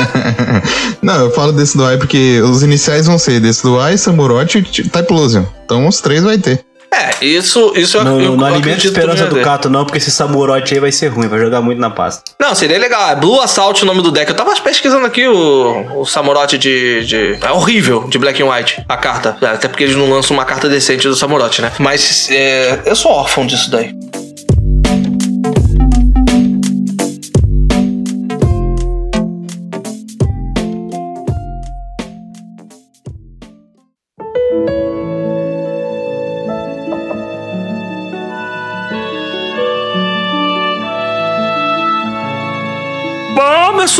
Não, 1.00 1.20
eu 1.20 1.30
falo 1.30 1.52
aí 1.86 1.96
porque 1.96 2.40
os 2.42 2.62
iniciais 2.62 3.06
vão 3.06 3.18
ser 3.18 3.40
aí, 3.80 3.96
Samurote 3.96 4.58
e 4.58 4.88
Typhlosion. 4.88 5.44
Então 5.64 5.86
os 5.86 6.00
três 6.00 6.22
vai 6.22 6.36
ter. 6.36 6.64
É, 6.92 7.24
isso, 7.24 7.72
isso 7.76 7.98
eu, 7.98 8.04
Não, 8.04 8.20
eu 8.20 8.36
não 8.36 8.46
alimenta 8.46 8.82
a 8.82 8.86
esperança 8.86 9.26
do. 9.26 9.40
Cato, 9.40 9.68
não, 9.68 9.84
porque 9.84 9.98
esse 9.98 10.10
Samurote 10.10 10.74
aí 10.74 10.80
vai 10.80 10.90
ser 10.90 11.08
ruim, 11.08 11.28
vai 11.28 11.38
jogar 11.38 11.60
muito 11.60 11.78
na 11.78 11.90
pasta. 11.90 12.22
Não, 12.38 12.54
seria 12.54 12.78
legal. 12.78 13.10
É 13.10 13.16
Blue 13.16 13.40
Assault 13.40 13.82
o 13.82 13.86
nome 13.86 14.02
do 14.02 14.10
deck. 14.10 14.28
Eu 14.30 14.36
tava 14.36 14.54
pesquisando 14.60 15.06
aqui 15.06 15.26
o, 15.28 16.00
o 16.00 16.06
Samurott 16.06 16.56
de, 16.56 17.04
de. 17.04 17.38
É 17.40 17.52
horrível 17.52 18.08
de 18.08 18.18
Black 18.18 18.42
and 18.42 18.46
White, 18.50 18.84
a 18.88 18.96
carta. 18.96 19.36
É, 19.40 19.46
Até 19.46 19.68
porque 19.68 19.84
eles 19.84 19.96
não 19.96 20.10
lançam 20.10 20.36
uma 20.36 20.44
carta 20.44 20.68
decente 20.68 21.06
do 21.06 21.14
Samurott, 21.14 21.60
né? 21.60 21.72
Mas 21.78 22.28
é, 22.30 22.80
eu 22.84 22.96
sou 22.96 23.12
órfão 23.12 23.46
disso 23.46 23.70
daí. 23.70 23.94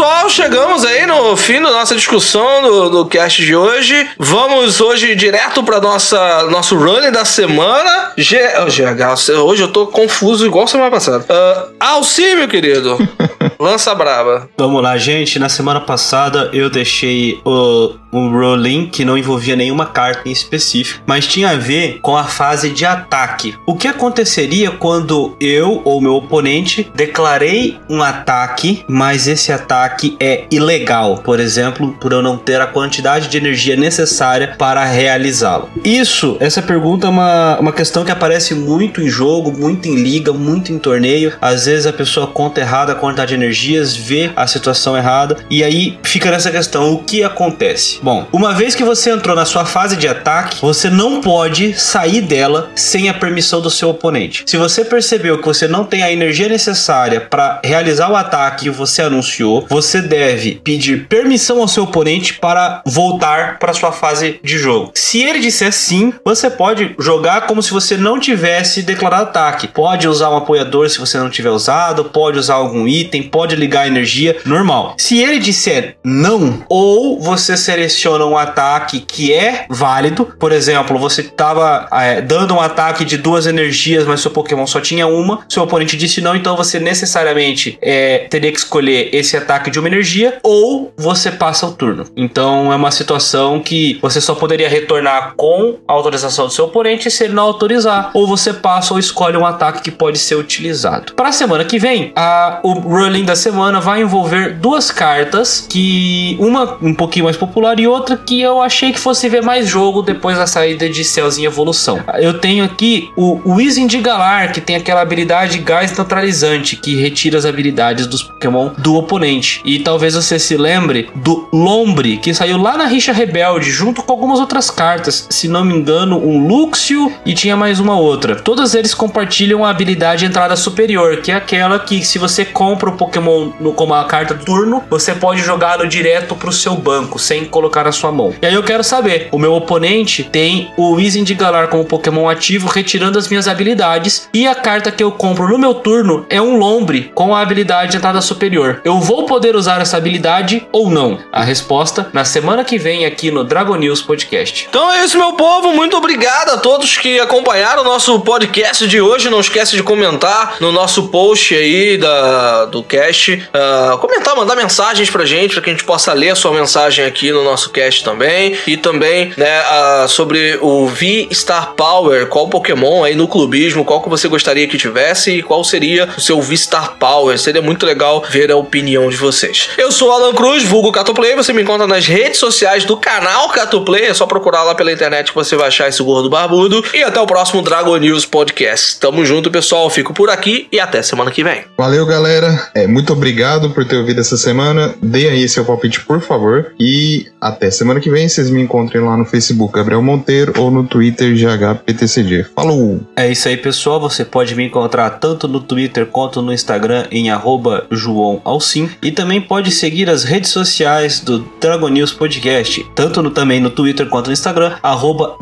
Pessoal, 0.09 0.31
chegamos 0.31 0.85
aí 0.85 1.07
no 1.07 1.37
fim 1.37 1.61
da 1.61 1.71
nossa 1.71 1.95
discussão 1.95 2.63
do, 2.63 2.91
do 2.91 3.07
cast 3.07 3.45
de 3.45 3.55
hoje. 3.55 4.09
Vamos 4.19 4.81
hoje 4.81 5.15
direto 5.15 5.63
para 5.63 5.81
nossa 5.81 6.45
nosso 6.45 6.77
running 6.77 7.13
da 7.13 7.27
semana. 7.27 8.13
G, 8.17 8.39
oh, 8.59 8.67
GH, 8.67 9.31
hoje 9.45 9.63
eu 9.63 9.69
tô 9.71 9.87
confuso 9.87 10.47
igual 10.47 10.67
semana 10.67 10.91
passada. 10.91 11.25
Uh, 11.29 11.75
Alci, 11.79 12.35
meu 12.35 12.49
querido. 12.49 12.97
Lança 13.61 13.95
braba. 13.95 14.49
Vamos 14.57 14.83
lá, 14.83 14.97
gente. 14.97 15.39
Na 15.39 15.49
semana 15.49 15.81
passada 15.81 16.49
eu 16.53 16.71
deixei 16.71 17.41
o, 17.45 17.95
um 18.13 18.31
rolling 18.31 18.87
que 18.87 19.05
não 19.05 19.19
envolvia 19.19 19.57
nenhuma 19.57 19.87
carta 19.87 20.29
em 20.29 20.33
específico, 20.33 21.03
mas 21.07 21.27
tinha 21.27 21.51
a 21.51 21.57
ver 21.57 21.99
com 22.01 22.17
a 22.17 22.25
fase 22.25 22.71
de 22.71 22.87
ataque. 22.87 23.57
O 23.67 23.77
que 23.77 23.89
aconteceria 23.89 24.71
quando 24.71 25.37
eu 25.41 25.83
ou 25.85 26.01
meu 26.01 26.15
oponente 26.15 26.91
declarei 26.95 27.79
um 27.91 28.03
ataque, 28.03 28.85
mas 28.89 29.27
esse 29.27 29.53
ataque 29.53 29.98
é 30.21 30.45
ilegal, 30.51 31.19
por 31.19 31.41
exemplo, 31.41 31.97
por 32.01 32.13
eu 32.13 32.23
não 32.23 32.37
ter 32.37 32.61
a 32.61 32.67
quantidade 32.67 33.29
de 33.29 33.37
energia 33.37 33.77
necessária 33.77 34.55
para 34.59 34.85
realizá-lo? 34.85 35.69
Isso, 35.85 36.37
essa 36.41 36.63
pergunta 36.63 37.07
é 37.07 37.11
uma, 37.11 37.59
uma 37.59 37.73
questão 37.73 38.05
que 38.05 38.11
aparece 38.11 38.55
muito 38.55 39.01
em 39.01 39.09
jogo, 39.09 39.53
muito 39.57 39.89
em 39.89 39.97
liga, 39.97 40.33
muito 40.33 40.73
em 40.73 40.79
torneio. 40.79 41.33
Às 41.41 41.67
vezes 41.67 41.87
a 41.87 41.93
pessoa 41.93 42.27
conta 42.27 42.61
errada 42.61 42.93
a 42.93 42.95
quantidade 42.95 43.31
de 43.31 43.35
energias, 43.35 43.97
vê 43.97 44.31
a 44.37 44.47
situação 44.47 44.97
errada 44.97 45.39
e 45.51 45.65
aí 45.65 45.99
fica 46.03 46.31
nessa 46.31 46.51
questão: 46.51 46.93
o 46.93 47.03
que 47.03 47.23
acontece? 47.23 47.99
Bom, 48.03 48.27
uma 48.33 48.53
vez 48.55 48.75
que 48.75 48.85
você 48.85 49.11
entrou 49.11 49.35
na 49.35 49.45
sua 49.45 49.65
fase 49.65 49.97
de 49.97 50.07
ataque, 50.07 50.59
você 50.61 50.91
não 50.91 51.21
pode 51.21 51.79
sair 51.79 52.21
dela 52.21 52.71
sem 52.75 53.09
a 53.09 53.15
permissão 53.15 53.61
do 53.61 53.71
seu 53.71 53.91
oponente. 53.91 54.45
Se 54.47 54.57
você 54.57 54.85
percebeu 54.85 55.39
que 55.39 55.47
você 55.47 55.67
não 55.67 55.85
tem 55.85 56.03
a 56.03 56.13
energia 56.13 56.49
necessária 56.49 57.21
para 57.21 57.61
realizar 57.65 58.11
o 58.11 58.17
ataque 58.17 58.59
que 58.65 58.71
você 58.71 59.03
anunciou, 59.03 59.67
você 59.69 59.88
deve 60.03 60.61
pedir 60.65 61.07
permissão 61.07 61.61
ao 61.61 61.69
seu 61.69 61.85
oponente 61.85 62.35
para 62.35 62.83
voltar 62.85 63.59
para 63.59 63.73
sua 63.73 63.93
fase 63.93 64.41
de 64.43 64.59
jogo. 64.59 64.91
Se 64.95 65.23
ele 65.23 65.39
disser 65.39 65.73
sim, 65.73 66.13
você 66.25 66.51
pode 66.51 66.95
jogar 66.99 67.47
como 67.47 67.63
se 67.63 67.71
você 67.71 67.97
não 67.97 68.19
tivesse 68.21 68.83
declarado 68.83 69.29
ataque. 69.29 69.69
Pode 69.69 70.09
usar 70.09 70.31
um 70.31 70.37
apoiador 70.37 70.89
se 70.89 70.99
você 70.99 71.19
não 71.19 71.31
tiver 71.31 71.51
usado, 71.51 72.07
pode 72.07 72.39
usar 72.39 72.55
algum 72.55 72.89
item, 72.89 73.23
pode 73.23 73.55
ligar 73.55 73.87
energia, 73.87 74.37
normal. 74.45 74.95
Se 74.99 75.19
ele 75.19 75.39
disser 75.39 75.97
não, 76.03 76.65
ou 76.69 77.21
você 77.21 77.57
seleciona 77.57 78.25
um 78.25 78.37
ataque 78.37 79.01
que 79.01 79.33
é 79.33 79.67
válido, 79.69 80.35
por 80.39 80.53
exemplo, 80.53 80.99
você 80.99 81.21
estava 81.21 81.89
dando 82.27 82.55
um 82.55 82.61
ataque 82.61 83.05
de 83.05 83.19
duas 83.19 83.47
energias, 83.47 84.05
mas 84.07 84.21
seu 84.21 84.31
Pokémon 84.31 84.67
só 84.67 84.81
tinha 84.81 85.07
uma, 85.07 85.45
seu 85.49 85.63
oponente 85.63 85.97
disse 85.97 86.21
não, 86.21 86.35
então 86.35 86.57
você 86.57 86.81
necessariamente 86.81 87.79
é, 87.81 88.27
teria 88.31 88.51
que 88.51 88.59
escolher 88.59 89.11
esse 89.13 89.37
ataque 89.37 89.71
de 89.71 89.78
uma 89.81 89.89
energia, 89.89 90.39
ou 90.43 90.93
você 90.97 91.31
passa 91.31 91.67
o 91.67 91.73
turno. 91.73 92.07
Então 92.17 92.73
é 92.73 92.77
uma 92.77 92.91
situação 92.91 93.61
que 93.61 93.99
você 94.01 94.21
só 94.21 94.35
poderia 94.35 94.69
retornar 94.69 95.35
com 95.37 95.77
a 95.87 95.93
autorização 95.93 96.47
do 96.47 96.53
seu 96.53 96.67
oponente 96.67 97.11
se 97.11 97.25
ele 97.25 97.35
não 97.35 97.45
autorizar, 97.45 98.11
ou 98.15 98.27
você 98.27 98.53
passa 98.53 98.93
ou 98.93 99.01
escolhe 99.01 99.37
um 99.37 99.47
ataque 99.47 99.83
que 99.83 99.91
pode 99.91 100.19
ser 100.19 100.37
utilizado. 100.37 101.13
Para 101.15 101.29
a 101.29 101.33
semana 101.33 101.65
que 101.65 101.79
vem, 101.79 102.13
a, 102.15 102.61
o 102.63 102.73
rolling 102.73 103.25
da 103.25 103.37
semana 103.37 103.81
vai 103.81 104.03
envolver 104.03 104.55
duas 104.55 104.91
cartas 104.91 105.67
que 105.69 106.37
uma 106.41 106.79
um 106.81 106.95
pouquinho 106.95 107.25
mais 107.25 107.37
popular 107.37 107.79
e 107.79 107.87
outra 107.87 108.17
que 108.17 108.41
eu 108.41 108.61
achei 108.61 108.93
que 108.93 108.99
fosse 108.99 109.29
ver 109.29 109.43
mais 109.43 109.67
jogo 109.67 110.03
depois 110.03 110.37
da 110.37 110.47
saída 110.47 110.89
de 110.89 111.05
Cells 111.05 111.41
em 111.41 111.45
Evolução. 111.45 112.03
Eu 112.19 112.39
tenho 112.39 112.65
aqui 112.65 113.11
o 113.17 113.41
Wizen 113.55 113.87
de 113.87 113.99
Galar, 113.99 114.53
que 114.53 114.61
tem 114.61 114.77
aquela 114.77 115.01
habilidade 115.01 115.59
gás 115.59 115.97
neutralizante 115.97 116.77
que 116.77 116.97
retira 116.97 117.39
as 117.39 117.45
habilidades 117.45 118.07
dos 118.07 118.23
Pokémon 118.23 118.71
do 118.79 118.95
oponente. 118.95 119.58
E 119.65 119.81
talvez 119.81 120.15
você 120.15 120.39
se 120.39 120.57
lembre 120.57 121.11
do 121.15 121.49
Lombre, 121.53 122.19
que 122.19 122.35
saiu 122.35 122.59
lá 122.59 122.77
na 122.77 122.87
Rixa 122.87 123.13
Rebelde, 123.13 123.71
junto 123.71 124.03
com 124.03 124.13
algumas 124.13 124.41
outras 124.41 124.71
cartas. 124.71 125.27
Se 125.31 125.49
não 125.49 125.65
me 125.65 125.75
engano, 125.75 126.19
um 126.19 126.47
Luxio 126.47 127.13
e 127.25 127.35
tinha 127.35 127.57
mais 127.57 127.81
uma 127.81 127.99
outra. 127.99 128.37
Todos 128.37 128.75
eles 128.75 128.95
compartilham 128.95 129.65
a 129.65 129.71
habilidade 129.71 130.25
entrada 130.25 130.57
superior, 130.57 131.19
que 131.19 131.31
é 131.31 131.35
aquela 131.35 131.79
que 131.79 132.05
se 132.05 132.19
você 132.19 132.45
compra 132.45 132.91
o 132.91 132.97
Pokémon 132.97 133.51
no, 133.61 133.73
como 133.73 133.95
a 133.95 134.05
carta 134.05 134.35
turno, 134.35 134.83
você 134.89 135.15
pode 135.15 135.43
jogá-lo 135.43 135.87
direto 135.87 136.35
pro 136.35 136.53
seu 136.53 136.75
banco, 136.75 137.19
sem 137.19 137.45
colocar 137.45 137.85
na 137.85 137.93
sua 137.93 138.13
mão. 138.13 138.35
E 138.41 138.47
aí 138.47 138.55
eu 138.55 138.63
quero 138.63 138.85
saber, 138.85 139.29
o 139.33 139.39
meu 139.39 139.53
oponente 139.55 140.25
tem 140.25 140.71
o 140.77 140.93
Wizen 140.95 141.25
de 141.25 141.35
Galar 141.35 141.69
como 141.69 141.85
Pokémon 141.85 142.29
ativo, 142.29 142.69
retirando 142.69 143.19
as 143.19 143.29
minhas 143.29 143.49
habilidades, 143.49 144.29
e 144.33 144.47
a 144.47 144.55
carta 144.55 144.91
que 144.91 145.03
eu 145.03 145.13
compro 145.13 145.49
no 145.49 145.59
meu 145.59 145.75
turno 145.75 146.27
é 146.29 146.41
um 146.41 146.57
Lombre 146.57 147.11
com 147.15 147.35
a 147.35 147.41
habilidade 147.41 147.97
entrada 147.97 148.21
superior. 148.21 148.81
Eu 148.85 149.01
vou 149.01 149.27
poder 149.27 149.48
usar 149.57 149.81
essa 149.81 149.97
habilidade 149.97 150.67
ou 150.73 150.91
não? 150.91 151.19
A 151.33 151.43
resposta 151.43 152.09
na 152.13 152.25
semana 152.25 152.65
que 152.65 152.79
vem 152.79 153.05
aqui 153.07 153.31
no 153.31 153.45
Dragon 153.45 153.77
News 153.77 154.03
Podcast. 154.03 154.67
Então 154.69 154.93
é 154.93 155.05
isso, 155.05 155.19
meu 155.19 155.33
povo. 155.33 155.73
Muito 155.73 155.97
obrigado 155.97 156.51
a 156.51 156.59
todos 156.59 156.97
que 156.99 157.19
acompanharam 157.19 157.83
o 157.83 157.85
nosso 157.85 158.21
podcast 158.21 158.87
de 158.87 159.01
hoje. 159.01 159.31
Não 159.31 159.41
esquece 159.41 159.77
de 159.77 159.83
comentar 159.83 160.57
no 160.61 160.71
nosso 160.71 161.09
post 161.09 161.55
aí 161.55 161.97
da, 161.97 162.67
do 162.67 162.83
cast. 162.83 163.33
Uh, 163.33 163.99
comentar, 163.99 164.37
mandar 164.37 164.55
mensagens 164.55 165.09
pra 165.11 165.25
gente, 165.25 165.55
pra 165.55 165.63
que 165.63 165.71
a 165.71 165.73
gente 165.73 165.85
possa 165.85 166.13
ler 166.13 166.31
a 166.31 166.37
sua 166.37 166.53
mensagem 166.53 167.05
aqui 167.05 167.33
no 167.33 167.43
nosso 167.43 167.71
cast 167.71 168.05
também. 168.05 168.57
E 168.67 168.77
também, 168.77 169.33
né, 169.37 169.61
uh, 169.61 170.09
sobre 170.09 170.59
o 170.61 170.87
V-Star 170.87 171.73
Power, 171.75 172.27
qual 172.27 172.49
Pokémon 172.49 173.05
aí 173.05 173.15
no 173.15 173.27
clubismo, 173.27 173.85
qual 173.85 174.03
que 174.03 174.09
você 174.09 174.29
gostaria 174.29 174.67
que 174.67 174.77
tivesse 174.77 175.39
e 175.39 175.43
qual 175.43 175.65
seria 175.65 176.09
o 176.17 176.21
seu 176.21 176.41
V-Star 176.41 176.97
Power. 176.99 177.39
Seria 177.39 177.63
muito 177.63 177.87
legal 177.87 178.25
ver 178.29 178.51
a 178.51 178.57
opinião 178.57 179.09
de 179.09 179.17
vocês. 179.17 179.38
Eu 179.77 179.93
sou 179.93 180.09
o 180.09 180.13
Alan 180.13 180.35
Cruz, 180.35 180.65
vulgo 180.65 180.91
Catoplay. 180.91 181.37
Você 181.37 181.53
me 181.53 181.63
encontra 181.63 181.87
nas 181.87 182.07
redes 182.07 182.39
sociais 182.39 182.85
do 182.85 182.97
canal 182.97 183.49
Catoplay. 183.51 184.07
É 184.07 184.15
só 184.15 184.27
procurar 184.27 184.65
lá 184.65 184.75
pela 184.75 184.91
internet 184.91 185.29
que 185.29 185.35
você 185.35 185.55
vai 185.55 185.69
achar 185.69 185.89
esse 185.89 186.03
gordo 186.03 186.29
barbudo. 186.29 186.83
E 186.93 187.03
até 187.03 187.21
o 187.21 187.27
próximo 187.27 187.63
Dragon 187.63 187.97
News 187.99 188.25
Podcast. 188.25 188.99
Tamo 188.99 189.25
junto, 189.25 189.51
pessoal. 189.51 189.89
Fico 189.91 190.13
por 190.13 190.31
aqui 190.31 190.67
e 190.73 190.81
até 190.81 191.03
semana 191.03 191.31
que 191.31 191.45
vem. 191.45 191.65
Valeu, 191.77 192.05
galera. 192.07 192.71
É, 192.75 192.87
muito 192.87 193.13
obrigado 193.13 193.71
por 193.71 193.85
ter 193.85 193.97
ouvido 193.97 194.21
essa 194.21 194.37
semana. 194.37 194.95
Dê 195.03 195.29
aí 195.29 195.49
seu 195.49 195.65
palpite, 195.65 196.01
por 196.01 196.21
favor. 196.21 196.73
E 196.81 197.27
até 197.41 197.71
semana 197.71 198.01
que 198.01 198.11
vem. 198.11 198.29
Vocês 198.29 198.51
me 198.51 198.63
encontrem 198.63 199.05
lá 199.05 199.17
no 199.17 199.25
Facebook 199.25 199.73
Gabriel 199.75 200.03
Monteiro 200.03 200.55
ou 200.57 200.71
no 200.71 200.85
Twitter 200.85 201.35
GHPTCG. 201.35 202.47
Falou! 202.55 203.01
É 203.15 203.31
isso 203.31 203.49
aí, 203.49 203.57
pessoal. 203.57 204.01
Você 204.01 204.25
pode 204.25 204.55
me 204.55 204.65
encontrar 204.65 205.11
tanto 205.11 205.47
no 205.47 205.61
Twitter 205.61 206.07
quanto 206.07 206.41
no 206.41 206.53
Instagram 206.53 207.07
em 207.11 207.31
arroba 207.31 207.87
João 207.91 208.41
Alcim. 208.45 208.89
E 209.03 209.11
também 209.11 209.28
pode 209.41 209.71
seguir 209.71 210.09
as 210.09 210.25
redes 210.25 210.51
sociais 210.51 211.21
do 211.21 211.41
Dragon 211.61 211.89
News 211.89 212.13
Podcast, 212.13 212.87
tanto 212.95 213.23
no, 213.23 213.31
também 213.31 213.61
no 213.61 213.69
Twitter 213.69 214.09
quanto 214.09 214.29
no 214.29 214.33
Instagram, 214.33 214.77
arroba 214.83 215.37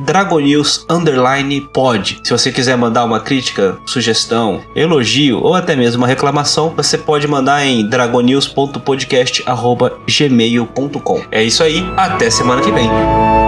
pod. 1.73 2.21
Se 2.25 2.33
você 2.33 2.51
quiser 2.51 2.77
mandar 2.77 3.05
uma 3.05 3.21
crítica, 3.21 3.79
sugestão, 3.87 4.61
elogio 4.75 5.41
ou 5.41 5.55
até 5.55 5.77
mesmo 5.77 6.03
uma 6.03 6.09
reclamação, 6.09 6.73
você 6.77 6.99
pode 6.99 7.29
mandar 7.29 7.65
em 7.65 7.89
dragonews.podcast 7.89 9.45
arroba 9.47 9.97
gmail.com. 10.09 11.23
É 11.31 11.45
isso 11.45 11.63
aí, 11.63 11.87
até 11.97 12.29
semana 12.29 12.61
que 12.61 12.73
vem. 12.73 13.46